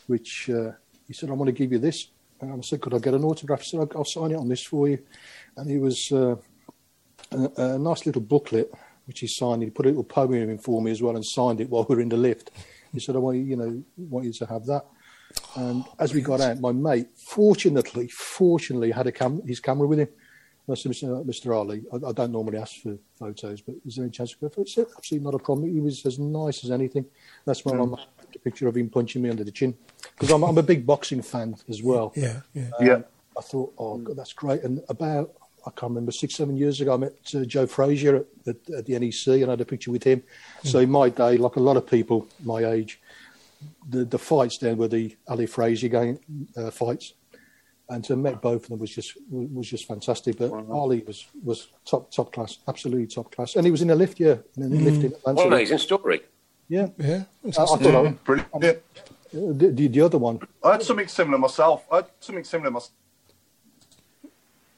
[0.07, 0.71] Which uh,
[1.05, 2.07] he said, "I want to give you this."
[2.39, 4.47] And I said, "Could I get an autograph?" He said, "I'll, I'll sign it on
[4.47, 4.99] this for you."
[5.57, 6.37] And he was uh,
[7.31, 8.71] a, a nice little booklet
[9.05, 9.63] which he signed.
[9.63, 11.95] He put a little poem in for me as well, and signed it while we
[11.95, 12.51] were in the lift.
[12.93, 14.85] He said, "I want you, you know, want you to have that."
[15.57, 19.99] And as we got out, my mate, fortunately, fortunately, had a cam- his camera with
[19.99, 20.07] him.
[20.67, 21.25] And I said, Mr.
[21.25, 21.55] Mr.
[21.55, 24.49] Ali, I, I don't normally ask for photos, but is there any chance of go
[24.49, 24.69] for it?
[24.69, 25.71] He absolutely not a problem.
[25.71, 27.05] He was as nice as anything.
[27.45, 29.75] That's when I took a picture of him punching me under the chin.
[30.13, 32.13] Because I'm, I'm a big boxing fan as well.
[32.15, 32.69] Yeah, yeah.
[32.79, 33.01] Yeah.
[33.37, 34.63] I thought, oh, God, that's great.
[34.63, 35.33] And about,
[35.67, 38.85] I can't remember, six, seven years ago, I met uh, Joe Frazier at, at, at
[38.85, 40.23] the NEC and I had a picture with him.
[40.63, 43.01] So in my day, like a lot of people my age,
[43.89, 46.19] the, the fights then were the Ali Frazier game
[46.55, 47.13] uh, fights.
[47.87, 50.37] And to met both of them was just was just fantastic.
[50.39, 53.55] But Ali was, was top top class, absolutely top class.
[53.55, 55.35] And he was in a lift, yeah, in a lift in Atlanta.
[55.35, 56.21] What an amazing story.
[56.67, 57.25] Yeah, Yeah.
[57.43, 58.49] I, I thought I, Brilliant.
[58.59, 58.69] Yeah.
[58.69, 58.73] Uh,
[59.53, 60.39] the, the, the other one.
[60.63, 61.85] I had something similar myself.
[61.91, 62.91] I had something similar myself.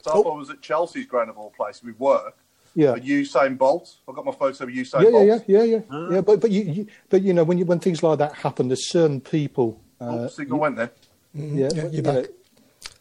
[0.06, 0.30] Oh.
[0.30, 2.36] I was at Chelsea's ground of all places with work.
[2.74, 3.96] Yeah, A Usain Bolt.
[4.08, 5.26] I got my photo of Usain yeah, Bolt.
[5.26, 6.20] yeah, yeah, yeah, yeah, yeah.
[6.20, 8.88] But but you, you but you know when you when things like that happen, there's
[8.88, 9.80] certain people.
[10.00, 10.90] Oh, Uh, signal went there.
[11.34, 12.02] yeah, Yeah, you're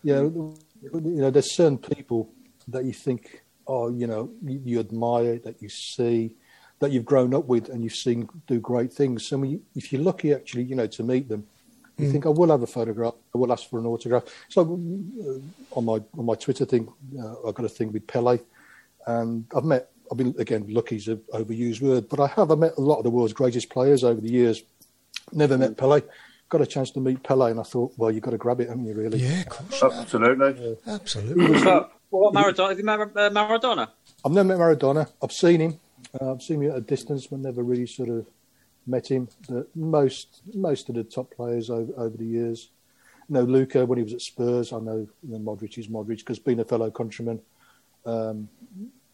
[0.08, 2.32] you know, yeah, you know, there's certain people
[2.70, 6.36] that you think, oh, you know, you, you admire, that you see,
[6.80, 9.28] that you've grown up with, and you've seen do great things.
[9.28, 11.46] So you, if you're lucky, actually, you know, to meet them,
[11.98, 13.16] you think, I will have a photograph.
[13.34, 14.26] I will ask for an autograph.
[14.50, 16.88] So uh, on my on my Twitter thing,
[17.20, 18.38] uh, I've got a thing with Pele,
[19.08, 19.90] and I've met.
[20.12, 22.52] I've been again lucky is an overused word, but I have.
[22.52, 24.62] I met a lot of the world's greatest players over the years.
[25.34, 26.02] Never met Pele.
[26.50, 28.70] Got a chance to meet Pele, and I thought, well, you've got to grab it,
[28.70, 28.94] haven't you?
[28.94, 29.20] Really?
[29.20, 29.84] Yeah, of course.
[29.84, 30.78] Absolutely.
[30.88, 31.62] Absolutely.
[31.64, 32.70] But what Maradona?
[32.70, 33.90] Have you met uh, Maradona?
[34.26, 35.10] I've never met Maradona.
[35.22, 35.80] I've seen him.
[36.20, 38.26] Uh, I've seen him at a distance, but never really sort of
[38.86, 39.28] met him.
[39.50, 42.70] But most most of the top players over, over the years.
[43.28, 44.72] You know, Luka when he was at Spurs.
[44.72, 47.42] I know, you know Modric is Modric because being a fellow countryman,
[48.06, 48.48] um,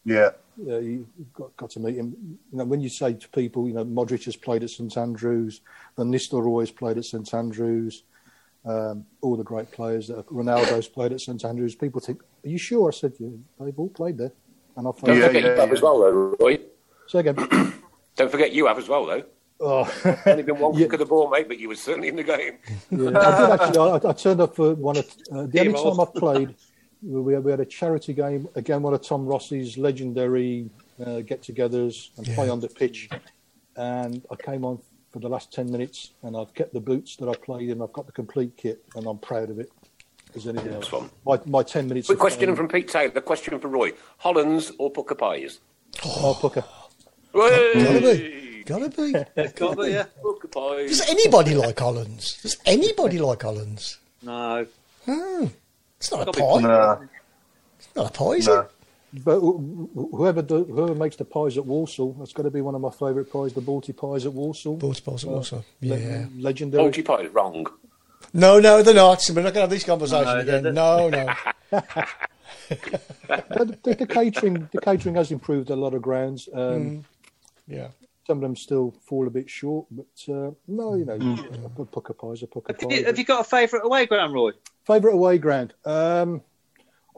[0.04, 0.30] Yeah.
[0.56, 2.14] Yeah, you got, got to meet him.
[2.52, 5.60] You know, when you say to people, you know, Modric has played at St Andrews,
[5.96, 8.02] Van Nistelrooy has played at St Andrews,
[8.64, 11.74] um, all the great players that Ronaldo's played at St Andrews.
[11.74, 13.28] People think, "Are you sure?" I said, yeah,
[13.60, 14.32] "They've all played there."
[14.76, 15.74] And I've Don't Yeah, forget yeah, you have yeah.
[15.74, 16.58] as well, though, Roy.
[17.06, 17.36] So again,
[18.16, 19.22] Don't forget you have as well, though.
[19.60, 22.22] oh, Only been one kick of the ball, mate, but you were certainly in the
[22.22, 22.58] game.
[22.90, 23.78] Yeah, I did actually.
[23.78, 26.54] I, I turned up for one of uh, the only time I've played.
[27.04, 30.70] We had, we had a charity game again, one of Tom Ross's legendary
[31.04, 33.08] uh, get-togethers and play on the pitch.
[33.76, 34.78] And I came on
[35.12, 37.82] for the last ten minutes, and I've kept the boots that I played in.
[37.82, 39.70] I've got the complete kit, and I'm proud of it.
[40.34, 41.10] As anything else, fun.
[41.24, 42.06] my my ten minutes.
[42.08, 43.10] Quick question fame- from Pete Taylor.
[43.10, 43.92] The question for Roy.
[44.18, 45.60] Hollands or Pukka Pies?
[46.04, 46.64] Oh, Pukka.
[47.32, 48.62] Gotta be.
[48.64, 49.12] Gotta be.
[49.56, 50.06] Got it, yeah.
[50.22, 50.88] Pukka Pies.
[50.90, 52.40] Does anybody like Hollands?
[52.42, 53.98] Does anybody like Hollands?
[54.22, 54.66] No.
[55.06, 55.50] No.
[56.04, 56.60] It's not a pie.
[56.60, 56.96] Nah.
[57.78, 58.60] It's not a pie, is No.
[58.60, 58.70] it?
[59.24, 59.60] But wh-
[59.94, 62.80] wh- whoever do, whoever makes the pies at Walsall, that's got to be one of
[62.80, 63.52] my favourite pies.
[63.52, 64.76] The Balti pies at Walsall.
[64.76, 66.26] Balti pies at Walsall, le- yeah.
[66.36, 66.82] legendary.
[66.82, 67.66] Multi Pies, wrong.
[68.32, 69.22] No, no, they're not.
[69.28, 70.62] We're not going to have this conversation No, again.
[70.64, 71.32] they're- No, no.
[73.28, 76.48] But the, the catering, the catering has improved a lot of grounds.
[76.52, 77.04] Um,
[77.68, 77.88] Yeah.
[78.26, 82.14] Some of them still fall a bit short, but uh, no, you know, a pukka
[82.18, 82.96] pie's a pukka Have pie.
[82.96, 84.52] you, have you got a favourite away ground, Roy?
[84.86, 85.74] Favourite away ground?
[85.84, 86.40] Um,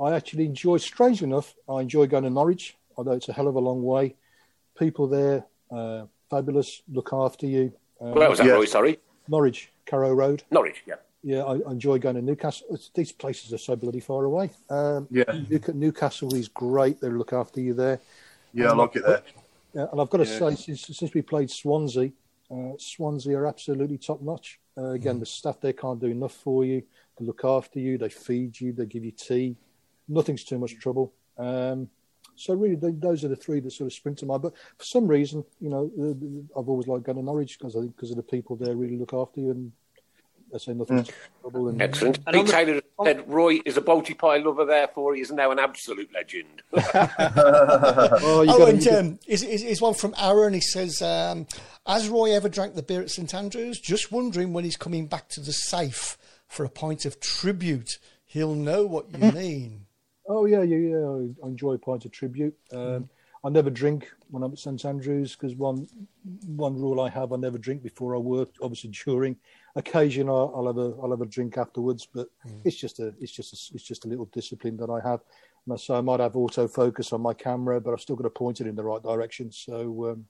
[0.03, 0.79] I actually enjoy.
[0.79, 4.17] Strangely enough, I enjoy going to Norwich, although it's a hell of a long way.
[4.77, 7.73] People there, uh, fabulous, look after you.
[8.01, 8.55] Uh, Where was that, Yeah.
[8.55, 8.65] Roy?
[8.65, 8.99] Sorry.
[9.29, 10.43] Norwich, Carrow Road.
[10.51, 10.97] Norwich, yeah.
[11.23, 12.67] Yeah, I, I enjoy going to Newcastle.
[12.71, 14.51] It's, these places are so bloody far away.
[14.71, 15.25] Um, Yeah.
[15.25, 17.01] Newca- Newcastle is great.
[17.01, 18.01] They look after you there.
[18.53, 19.23] Yeah, I And like it there.
[19.77, 20.51] And I've got to Yeah.
[20.51, 22.11] say, since, since we played Swansea,
[22.51, 24.59] uh, Swansea are absolutely top notch.
[24.79, 26.83] Uh, again, the staff there can't do enough for you.
[27.19, 27.99] They look after you.
[27.99, 28.73] They feed you.
[28.73, 29.57] They give you tea.
[30.09, 31.13] Nothing's too much trouble.
[31.37, 31.91] Um,
[32.37, 34.43] so really, th those are the three that sort of spring to mind.
[34.43, 35.91] But for some reason, you know,
[36.57, 38.99] I've always liked going to Norwich because I think because of the people there really
[38.99, 39.73] look after you and
[40.57, 41.69] they say nothing's trouble.
[41.69, 42.25] And, Excellent.
[42.27, 46.11] Pete Taylor said Roy is a Balti pie lover, therefore he is now an absolute
[46.15, 46.63] legend.
[46.73, 50.55] oh, you oh, gotta- and gotta- um, is, is, is one from Aaron.
[50.55, 51.47] He says, um,
[51.87, 53.81] "Has Roy ever drank the beer at St Andrews?
[53.81, 56.17] Just wondering when he's coming back to the safe
[56.49, 57.99] for a pint of tribute.
[58.25, 59.87] He'll know what you mean."
[60.29, 61.27] Oh yeah, yeah, yeah.
[61.45, 62.57] I enjoy a pint of tribute.
[62.73, 63.09] Um,
[63.45, 65.87] I never drink when I'm at St Andrews because one
[66.47, 68.51] one rule I have: I never drink before I work.
[68.61, 69.37] Obviously, during
[69.77, 72.29] occasion I'll, I'll have a I'll have a drink afterwards, but
[72.65, 75.21] it's just a it's just a, it's just a little discipline that I have.
[75.69, 78.61] And so I might have autofocus on my camera, but I've still got to point
[78.61, 79.53] it in the right direction.
[79.53, 80.25] So um,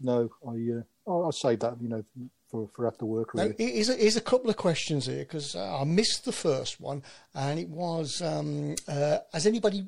[0.00, 2.04] no, I uh, I'll, save that you know
[2.50, 3.34] for for after work.
[3.34, 3.72] Now, Really.
[3.72, 7.02] here's a, here's a couple of questions here because I missed the first one,
[7.34, 9.86] and it was: um, uh, Has anybody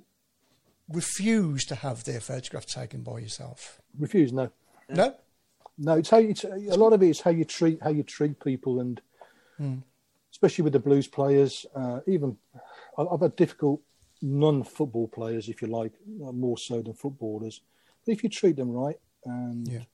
[0.88, 3.80] refused to have their photograph taken by yourself?
[3.98, 4.32] Refuse?
[4.32, 4.50] No.
[4.88, 5.14] No.
[5.78, 8.02] No, it's how you, it's, a lot of it is how you treat how you
[8.02, 9.00] treat people, and
[9.60, 9.82] Mm.
[10.30, 11.66] especially with the blues players.
[11.74, 12.36] Uh, even
[12.96, 13.80] I've had difficult
[14.22, 15.92] non-football players, if you like,
[16.24, 17.60] uh, more so than footballers.
[18.04, 19.84] But if you treat them right, and Yeah.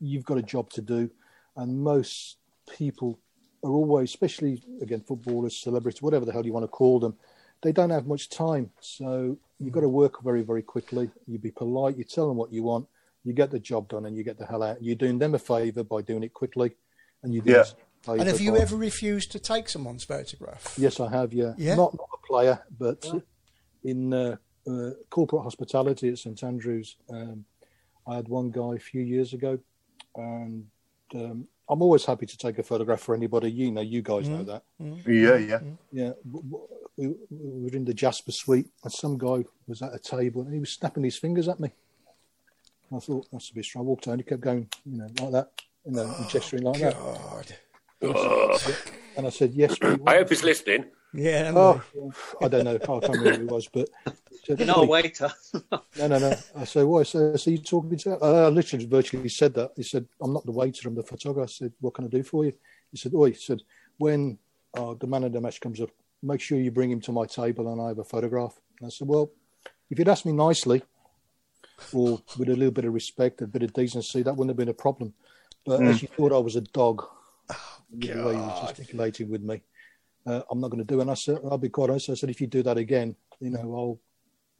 [0.00, 1.10] you've got a job to do,
[1.56, 3.18] and most people
[3.62, 7.16] are always, especially again footballers, celebrities, whatever the hell you want to call them,
[7.62, 8.70] they don't have much time.
[8.80, 11.10] So you've got to work very, very quickly.
[11.26, 11.96] You be polite.
[11.96, 12.88] You tell them what you want.
[13.26, 14.80] You get the job done, and you get the hell out.
[14.80, 16.76] You're doing them a favour by doing it quickly,
[17.24, 17.64] and you do Yeah.
[18.02, 20.76] favour And have you by- ever refused to take someone's photograph?
[20.78, 21.32] Yes, I have.
[21.34, 21.74] Yeah, Yeah?
[21.74, 23.04] not not a player, but
[23.82, 24.36] in uh,
[24.68, 27.44] uh, corporate hospitality at St Andrews, um,
[28.06, 29.58] I had one guy a few years ago,
[30.14, 30.68] and
[31.14, 33.50] um, I'm always happy to take a photograph for anybody.
[33.50, 34.62] You know, you guys know that.
[34.78, 35.60] Yeah, yeah.
[35.90, 39.92] Yeah, w- w- we, we were in the Jasper Suite, and some guy was at
[39.92, 41.72] a table, and he was snapping his fingers at me.
[42.94, 43.84] I thought that's a bit strong.
[43.84, 45.50] I walked over, and he kept going, you know, like that,
[45.84, 46.94] you know, gesturing like that.
[46.94, 47.52] God.
[49.16, 50.86] And I said, "Yes." we I hope he's listening.
[51.14, 51.52] Yeah.
[51.54, 51.82] Oh,
[52.42, 52.74] I don't know.
[52.74, 53.88] I can't remember who it was, but
[54.44, 55.30] said, No, "Oi." waiter.
[55.98, 56.36] no, no, no.
[56.54, 58.18] I said, "Why?" So, so you talking to?
[58.22, 59.72] Uh, I literally virtually said that.
[59.76, 60.88] He said, "I'm not the waiter.
[60.88, 62.52] I'm the photographer." I said, "What can I do for you?"
[62.90, 63.62] He said, "Oi," he said,
[63.98, 64.38] "When
[64.74, 65.90] uh, the man of the match comes up,
[66.22, 68.90] make sure you bring him to my table and I have a photograph." And I
[68.90, 69.30] said, "Well,
[69.90, 70.82] if you'd asked me nicely,
[71.92, 74.68] or with a little bit of respect, a bit of decency, that wouldn't have been
[74.68, 75.12] a problem.
[75.64, 77.04] But as you thought I was a dog,
[77.90, 79.62] the way you were gesticulating with me,
[80.26, 81.02] uh, I'm not going to do it.
[81.02, 82.10] And I said, I'll be quite honest.
[82.10, 84.00] I said, if you do that again, you know, I'll,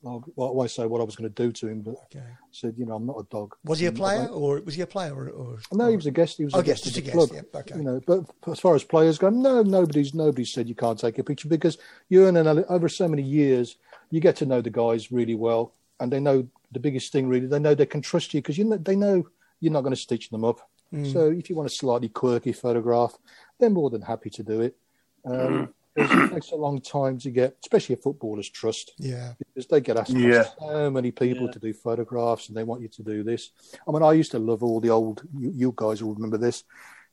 [0.08, 2.24] I'll well, I won't say what I was going to do to him, but Okay.
[2.26, 3.54] I said, you know, I'm not a dog.
[3.64, 5.28] Was he a player, or was he a player, or?
[5.30, 6.38] or no, he was a guest.
[6.38, 7.30] He was Oh, a guest guest, just a guest, club.
[7.32, 7.76] yeah, okay.
[7.76, 11.18] You know, but as far as players go, no, nobody's nobody said you can't take
[11.18, 13.76] a picture because you're and over so many years,
[14.10, 17.46] you get to know the guys really well, and they know the biggest thing really.
[17.46, 19.26] They know they can trust you because you know they know
[19.60, 20.60] you're not going to stitch them up.
[20.92, 21.12] Mm.
[21.12, 23.16] So if you want a slightly quirky photograph,
[23.58, 24.76] they're more than happy to do it.
[25.24, 29.32] Um, it takes a long time to get, especially a footballer's trust Yeah.
[29.38, 30.44] because they get asked by Yeah.
[30.60, 33.50] so many people to do photographs and they want you to do this.
[33.88, 36.64] I mean, I used to love all the old, you, you guys will remember this,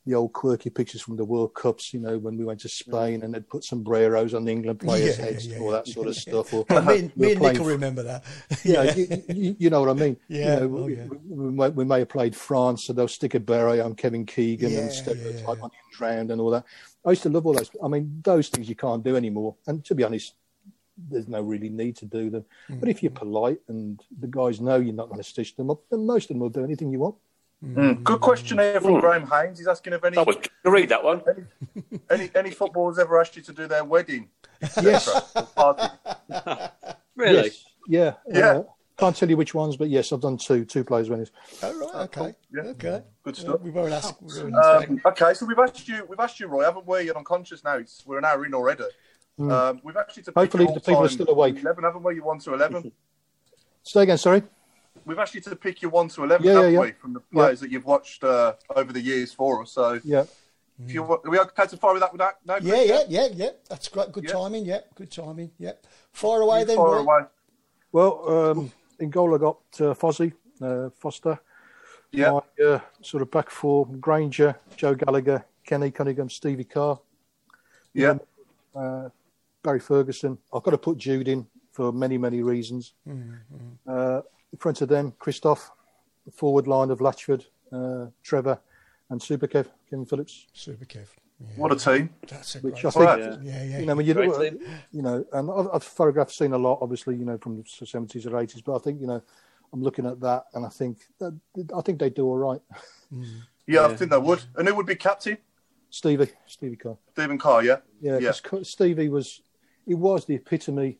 [0.06, 3.22] the old quirky pictures from the World Cups, you know, when we went to Spain
[3.22, 5.88] and they'd put sombreros on the England players' Yeah, yeah, heads yeah, and all that
[5.88, 6.52] sort of stuff.
[6.52, 8.24] Or Well, me, me and Nick will remember that.
[8.64, 10.16] you know, you, you, you know what I mean.
[10.28, 11.06] Yeah, You know, oh, we, yeah.
[11.26, 14.72] we, may, we may have played France, so they'll stick a beret on Kevin Keegan
[14.72, 15.62] Yeah, and stereotype yeah, yeah.
[15.62, 16.64] on him drowned and all that.
[17.06, 17.70] I used to love all those.
[17.82, 19.56] I mean, those things you can't do anymore.
[19.66, 20.34] And to be honest,
[20.96, 22.44] there's no really need to do them.
[22.68, 22.80] Mm.
[22.80, 25.80] But if you're polite and the guys know you're not going to stitch them up,
[25.90, 27.16] then most of them will do anything you want.
[27.64, 28.02] Mm.
[28.04, 29.58] Good question here from Graham Haynes.
[29.58, 31.22] He's asking if any That was to read that one.
[32.10, 34.28] any any footballers ever asked you to do their wedding.
[34.82, 35.32] Yes.
[35.54, 35.84] party?
[37.16, 37.44] Really?
[37.44, 37.64] Yes.
[37.86, 38.14] Yeah.
[38.28, 38.50] Yeah.
[38.50, 38.62] Uh,
[38.96, 41.30] can't tell you which ones, but yes, I've done two two players weddings.
[41.62, 42.34] Oh, right, okay.
[42.52, 42.62] Yeah.
[42.70, 43.02] Okay.
[43.22, 43.60] Good stuff.
[43.60, 44.20] we won't ask.
[44.20, 47.02] we won't ask Um, okay, so we've asked you, we've asked you, Roy, haven't we?
[47.02, 47.76] You're unconscious now.
[47.76, 48.84] It's we're an hour in already.
[49.38, 51.60] Um, we've actually to Hopefully the people are still awake.
[51.60, 52.16] Eleven, haven't we?
[52.16, 52.90] You one to eleven.
[53.84, 54.42] Say again, sorry.
[55.04, 56.80] We've asked you to pick your one to eleven, Yeah, yeah, haven't yeah.
[56.80, 56.92] we?
[56.92, 59.72] From the players that you've watched uh, over the years for us.
[59.72, 60.24] So Yeah.
[60.84, 62.12] if you are we okay to fire with that?
[62.12, 62.38] With that?
[62.44, 63.50] No, Yeah, yeah, yeah, yeah.
[63.68, 64.12] That's great.
[64.12, 64.32] Good Yeah.
[64.32, 64.64] timing.
[64.64, 65.50] Yeah, good timing.
[65.58, 65.72] Yeah.
[66.12, 66.76] Far away You then.
[66.76, 67.20] fire away.
[67.92, 71.38] Well, um, in goal I got uh, Fozzie, uh, Foster.
[72.10, 72.30] Yeah.
[72.58, 77.00] My uh, sort of back four, Grainger, Joe Gallagher, Kenny Cunningham, Stevie Carr.
[77.92, 78.18] Yeah.
[78.74, 79.08] Uh,
[79.62, 80.38] Barry Ferguson.
[80.52, 82.94] I've got to put Jude in for many, many reasons.
[83.86, 84.20] Uh,
[84.54, 85.68] in front of them, Christophe,
[86.24, 88.56] the forward line of Latchford, uh, Trevor,
[89.10, 90.46] and Super Kev, Kevin Phillips.
[90.52, 91.08] Super Kev.
[91.56, 92.10] What a team.
[92.28, 93.42] That's a Which great I think, Right.
[93.42, 93.78] Yeah, yeah.
[93.80, 94.60] you know, when you Great look, team.
[94.92, 98.26] you know, and I've, I've photographed seen a lot, obviously, you know, from the seventies
[98.26, 99.20] or eighties, but I think, you know,
[99.72, 101.36] I'm looking at that, and I think, that,
[101.76, 102.60] I think they do all right.
[103.66, 104.44] Yeah, I think they would.
[104.54, 105.36] And who would be captain?
[105.90, 106.96] Stevie, Stevie Carr.
[107.12, 107.78] Stephen Carr, yeah?
[108.00, 108.32] Yeah, Yeah.
[108.40, 109.42] 'cause Stevie was,
[109.84, 110.98] he was the epitome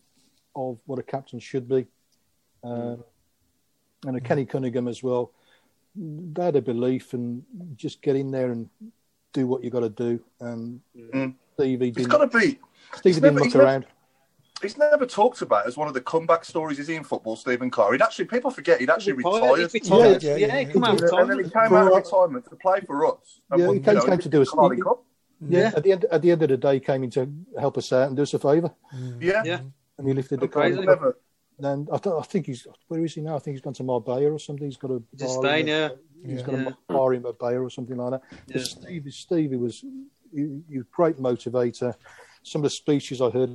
[0.57, 1.87] of what a captain should be,
[2.65, 3.05] um,
[4.07, 5.33] and a Kenny Cunningham as well.
[5.97, 7.45] They had a belief and
[7.77, 8.69] just get in there and
[9.33, 10.21] do what you got to do.
[10.41, 11.35] And Mm.
[11.55, 12.09] Stevie He's didn't.
[12.11, 12.59] got to be.
[12.97, 13.87] Stevie he's didn't never- look he's never- around.
[14.63, 17.71] He's never talked about as one of the comeback stories is he in football, Stephen
[17.71, 17.93] Carr.
[17.93, 19.57] He'd actually, people forget he'd actually Retired, retired.
[19.73, 20.23] he retired.
[20.23, 20.73] Yeah, Yeah, yeah, yeah.
[20.73, 21.53] come out And then he retirement.
[21.53, 23.41] came out of retirement to play for us.
[23.57, 25.05] Yeah, won, he came- you know, came to do us- Carling Cup.
[25.49, 25.59] Yeah.
[25.61, 25.73] Yeah.
[25.77, 27.29] At the end, at the end of the day, he came in to
[27.59, 28.71] help us out and do us a favour,
[29.21, 29.43] Yeah.
[29.45, 29.61] Yeah.
[29.99, 30.83] and he lifted the Crazy.
[30.87, 31.17] cup.
[31.59, 31.73] Never.
[31.75, 33.37] And I, th- I think he's where is he now?
[33.37, 34.67] I think he's gone to Marbella or something.
[34.67, 35.89] He's got a To bar Spain, in- yeah.
[36.27, 36.47] He's Yeah.
[36.47, 36.69] got Yeah.
[36.89, 38.23] a bar in Marbella or something like that.
[38.47, 38.63] But Yeah.
[38.63, 39.81] Stevie, Stevie was
[40.35, 41.95] he, he was a great motivator.
[42.43, 43.51] Some of the speeches I heard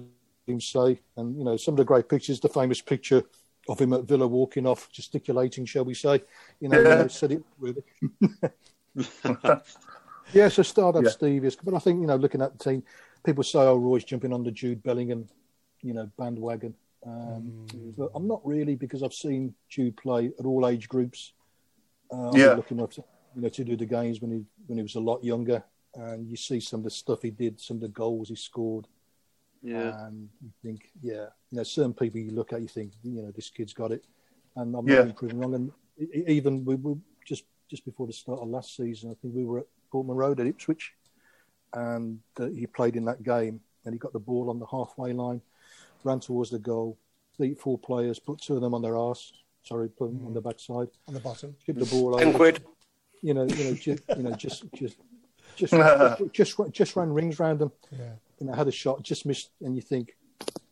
[0.47, 2.39] him say, and you know, some of the great pictures.
[2.39, 3.23] The famous picture
[3.67, 6.23] of him at Villa walking off, gesticulating, shall we say?
[6.59, 6.89] You know, Yeah.
[6.89, 7.83] you know, said it really.
[10.33, 11.09] yeah, so start up Yeah.
[11.09, 12.83] Stevie, but I think you know, looking at the team,
[13.23, 15.27] people say, "Oh, Roy's jumping on the Jude Bellingham,
[15.81, 16.75] you know, bandwagon."
[17.05, 17.65] Um,
[17.97, 21.33] But I'm not really because I've seen Jude play at all age groups.
[22.11, 22.53] Uh, Yeah.
[22.55, 23.03] Lucky enough to,
[23.35, 25.63] you know, to do the games when he when he was a lot younger,
[25.95, 28.87] and you see some of the stuff he did, some of the goals he scored,
[29.61, 30.05] Yeah.
[30.05, 33.31] and you think, yeah, you know, certain people you look at, you think, you know,
[33.31, 34.05] this kid's got it,
[34.55, 35.03] and I'm Yeah.
[35.03, 35.53] not proven wrong.
[35.55, 35.71] And
[36.27, 39.59] even we were just just before the start of last season, I think we were
[39.59, 40.95] at Portman Road at Ipswich,
[41.73, 45.13] and uh, he played in that game, and he got the ball on the halfway
[45.13, 45.41] line,
[46.03, 46.97] ran towards the goal,
[47.39, 49.33] beat four players, put two of them on their arse.
[49.63, 51.55] Sorry, put them on the backside, on the bottom.
[51.65, 52.37] chipped the ball Ten over.
[52.37, 52.63] quid.
[53.21, 54.97] You know, you know, just, you know, just, just,
[55.57, 57.71] just, just, just, just ran rings round them.
[57.91, 58.11] Yeah.
[58.39, 60.15] You know, had a shot, just missed, and you think.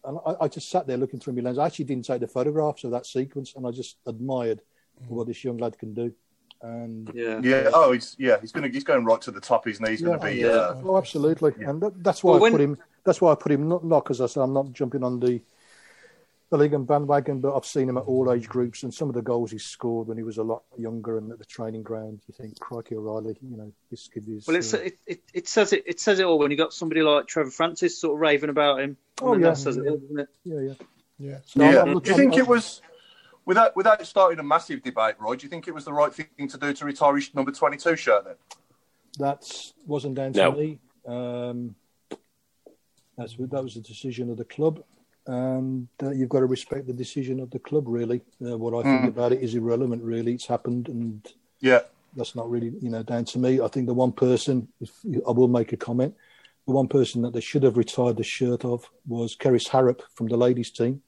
[0.06, 1.58] And I, I just sat there looking through my lens.
[1.58, 4.62] I actually didn't take the photographs of that sequence, and I just admired
[5.10, 6.14] what this young lad can do.
[6.62, 7.42] And Yeah.
[7.44, 7.70] Yeah.
[7.74, 8.40] Oh, he's yeah.
[8.40, 9.68] He's gonna he's going right to the top.
[9.68, 9.92] Isn't he?
[9.92, 10.36] He's going to be.
[10.36, 10.48] Yeah.
[10.48, 12.78] Uh, Oh, absolutely, and that, that's why Well, I when- put him.
[13.08, 15.42] That's why I put him not not because I said I'm not jumping on the
[16.50, 19.16] the league and bandwagon, but I've seen him at all age groups, and some of
[19.16, 22.20] the goals he scored when he was a lot younger and at the training ground.
[22.28, 24.46] You think, crikey, O'Reilly, you know, this kid is.
[24.46, 26.74] Well, it's, uh, it, it, it says it it says it all when you got
[26.74, 28.98] somebody like Trevor Francis sort of raving about him.
[29.22, 29.50] Oh, and yeah.
[29.52, 30.28] that says it all, doesn't it?
[30.44, 30.74] yeah, yeah.
[31.18, 31.38] Yeah.
[31.46, 31.82] So yeah.
[31.82, 32.82] I'm Do you think I'm- it was
[33.46, 35.36] without without starting a massive debate, Roy?
[35.38, 37.78] Do you think it was the right thing to do to retire his number twenty
[37.78, 38.36] two shirt then?
[39.20, 39.50] That
[39.86, 40.52] wasn't down to No.
[40.52, 40.80] me.
[41.08, 41.76] Um,
[43.18, 44.84] that's that was the decision of the club,
[45.26, 47.86] and uh, you've got to respect the decision of the club.
[47.88, 50.04] Really, uh, what I think about it is irrelevant.
[50.04, 51.28] Really, it's happened, and
[51.60, 51.82] Yeah.
[52.16, 53.60] that's not really you know down to me.
[53.60, 54.92] I think the one person, if
[55.28, 56.16] I will make a comment,
[56.68, 60.28] the one person that they should have retired the shirt of was Kerys Harrop from
[60.28, 61.02] the ladies team.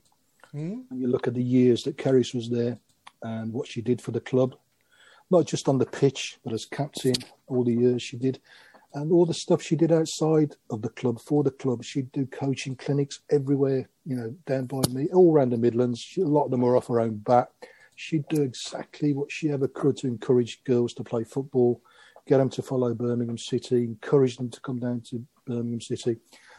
[0.90, 2.80] And you look at the years that Kerys was there
[3.22, 4.56] and what she did for the club,
[5.30, 7.14] not just on the pitch, but as captain,
[7.48, 8.40] all the years she did,
[8.94, 11.84] and all the stuff she did outside of the club for the club.
[11.84, 16.00] She'd do coaching clinics everywhere, you know, down by me, all around the Midlands.
[16.00, 17.50] She, a lot of them were off her own back.
[17.96, 21.82] She'd do exactly what she ever could to encourage girls to play football,
[22.28, 26.18] get them to follow Birmingham City, encourage them to come down to Birmingham City.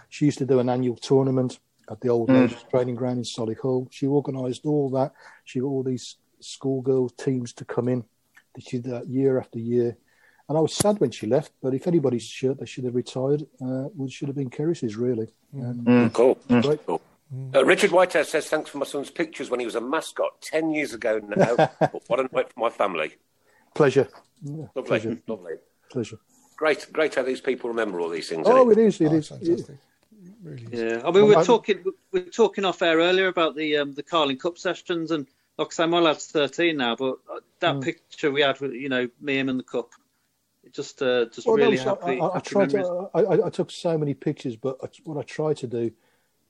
[0.08, 1.58] She used to do an annual tournament
[1.90, 2.42] at the old mm.
[2.42, 3.88] ladies training ground in Solihull.
[3.90, 5.12] She organised all that.
[5.44, 8.04] She got all these schoolgirl teams to come in.
[8.58, 9.96] She did that year after year.
[10.50, 13.42] And I was sad when she left, but if anybody's shirt they should have retired,
[13.62, 15.28] uh, would should have been Kerys's, really.
[15.52, 16.36] And, Cool.
[16.50, 16.80] Right.
[16.84, 17.00] Cool.
[17.54, 20.72] Uh, Richard Whitehead says, thanks for my son's pictures when he was a mascot 10
[20.72, 21.54] years ago now.
[21.54, 23.12] but what a night for my family.
[23.76, 24.08] Pleasure.
[24.42, 24.82] Yeah, Lovely.
[24.88, 25.18] pleasure.
[25.28, 25.52] Lovely.
[25.88, 26.18] Pleasure.
[26.56, 28.48] Great, great how these people remember all these things.
[28.48, 29.00] Oh, isn't it is.
[29.00, 29.28] It Oh, is.
[29.28, 29.76] fantastic.
[30.42, 30.80] Really is.
[30.80, 33.76] Yeah, I mean, we Well, we're talking we we're talking off air earlier about the
[33.76, 35.28] um, the Carling Cup sessions, and
[35.58, 37.82] like I say, my lad's thirteen now, but uh, that Mm.
[37.84, 39.99] picture we had with you know me, him, and the cup, it
[40.72, 42.20] just uh, just Well, no, really so happy.
[42.20, 43.10] I, I, I tried to.
[43.14, 45.90] I, I, took so many pictures, but I, what I tried to do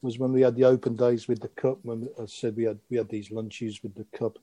[0.03, 1.79] was when we had the open days with the cup.
[1.83, 4.39] When I said we had we had these lunches with the cup,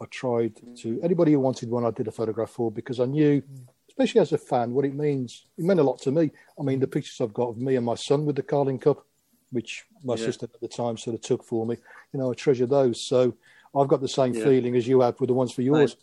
[0.00, 3.42] I tried to anybody who wanted one, I did a photograph for because I knew,
[3.88, 5.46] especially as a fan, what it means.
[5.56, 6.30] It meant a lot to me.
[6.58, 9.06] I mean, the pictures I've got of me and my son with the Carling Cup,
[9.50, 10.26] which my Yeah.
[10.26, 11.76] sister at the time sort of took for me.
[12.12, 13.00] You know, I treasure those.
[13.00, 13.34] So
[13.74, 14.44] I've got the same Yeah.
[14.44, 15.96] feeling as you have with the ones for yours.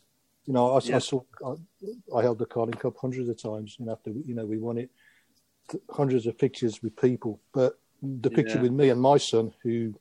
[0.46, 0.98] You know, I, Yeah.
[0.98, 1.54] I saw I,
[2.16, 4.90] I held the Carling Cup hundreds of times, and after you know we won it,
[5.90, 8.64] hundreds of pictures with people, but the picture Yeah.
[8.64, 9.94] with me and my son, who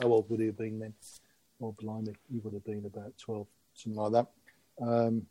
[0.00, 0.94] how old would he have been then?
[1.62, 4.26] Oh, blimey, he would have been about twelve, something like that.
[4.86, 5.26] Um,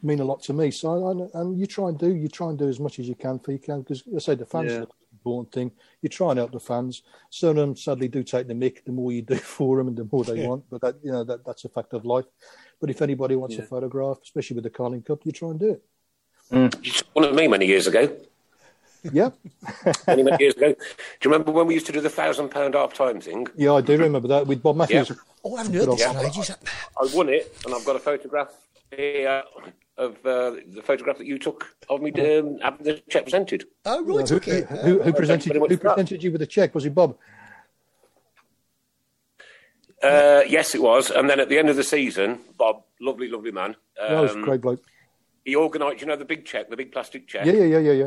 [0.00, 0.70] mean a lot to me.
[0.70, 3.16] So, I, and you try and do, you try and do as much as you
[3.16, 4.78] can for you can, because I say the fans Yeah.
[4.82, 5.72] are the important thing.
[6.02, 7.02] You try and help the fans.
[7.30, 8.84] Some of them sadly do take the mick.
[8.84, 10.46] The more you do for them, and the more they Yeah.
[10.46, 10.64] want.
[10.70, 12.26] But that, you know, that that's a fact of life.
[12.80, 15.70] But if anybody wants a photograph, especially with the Carling Cup, you try and do
[15.70, 15.82] it.
[16.84, 18.16] You took one of me many years ago.
[19.12, 19.30] Yeah,
[20.08, 20.72] Many, many years ago.
[20.72, 20.78] Do
[21.22, 23.46] you remember when we used to do the thousand pound half time thing?
[23.56, 25.10] yeah, I do remember that with Bob Matthews.
[25.10, 25.16] Yeah.
[25.44, 26.20] Oh, I haven't heard this Yeah.
[26.20, 26.50] ages.
[26.50, 28.52] I won it, and I've got a photograph
[28.94, 29.44] here
[29.96, 33.66] of uh, the photograph that you took of me um, having the check presented.
[33.86, 34.62] Oh, right, Who, okay.
[34.82, 36.74] who, who presented very much who presented you with the check?
[36.74, 37.16] Was it Bob?
[40.02, 41.10] Uh, yes, it was.
[41.10, 43.76] And then at the end of the season, Bob, lovely, lovely man.
[44.00, 44.82] Um, that was a great bloke.
[45.44, 47.46] He organised, you know, the big check, the big plastic check.
[47.46, 48.06] Yeah, yeah, yeah, yeah, yeah.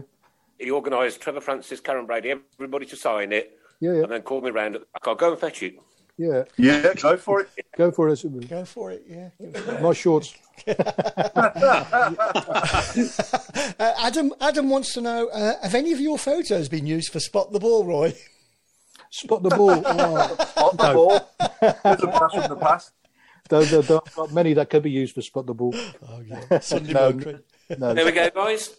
[0.59, 4.43] He organised Trevor Francis, Karren Brady, everybody to sign it, Yeah, yeah, and then called
[4.43, 4.75] me round.
[4.75, 5.07] at the back.
[5.07, 5.75] I'll go and fetch it.
[6.17, 6.43] yeah.
[6.57, 7.49] Yeah, go for it.
[7.77, 8.23] Go for it.
[8.49, 9.29] Go for it, yeah.
[9.81, 10.35] Nice shorts.
[13.79, 17.19] Uh, Adam Adam wants to know uh, have any of your photos been used for
[17.19, 18.13] Spot the Ball, Roy?
[19.11, 19.83] Spot the ball.
[19.85, 21.29] Oh, On the ball.
[21.83, 22.91] There's a pass from the past.
[23.49, 25.73] there, there, there are many that could be used for spot the ball.
[26.09, 26.59] Oh, yeah.
[26.59, 27.11] Sunday No,
[27.77, 27.93] No.
[27.93, 28.75] There we go, guys.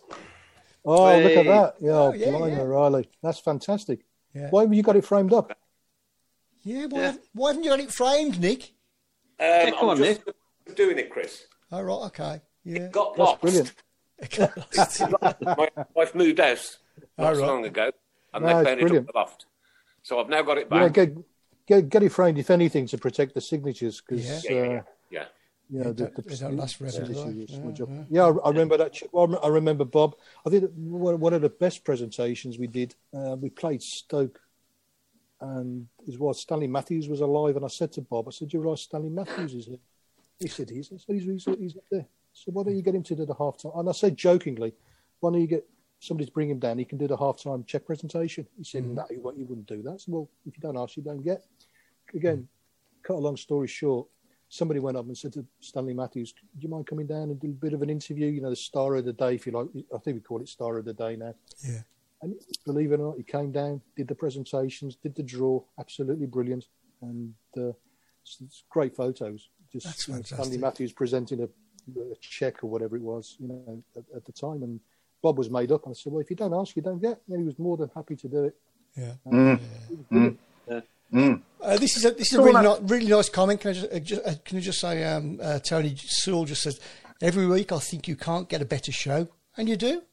[0.84, 1.74] Oh, look at that.
[1.80, 2.62] Yeah, Oh, oh, yeah, blimey, yeah.
[2.62, 3.09] Riley.
[3.22, 4.04] That's fantastic.
[4.34, 4.48] Yeah.
[4.50, 5.52] Why have you got it framed up?
[6.62, 8.72] Yeah, why, Have, why haven't you got it framed, Nick?
[9.38, 10.20] Um, come I'm on, just
[10.76, 11.46] doing it, Chris.
[11.70, 12.40] Oh, right, okay.
[12.64, 12.88] Yeah.
[12.88, 13.40] Got That's lost.
[13.40, 13.72] brilliant.
[15.59, 16.76] My wife moved out
[17.18, 17.46] not Oh, right.
[17.48, 17.90] long ago,
[18.32, 19.09] and No, they found it brilliant.
[19.09, 19.46] up the loft.
[20.03, 20.93] So I've now got it Yeah, back.
[20.93, 21.16] get,
[21.66, 24.01] get, get it framed, if anything, to protect the signatures.
[24.01, 24.53] Because, Yeah.
[24.57, 24.83] yeah, yeah, uh, yeah.
[25.11, 25.24] yeah.
[25.70, 27.43] you know, the, don't- the, last forever, do signature they?
[27.45, 27.51] is
[27.81, 28.05] Yeah, yeah.
[28.11, 29.01] Yeah, I, I remember that.
[29.12, 30.16] well, I remember Bob.
[30.45, 32.95] I think one one of the best presentations we did.
[33.15, 34.41] Uh, we played Stoke,
[35.41, 37.57] and his wife Stanley Matthews was alive.
[37.57, 39.79] And I said to Bob, I said, "You realise Stanley Matthews is here?"
[40.41, 42.95] He said, "He's." I said, "He's, he's, he's up there." So why don't you get
[42.95, 43.73] him to do the half time?
[43.77, 44.74] And I said jokingly,
[45.20, 45.66] "Why don't you get
[46.03, 46.79] somebody to bring him down?
[46.79, 49.83] He can do the half time check presentation." He said, "No, you you wouldn't do
[49.83, 51.47] that." Said, "Well, if you don't ask, you don't get."
[52.15, 52.49] Again,
[53.03, 54.07] cut a long story short,
[54.49, 57.49] somebody went up and said to Stanley Matthews, "Do you mind coming down and do
[57.49, 58.27] a bit of an interview?
[58.27, 59.69] You know, the star of the day, if you like.
[59.95, 61.35] I think we call it star of the day now."
[61.65, 61.83] Yeah.
[62.20, 62.35] And
[62.65, 66.69] believe it or not, he came down, did the presentations, did the draw, absolutely brilliant,
[67.01, 67.73] and uh,
[68.23, 69.49] it's, it's great photos.
[69.73, 70.59] Just Stanley.
[70.59, 74.62] Matthews presenting a, a check or whatever it was, you know, at, at the time,
[74.62, 74.79] and
[75.23, 75.85] Bob was made up.
[75.85, 77.77] And I said, "Well, if you don't ask, you don't get." And he was more
[77.77, 78.57] than happy to do it.
[78.97, 79.12] Yeah.
[79.27, 79.61] Mm.
[80.11, 80.39] Brilliant.
[81.62, 83.61] Uh, this is a this is a really, not, really nice comment.
[83.61, 86.62] Can I just, uh, just uh, can I just say, um, uh, Tony Sewell just
[86.62, 86.81] says
[87.20, 90.03] every week I think you can't get a better show, and you do.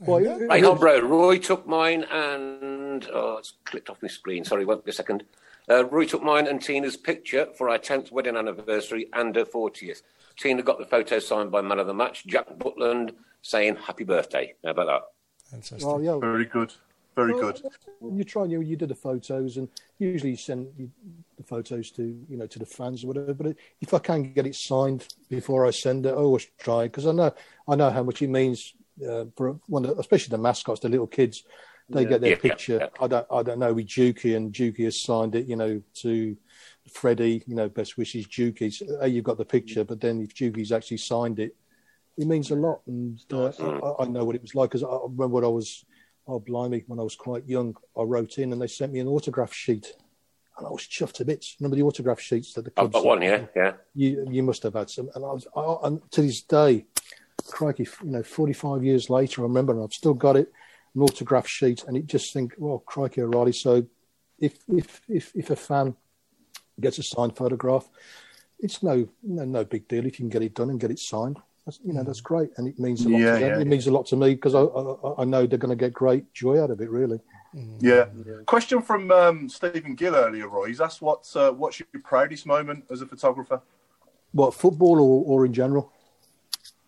[0.00, 4.44] Well, Right, oh, bro, Roy took mine and oh, it's clicked off my screen.
[4.44, 5.24] Sorry, won't a second.
[5.68, 10.02] Uh, Roy took mine and Tina's picture for our 10th wedding anniversary and her 40th.
[10.36, 14.54] Tina got the photo signed by man of the match, Jack Butland, saying happy birthday.
[14.64, 15.02] How about that?
[15.50, 15.84] Fantastic.
[15.84, 16.72] oh yeah, Very good.
[17.14, 17.62] Very good.
[18.02, 19.68] you try and you, you do the photos and
[19.98, 20.90] usually you send you,
[21.36, 24.46] the photos to you know to the fans or whatever but if i can get
[24.46, 27.32] it signed before i send it i always try because i know
[27.68, 28.74] i know how much it means
[29.08, 31.44] uh, for one especially the mascots the little kids
[31.88, 32.78] they get their Yeah, yeah, picture.
[32.80, 32.88] Yeah.
[33.00, 36.36] i don't i don't know with Juki and Juki has signed it you know to
[36.90, 38.72] freddie you know best wishes Juki.
[38.72, 41.54] So, uh, you've got the picture but then if Juki's actually signed it
[42.16, 42.80] it means a lot.
[42.86, 45.48] And uh, I, I know what it was like because I I remember when i
[45.48, 45.84] was
[46.26, 49.08] oh blimey, when I was quite young, I wrote in and they sent me an
[49.08, 49.92] autograph sheet,
[50.56, 51.56] and I was chuffed to bits.
[51.60, 53.72] Remember the autograph sheets that the I've got one, yeah, yeah.
[53.94, 56.86] You you must have had some, and I was I, and to this day,
[57.46, 60.52] crikey, you know, forty five years later, I remember, and I've still got it,
[60.94, 63.52] an autograph sheet, and it just think, well, crikey, O'Reilly.
[63.52, 63.86] So,
[64.38, 65.96] if if if if a fan
[66.80, 67.88] gets a signed photograph,
[68.58, 70.98] it's no no no big deal if you can get it done and get it
[70.98, 71.38] signed.
[71.66, 73.18] That's, you know that's great, and it means a lot.
[73.18, 73.50] Yeah, to them.
[73.50, 75.82] yeah, it means a lot to me because I, I I know they're going to
[75.82, 76.90] get great joy out of it.
[76.90, 77.20] Really.
[77.80, 78.06] Yeah.
[78.46, 80.68] Question from um, Stephen Gill earlier, Roy.
[80.68, 83.60] He's asked what's, uh, what's your proudest moment as a photographer?
[84.32, 85.92] What football or, or in general?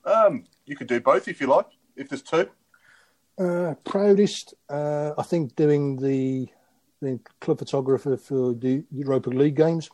[0.04, 2.48] Um, you could do both if you like, if there's two.
[3.38, 6.48] Uh, proudest, uh, I think, doing the,
[7.02, 9.90] the club photographer for the Europa League games,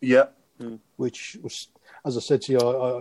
[0.00, 0.26] Yeah.
[0.96, 1.68] which was,
[2.04, 2.98] as I said to you, I, I,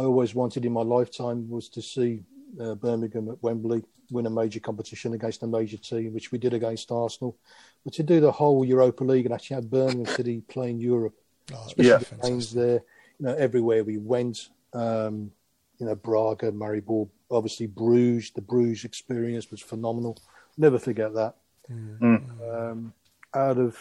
[0.00, 2.22] I always wanted in my lifetime was to see
[2.58, 6.54] uh, Birmingham at Wembley win a major competition against a major team, which we did
[6.54, 7.36] against Arsenal.
[7.84, 11.14] But to do the whole Europa League and actually have Birmingham City playing Europe,
[11.52, 11.98] Oh, especially Yeah.
[11.98, 12.82] the games there,
[13.18, 14.48] you know, everywhere we went.
[14.72, 15.32] Um,
[15.78, 18.30] you know, Braga, Maribor, obviously Bruges.
[18.32, 20.18] The Bruges experience was phenomenal.
[20.56, 21.34] Never forget that.
[21.70, 22.92] Um,
[23.34, 23.76] out of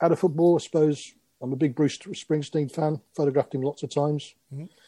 [0.00, 3.00] out of football, I suppose I'm a big Bruce Springsteen fan.
[3.16, 4.34] Photographed him lots of times,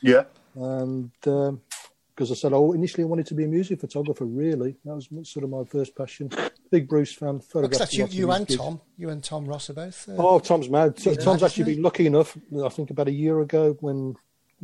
[0.03, 0.25] Yeah.
[0.55, 4.25] and because I said, oh, initially I wanted to be a music photographer.
[4.25, 6.31] Really, that was sort of my first passion.
[6.71, 7.39] Big Bruce fan.
[7.39, 8.61] Because Photographed that's you, lots of you and gigs.
[8.61, 8.81] Tom.
[8.97, 10.09] You and Tom Ross are both.
[10.09, 10.95] Uh, Oh, Tom's mad.
[10.99, 11.15] Yeah.
[11.15, 12.37] Tom's actually been lucky enough.
[12.65, 14.15] I think about a year ago, when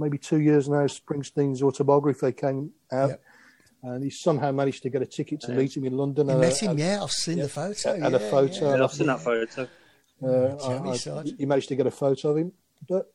[0.01, 3.23] maybe two years now, Springsteen's autobiography came out, Yep.
[3.85, 6.29] and he somehow managed to get a ticket to meet him in London.
[6.29, 7.03] you met him, and- yeah.
[7.03, 7.93] I've seen the photo.
[7.95, 8.71] and a photo.
[8.71, 8.77] yeah.
[8.79, 9.69] Yeah, I've seen that photo.
[10.23, 12.53] Uh, I- I- he managed to get a photo of him,
[12.89, 13.13] but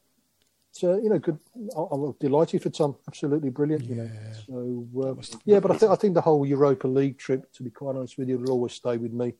[0.83, 1.39] uh, you know, good.
[1.77, 2.95] I- I'm delighted for Tom.
[3.07, 3.85] Absolutely brilliant.
[3.85, 4.09] You know,
[4.45, 5.59] so uh, yeah.
[5.59, 8.27] But I think I think the whole Europa League trip, to be quite honest with
[8.29, 9.33] you, will always stay with me.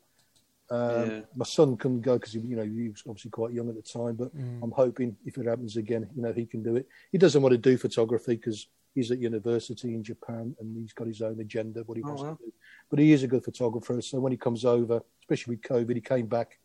[0.69, 1.21] Um, Yeah.
[1.35, 4.15] My son couldn't go because you know he was obviously quite young at the time,
[4.15, 4.31] but
[4.63, 6.87] I'm hoping if it happens again, you know, he can do it.
[7.11, 11.07] He doesn't want to do photography because he's at university in Japan and he's got
[11.07, 12.31] his own agenda, what he wants wow.
[12.31, 12.53] to do.
[12.89, 14.01] But he is a good photographer.
[14.01, 16.57] So when he comes over, especially with COVID, he came back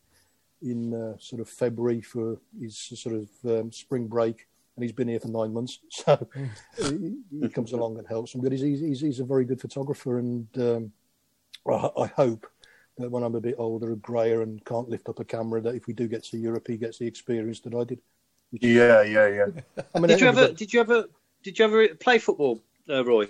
[0.62, 4.46] in uh, sort of February for his sort of um, spring break,
[4.76, 5.80] and he's been here for nine months.
[5.90, 6.26] So
[6.78, 8.40] he, he comes along and helps him.
[8.40, 10.92] But he's, he's, he's a very good photographer, and um,
[11.68, 12.59] I, I hope that
[13.08, 15.86] when I'm a bit older and grayer and can't lift up a camera, that if
[15.86, 18.00] we do get to Europe, he gets the experience that I did.
[18.50, 19.46] Which, Yeah, yeah, yeah.
[19.94, 20.52] I mean, Did you ever?
[20.52, 21.04] Did you ever?
[21.42, 23.26] Did you ever play football, uh, Roy?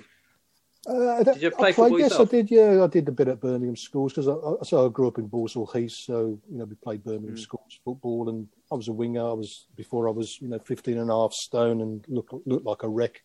[0.88, 2.28] Uh, I don't- Did you I play played- football Yes, yourself?
[2.28, 2.50] I did.
[2.50, 5.18] Yeah, I did a bit at Birmingham schools because I, I, so I grew up
[5.18, 5.92] in Balsall Heath.
[5.92, 7.38] So you know, we played Birmingham Mm.
[7.38, 9.20] schools football, and I was a winger.
[9.28, 12.64] I was before I was you know 15 and a half stone and looked looked
[12.66, 13.22] like a wreck.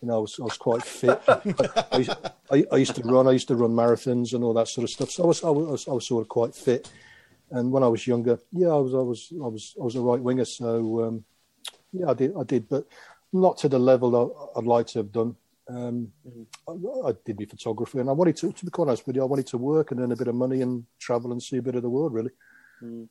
[0.00, 1.20] You know, I was I was quite fit.
[1.28, 2.10] I, used,
[2.50, 3.26] I, I used to run.
[3.26, 5.10] I used to run marathons and all that sort of stuff.
[5.10, 6.90] So I was I was I was sort of quite fit.
[7.50, 10.00] And when I was younger, yeah, I was I was I was I was a
[10.00, 10.44] right winger.
[10.44, 11.24] So um,
[11.92, 12.86] yeah, I did I did, but
[13.32, 14.16] not to the level
[14.54, 15.36] I, I'd like to have done.
[15.68, 16.12] Um,
[16.66, 19.22] I, I did my photography, and I wanted to, to be quite honest with you,
[19.22, 21.62] I wanted to work and earn a bit of money and travel and see a
[21.62, 22.30] bit of the world, really.
[22.82, 23.08] Mm.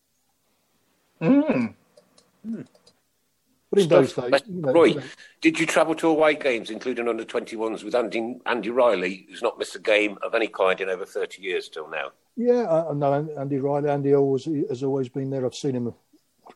[3.78, 5.04] But in those days, you know, Roy, you know,
[5.42, 9.58] did you travel to away games, including under 21s, with Andy, Andy Riley, who's not
[9.58, 12.12] missed a game of any kind in over 30 years till now?
[12.38, 13.90] yeah, I, I know Andy Riley.
[13.90, 15.46] Andy always has always been there.
[15.46, 15.94] I've seen him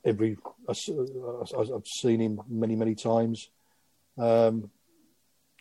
[0.05, 0.37] every.
[0.69, 3.49] I I've seen him many many times.
[4.17, 4.69] Um,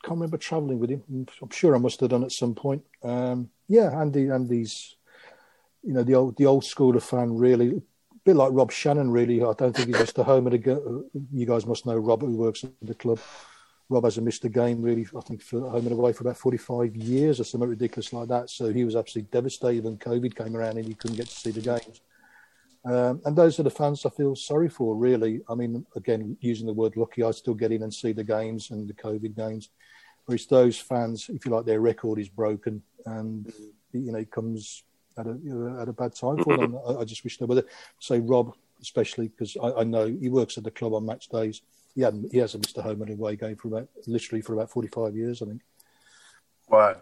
[0.03, 1.27] can't remember travelling with him.
[1.43, 2.83] I'm sure I must have done at some point.
[3.03, 4.31] Um, yeah, Andy.
[4.31, 4.97] Andy's,
[5.83, 7.35] you know, the old the old school of fan.
[7.35, 7.81] Really,
[8.31, 9.11] bit like Rob Shannon.
[9.11, 12.37] Really, I don't think he's just a home go- You guys must know Rob, who
[12.37, 13.19] works at the club.
[13.89, 15.07] Rob hasn't missed a game really.
[15.17, 18.49] I think for home and away for about forty-five years or something ridiculous like that.
[18.49, 21.51] So he was absolutely devastated when COVID came around and he couldn't get to see
[21.51, 22.01] the games.
[22.85, 25.41] Um, and those are the fans I feel sorry for, really.
[25.51, 28.71] I mean, again, using the word lucky, I still get in and see the games
[28.71, 29.71] and the COVID games.
[30.25, 33.53] Whereas those fans, if you like, their record is broken and,
[33.93, 34.85] you know, it comes
[35.19, 36.77] at a, you know, at a bad time for them.
[36.89, 37.65] I, I just wish they were there.
[37.99, 41.63] Say Rob, especially, because I, I know he works at the club on match days.
[41.95, 44.71] He, hadn't, he hasn't missed a home and away game for about, literally for about
[44.71, 45.63] 45 years, I think.
[46.69, 46.97] Wow.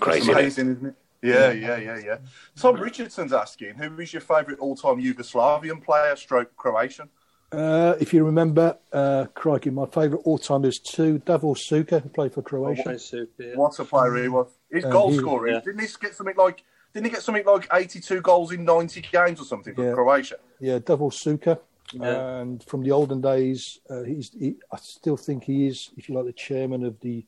[0.00, 0.32] Crazy, That's isn't it?
[0.40, 0.94] amazing, isn't it?
[1.22, 2.16] Yeah, yeah, yeah, yeah.
[2.56, 7.08] Tom Richardson's asking, who is your favourite all-time Yugoslavian player, stroke Croatian?
[7.50, 12.34] Uh, if you remember, uh, crikey, my favourite all-time is two, Davor Suker, who played
[12.34, 12.82] for Croatia.
[12.82, 13.54] Play super, yeah.
[13.54, 14.48] What a player he was.
[14.70, 15.60] His Uh, goal he- scoring, yeah.
[15.60, 16.62] didn't he get something like
[16.94, 19.92] didn't he get something like eighty two goals in ninety games or something for Yeah.
[19.92, 20.36] Croatia?
[20.60, 21.58] Yeah, Davor Suker.
[21.92, 22.38] Yeah.
[22.40, 24.30] And from the olden days, uh, he's.
[24.32, 27.24] He, I still think he is, if you like, the chairman of the.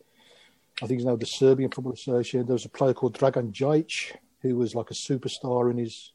[0.83, 2.47] I think he's now the Serbian Football Association.
[2.47, 6.13] There was a player called Dragan Djajic who was like a superstar in his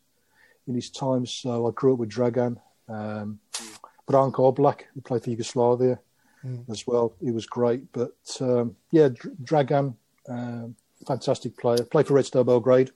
[0.67, 1.25] in his time.
[1.25, 2.57] So I grew up with Dragan.
[2.89, 3.39] Um,
[4.09, 5.99] Branko Oblak, who played for Yugoslavia
[6.69, 7.13] as well.
[7.21, 7.91] He was great.
[7.93, 9.95] But um, yeah, Dr- Dragan,
[10.27, 10.75] um,
[11.07, 11.83] fantastic player.
[11.83, 12.91] Played for Red Star Belgrade.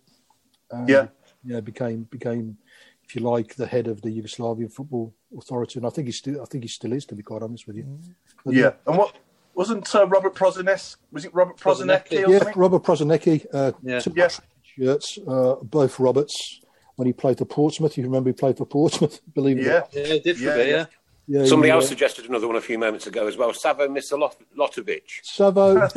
[0.71, 1.07] Um, Yeah.
[1.43, 2.57] yeah, became became,
[3.03, 6.41] if you like, the head of the Yugoslavian football authority, and I think he still,
[6.41, 7.99] I think he still is, to be quite honest with you.
[8.43, 8.73] But Yeah.
[8.87, 9.15] And what
[9.53, 12.27] wasn't uh, Robert Prozanes was it Robert Prosinecki Prosinecki.
[12.27, 12.59] or yeah, something?
[12.59, 13.99] Robert Prosinecki, uh, Yeah.
[13.99, 14.29] two Yeah.
[14.63, 16.61] shirts, uh, both Roberts.
[16.97, 19.65] When he played for Portsmouth, you remember he played for Portsmouth, believe it.
[19.65, 19.83] Yeah.
[19.91, 20.85] Yeah, did for Yeah, a bit, yeah.
[21.27, 21.41] Yeah.
[21.41, 21.45] yeah.
[21.47, 23.53] Somebody he, else uh, suggested another one a few moments ago as well.
[23.53, 25.01] Savo Misalotovic.
[25.23, 25.75] Savo.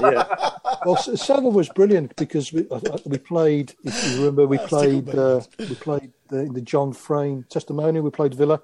[0.00, 0.50] yeah.
[0.84, 3.74] well, Savo was brilliant because we uh, we played.
[3.84, 5.14] If you remember, we That's played.
[5.14, 8.04] Uh, we played the, in the John Frain testimonial.
[8.04, 8.60] We played Villa,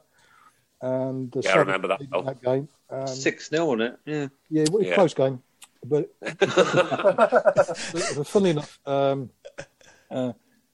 [0.80, 2.00] and uh, Yeah, I remember that.
[2.12, 2.22] Oh.
[2.22, 2.68] that game.
[2.90, 4.28] Um, 6 0 on it, yeah.
[4.50, 4.94] Yeah, it was a Yeah.
[4.96, 5.42] close game,
[5.82, 6.10] but
[8.26, 9.30] funnily enough, um,
[10.10, 10.32] uh,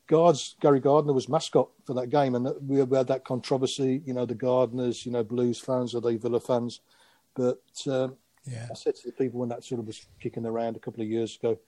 [0.08, 4.02] Guards Gary Gardner was mascot for that game, and we had that controversy.
[4.04, 6.80] You know, the Gardners, you know, Blues fans or they Villa fans,
[7.34, 8.66] but um, Yeah.
[8.70, 11.08] I said to the people when that sort of was kicking around a couple of
[11.08, 11.58] years ago,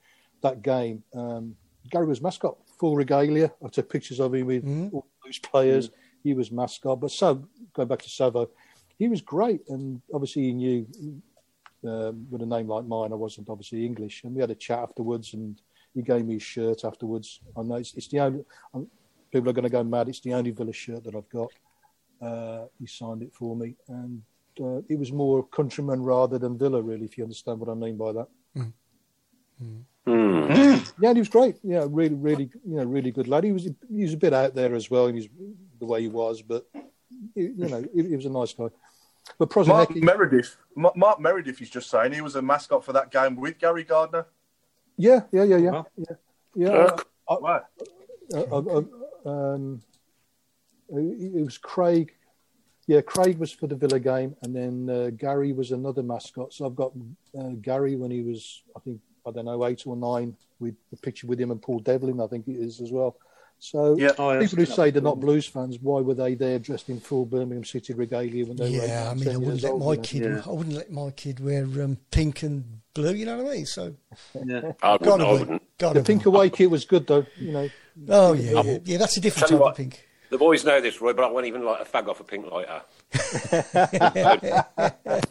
[0.41, 1.55] that game, um,
[1.89, 3.51] Gary was mascot, full regalia.
[3.63, 5.91] I took pictures of him with all those players.
[6.23, 6.99] He was mascot.
[6.99, 7.43] But so,
[7.73, 8.49] going back to Savo,
[8.97, 9.61] he was great.
[9.69, 10.87] And obviously, he knew
[11.87, 14.23] um, with a name like mine, I wasn't obviously English.
[14.23, 15.61] And we had a chat afterwards, and
[15.93, 17.41] he gave me his shirt afterwards.
[17.57, 18.87] I know it's, it's the only, um,
[19.31, 20.09] people are going to go mad.
[20.09, 21.51] It's the only Villa shirt that I've got.
[22.21, 23.75] Uh, he signed it for me.
[23.87, 24.21] And
[24.59, 27.97] uh, it was more countryman rather than Villa, really, if you understand what I mean
[27.97, 28.27] by that.
[30.99, 31.57] Yeah, and he was great.
[31.63, 33.43] Yeah, really, really, you know, really good lad.
[33.43, 35.29] He was he was a bit out there as well, and he's
[35.79, 36.67] the way he was, but
[37.35, 38.69] you you know, he, he was a nice guy.
[39.37, 43.35] But Mark Meredith, Mark Meredith is just saying he was a mascot for that game
[43.35, 44.25] with Gary Gardner.
[45.01, 45.87] Yeah, yeah, yeah, yeah, Wow.
[45.97, 46.15] yeah,
[46.55, 46.69] yeah.
[46.69, 46.97] Uh,
[47.29, 47.61] I- Wow.
[48.33, 48.81] uh, uh,
[49.25, 49.81] uh, um,
[50.89, 52.13] it it was Craig.
[52.87, 56.51] Yeah, Craig was for the Villa game, and then uh, Gary was another mascot.
[56.53, 56.91] So I've got
[57.39, 60.97] uh, Gary when he was, I think, I don't know, eight or nine, with the
[60.97, 63.15] picture with him and Paul Devlin, I think it is as well.
[63.59, 64.11] So Yeah.
[64.17, 67.25] Oh, people who say they're not Blues fans, why were they there dressed in full
[67.25, 69.97] Birmingham City regalia when they were Yeah, I mean, I wouldn't let old, my you
[69.97, 70.03] know?
[70.03, 70.23] kid.
[70.23, 70.41] Yeah.
[70.47, 73.13] I wouldn't let my kid wear um, pink and blue.
[73.13, 73.65] You know what I mean?
[73.65, 73.95] So
[74.45, 74.71] Yeah.
[74.81, 75.03] I wouldn't.
[75.09, 75.77] gotta I wouldn't.
[75.77, 76.29] gotta The pink be.
[76.29, 77.69] away kit was good though, you know.
[78.09, 78.97] Oh yeah, yeah, yeah.
[78.97, 80.07] That's a different Tell type you of pink.
[80.29, 82.49] The boys know this, Roy, but I won't even light a fag off a pink
[82.49, 82.81] lighter.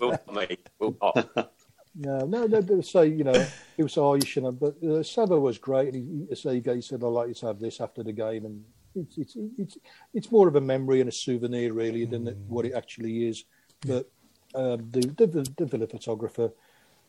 [0.00, 0.58] will not me.
[0.78, 1.52] Will not.
[1.96, 3.46] No, no, they, they say you know
[3.76, 5.92] it was Irish, you know, but uh, Savo was great.
[5.92, 8.44] And he, he, say, he said, "I'd like you to have this after the game,"
[8.44, 8.64] and
[8.94, 9.78] it's it's it's
[10.14, 13.44] it's more of a memory and a souvenir really than it, what it actually is.
[13.86, 14.08] But
[14.54, 16.52] um, the, the the Villa photographer,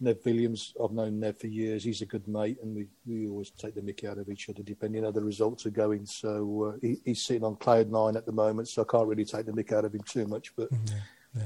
[0.01, 1.83] Nev Williams, I've known Nev for years.
[1.83, 4.63] He's a good mate, and we, we always take the mickey out of each other
[4.63, 6.05] depending how the results are going.
[6.07, 9.25] So uh, he, he's sitting on cloud nine at the moment, so I can't really
[9.25, 10.55] take the mickey out of him too much.
[10.55, 10.69] But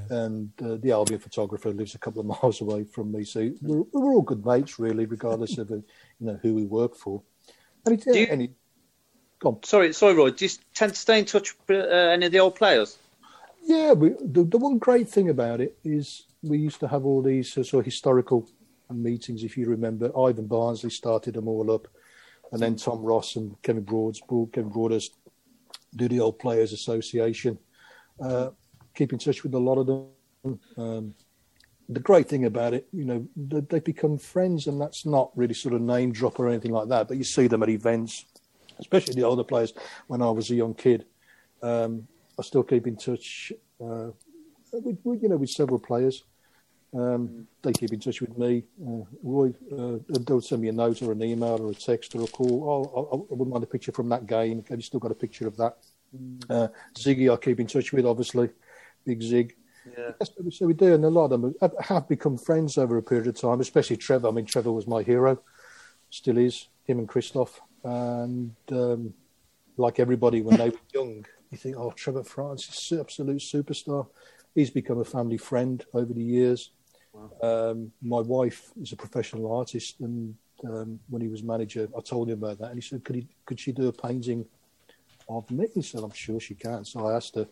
[0.09, 3.83] and uh, the Albion photographer lives a couple of miles away from me, so we're,
[3.91, 5.83] we're all good mates, really, regardless of uh, you
[6.21, 7.21] know who we work for.
[7.85, 8.51] And, it, Do you- and it,
[9.39, 9.63] go on.
[9.63, 10.31] Sorry, sorry, Roy.
[10.31, 12.97] Do you tend to stay in touch with uh, any of the old players?
[13.67, 17.21] Yeah, we, the, the one great thing about it is we used to have all
[17.21, 18.47] these uh, sort of historical
[18.89, 19.43] meetings.
[19.43, 21.87] If you remember, Ivan Barnsley started them all up,
[22.51, 24.21] and then Tom Ross and Kevin Broads,
[24.53, 25.15] Kevin Broadhurst
[25.95, 27.57] do the Old Players Association.
[28.21, 28.49] Uh,
[28.93, 30.59] keep in touch with a lot of them.
[30.77, 31.15] Um,
[31.89, 35.53] the great thing about it, you know, they, they become friends, and that's not really
[35.53, 37.07] sort of name drop or anything like that.
[37.07, 38.25] But you see them at events,
[38.79, 39.73] especially the older players.
[40.07, 41.05] When I was a young kid,
[41.61, 42.07] um,
[42.39, 44.09] I still keep in touch uh,
[44.71, 46.23] with, with you know with several players.
[46.95, 48.63] Um, they keep in touch with me.
[48.81, 52.23] Uh, Roy, uh, they'll send me a note or an email or a text or
[52.23, 52.63] a call.
[52.63, 54.63] Oh, I, I wouldn't mind a picture from that game.
[54.69, 55.77] Have you still got a picture of that?
[56.49, 58.49] Uh, Ziggy, I keep in touch with, obviously.
[59.05, 59.55] Big Zig.
[59.85, 60.11] Yeah.
[60.19, 63.03] Yes, so we do, and a lot of them have, have become friends over a
[63.03, 64.29] period of time, especially Trevor.
[64.29, 65.39] I mean, Trevor was my hero,
[66.09, 67.59] still is, him and Christophe.
[67.83, 69.13] And um,
[69.77, 74.07] like everybody, when they were young, you think, oh, Trevor Francis an absolute superstar.
[74.55, 76.71] He's become a family friend over the years.
[77.41, 82.29] Um, my wife is a professional artist, and um, when he was manager, I told
[82.29, 84.45] him about that, and he said, "Could he, could she do a painting
[85.27, 87.47] of me?" He said, "I'm sure she can." So I asked her.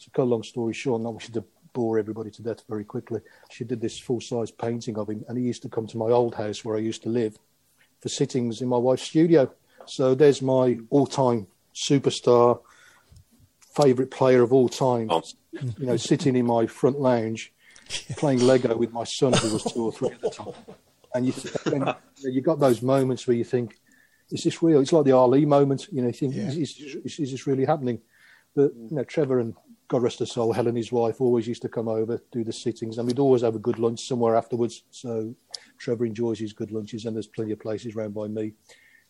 [0.00, 1.44] To cut a long story short, not wishing to
[1.74, 3.20] bore everybody to death very quickly,
[3.50, 6.34] she did this full-size painting of him, and he used to come to my old
[6.34, 7.38] house where I used to live
[8.00, 9.52] for sittings in my wife's studio.
[9.86, 12.60] So there's my all-time superstar,
[13.76, 15.08] favourite player of all time.
[15.52, 17.52] You know, sitting in my front lounge,
[18.16, 20.54] playing Lego with my son, who was two or three at the time.
[21.14, 21.32] And you,
[21.66, 23.78] and you got those moments where you think,
[24.30, 25.88] "Is this real?" It's like the Ali moment.
[25.92, 26.48] You know, you think, Yeah.
[26.48, 28.00] is, is, is, is this really happening?"
[28.54, 29.54] But you know, Trevor and
[29.88, 32.96] God rest her soul, Helen, his wife, always used to come over, do the sittings,
[32.96, 34.84] and we'd always have a good lunch somewhere afterwards.
[34.90, 35.34] So
[35.78, 38.54] Trevor enjoys his good lunches, and there's plenty of places around by me.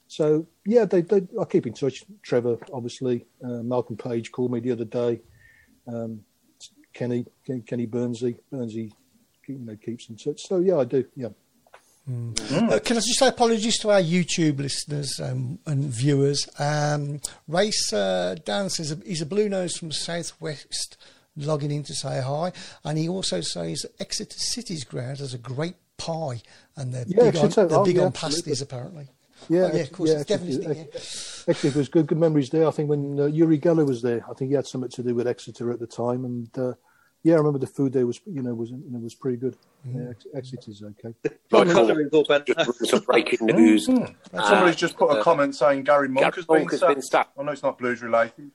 [0.08, 2.04] So yeah, they, they I keep in touch.
[2.22, 5.20] Trevor, obviously, uh, Malcolm Page called me the other day.
[5.86, 6.22] Um,
[6.92, 8.92] Kenny, Ken, Kenny Burnsy, Burnsy,
[9.46, 10.40] you know, keeps in touch.
[10.46, 11.04] So yeah, I do.
[11.16, 11.28] Yeah.
[12.08, 16.48] Uh, can I just say apologies to our YouTube listeners um, and viewers?
[16.58, 20.96] Um, Race uh, Dan says he's a blue nose from Southwest
[21.36, 22.52] logging in to say hi,
[22.84, 26.42] and he also says Exeter City's ground has a great pie,
[26.76, 28.36] and they're Yeah, big on, they're oh, big yeah, on absolutely.
[28.42, 29.08] pasties apparently.
[29.48, 30.84] Yeah, Oh, yeah, of course, it's definitely Exeter, yeah.
[31.48, 32.06] Exeter it was good.
[32.06, 32.66] Good memories there.
[32.66, 35.14] I think when uh, Uri Geller was there, I think he had something to do
[35.14, 36.74] with Exeter at the time, and uh,
[37.24, 39.56] yeah, I remember the food there was you know was you know, was pretty good.
[39.84, 41.14] Yeah, Exeter's okay.
[41.24, 41.64] Right, cool.
[41.66, 42.54] Colour is all better.
[42.54, 43.86] Just some breaking news.
[43.86, 46.94] Somebody's just put a uh, comment saying Gary Monk Gary has been has sacked.
[46.94, 47.38] been sacked.
[47.38, 48.50] I know it's not Blues related.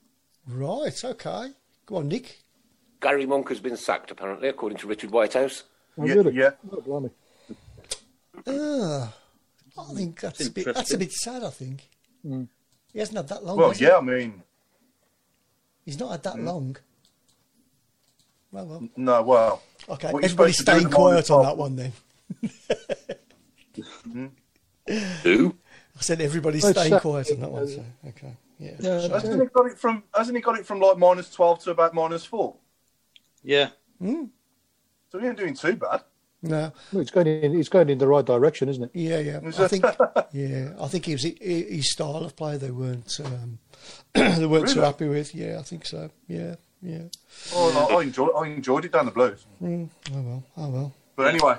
[0.47, 1.47] Right, okay.
[1.85, 2.43] Go on, Nick.
[3.01, 5.63] Gary Monk has been sacked, apparently, according to Richard Whitehouse.
[5.97, 6.33] Oh, Yeah, really?
[6.35, 6.51] yeah.
[6.71, 7.09] Oh, blimey.
[8.47, 9.13] Ah,
[9.77, 10.65] I think that's a bit.
[10.73, 11.43] That's a bit sad.
[11.43, 11.89] I think
[12.25, 12.47] Mm.
[12.91, 13.57] he hasn't had that long.
[13.57, 13.85] Well, has he?
[13.85, 14.41] yeah, I mean,
[15.85, 16.45] he's not had that hmm.
[16.47, 16.77] long.
[18.51, 18.89] Well, well.
[18.95, 19.61] no, well.
[19.89, 21.93] Okay, what you're everybody's supposed to do staying at the quiet on that one then.
[24.11, 24.27] Hmm?
[25.21, 25.55] Who?
[25.95, 27.67] I said everybody's Oh, staying sa- quiet on that one.
[27.67, 28.71] So okay, yeah.
[28.79, 29.09] Yeah, Sure.
[29.09, 30.03] Hasn't he got it from?
[30.13, 32.55] Hasn't he got it from like minus twelve to about minus four?
[33.43, 33.69] Yeah.
[33.99, 34.25] Hmm?
[35.11, 36.01] So he ain't doing too bad.
[36.49, 37.59] No, Well, it's going in.
[37.59, 38.91] It's going in the right direction, isn't it?
[38.93, 39.39] yeah, yeah.
[39.59, 39.83] I think,
[40.31, 42.57] yeah, I think he was his style of play.
[42.57, 43.59] They weren't, um,
[44.13, 44.85] they weren't too Really?
[44.87, 45.33] happy with.
[45.35, 46.09] Yeah, I think so.
[46.27, 47.03] Yeah, yeah.
[47.53, 48.31] Oh, I, I enjoyed.
[48.37, 49.45] I enjoyed it down the blues.
[49.63, 50.93] Oh well, oh well.
[51.15, 51.55] But anyway,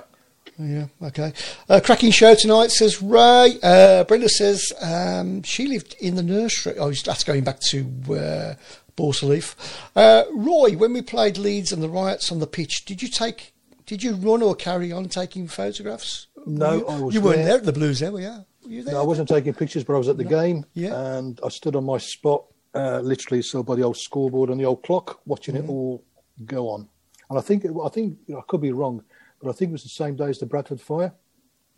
[0.57, 1.33] Yeah, okay.
[1.67, 3.57] Uh, cracking show tonight, says Ray.
[3.61, 6.77] Uh, Brenda says um, she lived in the nursery.
[6.77, 7.79] Oh, that's going back to
[8.09, 8.55] uh,
[8.95, 9.55] Balsall Heath.
[9.95, 13.53] Uh, Roy, when we played Leeds and the riots on the pitch, did you take,
[13.89, 16.27] did you run or carry on taking photographs?
[16.45, 17.45] No, you, I was You weren't there.
[17.47, 18.45] there at the Blues, there, were you?
[18.63, 18.93] Were you there?
[18.93, 21.17] No, I wasn't taking pictures, but I was at the game, Yeah.
[21.17, 22.45] and I stood on my spot,
[22.75, 25.65] uh, literally so by the old scoreboard and the old clock, watching Mm-hmm.
[25.65, 26.03] it all
[26.45, 26.87] go on.
[27.31, 29.03] And I think, it, I think I could be wrong,
[29.41, 31.11] but I think it was the same day as the Bradford fire.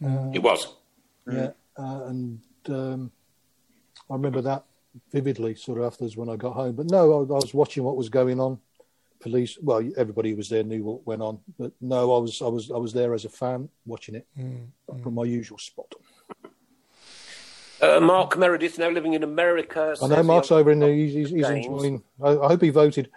[0.01, 0.67] It was.
[1.31, 3.11] Yeah, uh, and um,
[4.09, 4.65] I remember that
[5.13, 6.73] vividly, sort of afterwards when I got home.
[6.75, 8.59] But no, I, I was watching what was going on.
[9.21, 12.47] Police, well, everybody who was there knew what went on, but no, I was, I
[12.47, 15.13] was, I was there as a fan watching it mm, from mm.
[15.13, 15.93] my usual spot.
[17.81, 19.91] Uh, Mark Meredith, now living in America.
[19.91, 20.93] I says know he- Mark's over in there.
[20.93, 22.03] He's, he's, he's enjoying.
[22.21, 23.09] I, I hope he voted.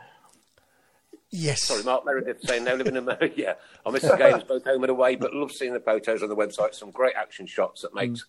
[1.31, 1.65] yes.
[1.65, 3.35] Sorry, Mark Meredith saying now living in America.
[3.37, 3.55] Yeah,
[3.85, 6.37] I miss the games both home and away, but love seeing the photos on the
[6.37, 6.75] website.
[6.75, 8.25] Some great action shots that makes mm.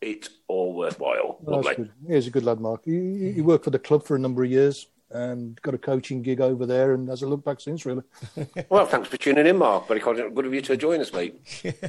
[0.00, 1.38] it all worthwhile.
[1.42, 1.74] Well, Lovely.
[1.74, 1.92] that's good.
[2.08, 2.82] He's a good lad, Mark.
[2.84, 5.78] He, he- he worked for the club for a number of years and got a
[5.78, 8.02] coaching gig over there and hasn't looked back since, really.
[8.68, 9.88] Well, thanks for tuning in, Mark.
[9.88, 11.40] Very good good of you to join us, mate.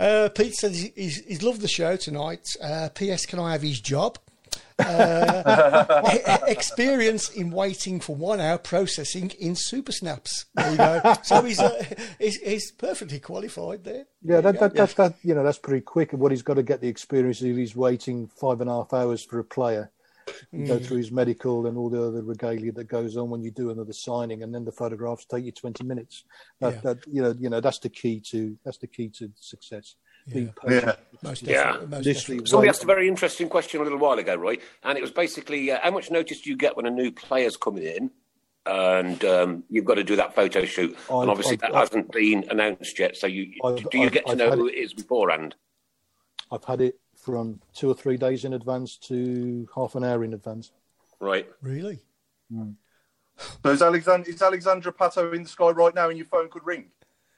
[0.00, 2.46] Uh, Pete says he- he's, he's loved the show tonight.
[2.62, 3.26] Uh, P.S.
[3.26, 4.16] Can I have his job?
[4.78, 10.44] Uh, experience in waiting for one hour processing in Supasnaps.
[10.54, 11.14] There you go.
[11.22, 11.84] So he's, uh,
[12.20, 14.06] he's he's perfectly qualified there.
[14.22, 16.12] Yeah, that, that, that, that, you know, that's pretty quick.
[16.12, 18.92] And what he's got to get the experience is he's waiting five and a half
[18.92, 19.90] hours for a player,
[20.66, 23.70] go through his medical and all the other regalia that goes on when you do
[23.70, 26.24] another signing, and then the photographs take you twenty minutes.
[26.60, 26.80] That, Yeah.
[26.82, 29.94] that you know, you know, that's the key to that's the key to success.
[30.32, 30.84] Being patient.
[30.84, 30.94] yeah.
[31.22, 31.76] Most Yeah.
[31.88, 35.10] Most Somebody asked a very interesting question a little while ago, Roy, and it was
[35.10, 38.10] basically uh, how much notice do you get when a new player's coming in?
[38.66, 41.78] And um, you've got to do that photo shoot, and I've- obviously I've- that I've-
[41.78, 43.16] hasn't been announced yet.
[43.16, 45.54] So you I've- do you I've- get to I've know who it- it is beforehand?
[46.52, 50.34] I've had it from two or three days in advance to half an hour in
[50.34, 50.72] advance.
[51.20, 51.48] Right.
[51.62, 52.00] Really?
[52.50, 52.72] Hmm.
[53.62, 56.66] So is Alexander is Alexandre Pato in the sky right now, and your phone could
[56.66, 56.86] ring?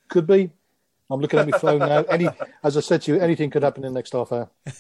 [0.09, 0.51] Could be.
[1.11, 2.05] I'm looking at my phone now.
[2.05, 2.27] Any,
[2.65, 4.49] as I said to you, anything could happen in the next half hour.
[4.65, 4.75] but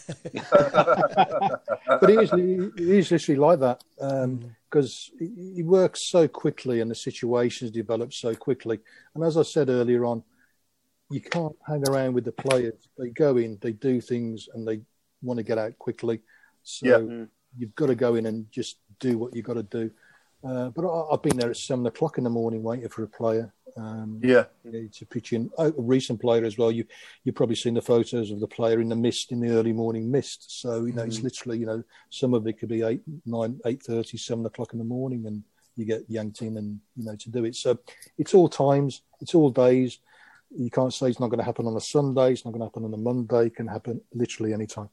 [2.08, 4.46] it is, it is literally like that um, hmm.
[4.70, 8.80] because he he works so quickly and the situations develop so quickly.
[9.14, 10.22] And as I said earlier on,
[11.10, 12.88] you can't hang around with the players.
[12.96, 14.80] They go in, they do things, and they
[15.22, 16.20] want to get out quickly.
[16.62, 17.24] So Yeah.
[17.58, 19.90] you've got to go in and just do what you've got to do.
[20.42, 23.08] Uh, but I, I've been there at seven o'clock in the morning waiting for a
[23.08, 23.52] player.
[23.76, 24.44] Um, Yeah.
[24.64, 26.70] you to pitch in oh, a recent player as well.
[26.70, 26.84] You
[27.24, 30.10] you've probably seen the photos of the player in the mist in the early morning
[30.10, 30.60] mist.
[30.60, 33.82] So you know it's literally you know some of it could be eight, nine, eight
[33.82, 35.42] thirty, seven o'clock in the morning, and
[35.76, 37.54] you get yanked in and you know to do it.
[37.56, 37.78] So
[38.18, 39.98] it's all times, it's all days.
[40.56, 42.32] You can't say it's not going to happen on a Sunday.
[42.32, 43.46] It's not going to happen on a Monday.
[43.46, 44.88] It can happen literally any time.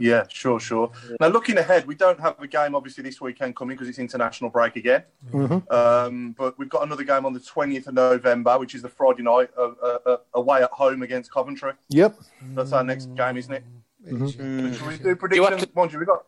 [0.00, 0.90] Yeah, sure, sure.
[1.20, 4.50] Now, looking ahead, we don't have a game obviously this weekend coming because it's international
[4.50, 5.04] break again.
[5.70, 9.22] Um, but we've got another game on the 20th of November, which is the Friday
[9.22, 11.72] night uh, uh, uh, away at home against Coventry.
[11.90, 12.18] Yep.
[12.54, 13.64] That's our next game, isn't it?
[14.06, 14.72] It is, yeah.
[14.72, 15.66] Should we do You predictions?
[15.66, 16.24] to- we got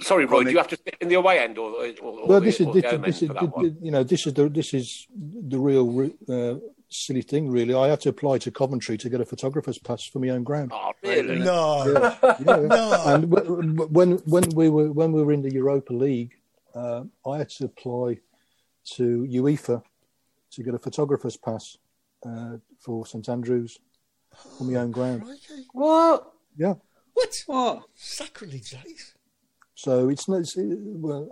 [0.00, 0.44] Sorry, Roy.
[0.44, 2.60] Do you have to sit in the away end or, or, or Well, the, this
[2.60, 3.76] is or this, this is for that one?
[3.82, 6.54] you know this is the this is the real uh,
[6.90, 7.50] silly thing.
[7.50, 10.44] Really, I had to apply to Coventry to get a photographer's pass for my own
[10.44, 10.72] ground.
[10.74, 11.38] Oh, really?
[11.38, 11.84] No.
[12.40, 12.56] Yeah.
[12.60, 13.02] No.
[13.06, 13.30] And
[13.94, 16.34] when when we were when we were in the Europa League,
[16.74, 18.18] uh, I had to apply
[18.96, 19.82] to UEFA
[20.52, 21.76] to get a photographer's pass
[22.26, 23.78] uh, for St Andrews
[24.60, 25.22] on my own ground.
[25.22, 25.62] Okay.
[25.72, 26.32] What?
[26.56, 26.74] Yeah.
[27.14, 27.44] What?
[27.46, 27.82] What?
[27.94, 29.14] Sacrilege, that is.
[29.74, 31.28] So it's not it's, well,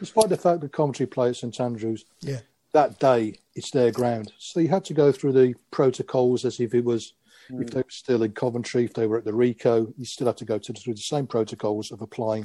[0.00, 2.40] despite the fact that Coventry play at St Andrews, Yeah.
[2.72, 4.32] that day it's their ground.
[4.38, 7.14] So you had to go through the protocols as if it was
[7.50, 10.36] if they were still in Coventry, if they were at the Ricoh, you still have
[10.36, 12.44] to go to, through the same protocols of applying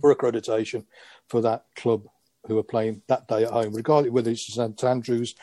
[0.00, 0.84] for accreditation
[1.28, 2.06] for that club
[2.46, 5.34] who are playing that day at home, regardless whether it's St Andrews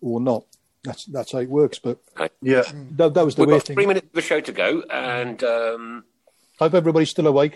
[0.00, 0.44] or not.
[0.84, 1.78] That's that's how it works.
[1.78, 1.98] But
[2.40, 3.76] yeah, that, that was the We've weird got thing.
[3.76, 6.04] three minutes of the show to go, and um,
[6.58, 7.54] Hope everybody's still awake.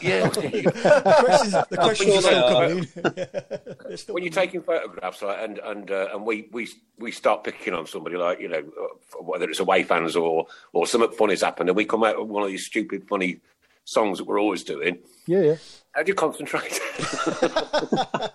[0.00, 0.28] Yeah.
[0.28, 2.78] The questions, the questions are still coming
[3.90, 4.14] in.
[4.14, 6.68] when you're taking photographs like, and and uh, and we, we
[6.98, 10.86] we start picking on somebody like you know uh, whether it's away fans or or
[10.86, 13.40] something funny's happened and we come out with one of these stupid funny
[13.84, 15.56] songs that we're always doing Yeah, yeah.
[15.92, 16.78] how do you concentrate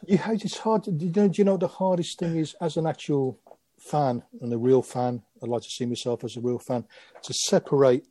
[0.08, 0.84] You, it's hard.
[0.86, 3.40] To, do, you know, do you know the hardest thing is as an actual
[3.78, 5.22] fan and a real fan?
[5.42, 6.86] I'd like to see myself as a real fan
[7.24, 8.06] to separate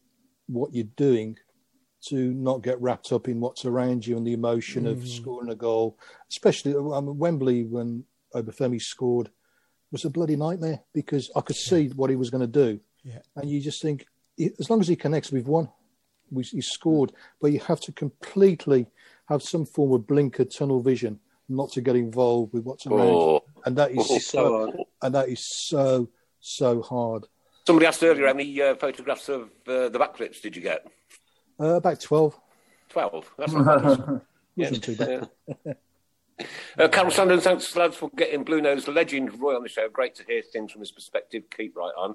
[0.47, 1.39] what you're doing
[2.09, 5.55] to not get wrapped up in what's around you and the emotion of scoring a
[5.55, 5.99] goal.
[6.31, 8.05] Especially I mean, Wembley when
[8.35, 9.31] Obafemi scored
[9.91, 13.19] was a bloody nightmare because I could see what he was going to do, Yeah.
[13.37, 14.07] and you just think
[14.59, 15.69] as long as he connects, we've won.
[16.31, 17.12] We, he scored,
[17.43, 18.87] but you have to completely
[19.29, 23.12] have some form of blinker tunnel vision, not to get involved with what's around, you.
[23.15, 23.45] Oh.
[23.66, 24.70] and that is Oh, so, so hard.
[25.03, 26.09] and that is so
[26.41, 27.27] so hard.
[27.66, 30.85] somebody asked earlier how many uh, photographs of uh, the backflips did you get
[31.63, 32.39] Uh, about twelve
[32.89, 34.21] 12 that's not bad
[34.57, 35.31] wasn't too bad.
[36.79, 39.89] Uh, Carol Sandon, thanks lads for getting Blue Nose legend Roy on the show.
[39.89, 41.45] Great to hear things from his perspective.
[41.57, 42.15] Keep right on.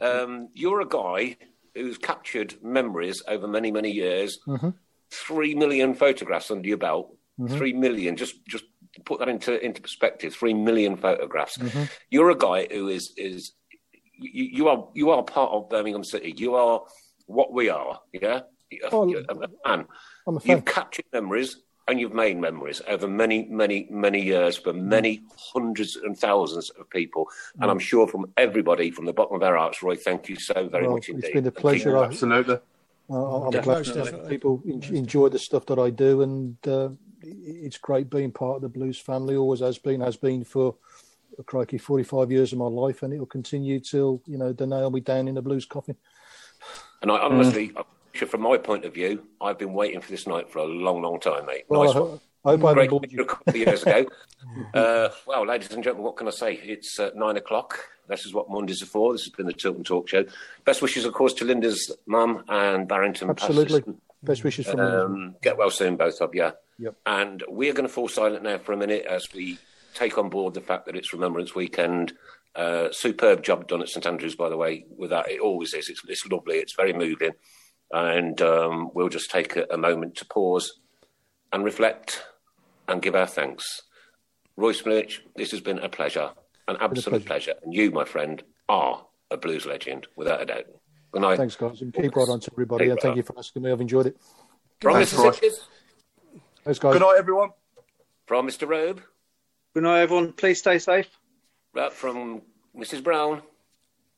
[0.00, 1.36] Um, you're a guy
[1.74, 4.38] who's captured memories over many, many years.
[4.46, 4.74] Mhm.
[5.10, 7.14] Three million photographs under your belt.
[7.40, 7.56] Mhm.
[7.56, 8.16] Three million.
[8.16, 8.64] Just, just
[9.04, 10.34] put that into into perspective.
[10.34, 11.58] Three million photographs.
[11.58, 11.90] Mhm.
[12.08, 13.52] You're a guy who is is
[14.18, 16.32] you, you are you are part of Birmingham City.
[16.36, 16.82] You are
[17.26, 18.00] what we are.
[18.12, 18.42] Yeah,
[18.92, 19.34] Oh, You're a
[19.64, 19.86] fan.
[20.26, 20.50] I'm a fan.
[20.50, 25.22] You've captured memories and you've made memories over many, many, many years for many
[25.52, 27.28] hundreds and thousands of people.
[27.60, 27.70] And Mm.
[27.70, 30.84] I'm sure from everybody, from the bottom of our hearts, Roy, thank you so very
[30.84, 31.24] Well, much indeed.
[31.24, 31.96] It's been a pleasure.
[31.96, 32.58] Absolutely.
[33.08, 34.30] Uh, I'm Yeah, glad that definitely.
[34.30, 36.88] people en- enjoy the stuff that I do, and uh,
[37.22, 39.36] it's great being part of the blues family.
[39.36, 40.74] Always has been, has been for
[41.38, 44.90] uh, crikey, 45 years of my life, and it'll continue till you know they nail
[44.90, 45.94] me down in the blues coffin.
[47.00, 47.70] And I honestly,
[48.24, 51.20] from my point of view, I've been waiting for this night for a long, long
[51.20, 51.64] time, mate.
[51.68, 52.20] Well, nice I, one.
[52.44, 53.22] I hope I Great bored you.
[53.22, 54.06] a couple of years ago.
[54.74, 56.54] uh, well, ladies and gentlemen, what can I say?
[56.54, 57.80] It's uh, nine o'clock.
[58.08, 59.12] This is what Mondays are for.
[59.12, 60.24] This has been the Tilton Talk Show.
[60.64, 63.30] Best wishes, of course, to Linda's mum and Barrington.
[63.30, 63.82] Absolutely.
[64.22, 64.84] Best wishes from me.
[64.86, 66.52] Um, get well soon, both of you.
[66.78, 66.94] Yep.
[67.04, 69.58] And we are going to fall silent now for a minute as we
[69.94, 72.12] take on board the fact that it's Remembrance Weekend.
[72.54, 74.86] Uh, superb job done at St Andrews, by the way.
[74.96, 75.88] With that, it always is.
[75.88, 76.56] It's, it's lovely.
[76.56, 77.32] It's very moving.
[77.92, 80.80] And um, we'll just take a, a moment to pause
[81.52, 82.22] and reflect
[82.88, 83.82] and give our thanks.
[84.56, 86.30] Royce Smith, this has been a pleasure,
[86.68, 87.54] an absolute pleasure.
[87.62, 90.64] And you, my friend, are a blues legend, without a doubt.
[91.12, 91.36] Good night.
[91.36, 92.84] Thanks, guys, and keep right on to everybody.
[92.84, 93.16] Keep And right thank on.
[93.18, 93.70] you for asking me.
[93.72, 94.16] I've enjoyed it.
[94.80, 95.24] From Thanks, Mr.
[95.24, 95.30] Roy.
[96.64, 96.92] Thanks, guys.
[96.94, 97.50] Good night, everyone.
[98.26, 98.68] from Mr.
[98.68, 99.00] Robe,
[99.74, 100.32] Good night, everyone.
[100.32, 101.08] Please stay safe.
[101.74, 102.42] right, from
[102.76, 103.02] Mrs.
[103.04, 103.42] Brown,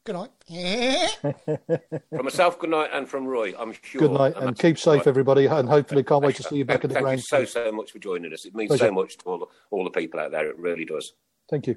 [0.04, 0.30] Good night.
[2.10, 4.00] from myself, good night, and from Roy, I'm sure.
[4.00, 5.46] Good night, I'm and keep safe, absolutely everybody.
[5.46, 7.20] And hopefully, can't wait to see you back thank, at the ground.
[7.20, 7.42] thank ground.
[7.42, 8.46] you so, so much for joining us.
[8.46, 8.86] It means Pleasure.
[8.86, 10.48] so much to all, all the people out there.
[10.48, 11.12] It really does.
[11.50, 11.76] Thank you.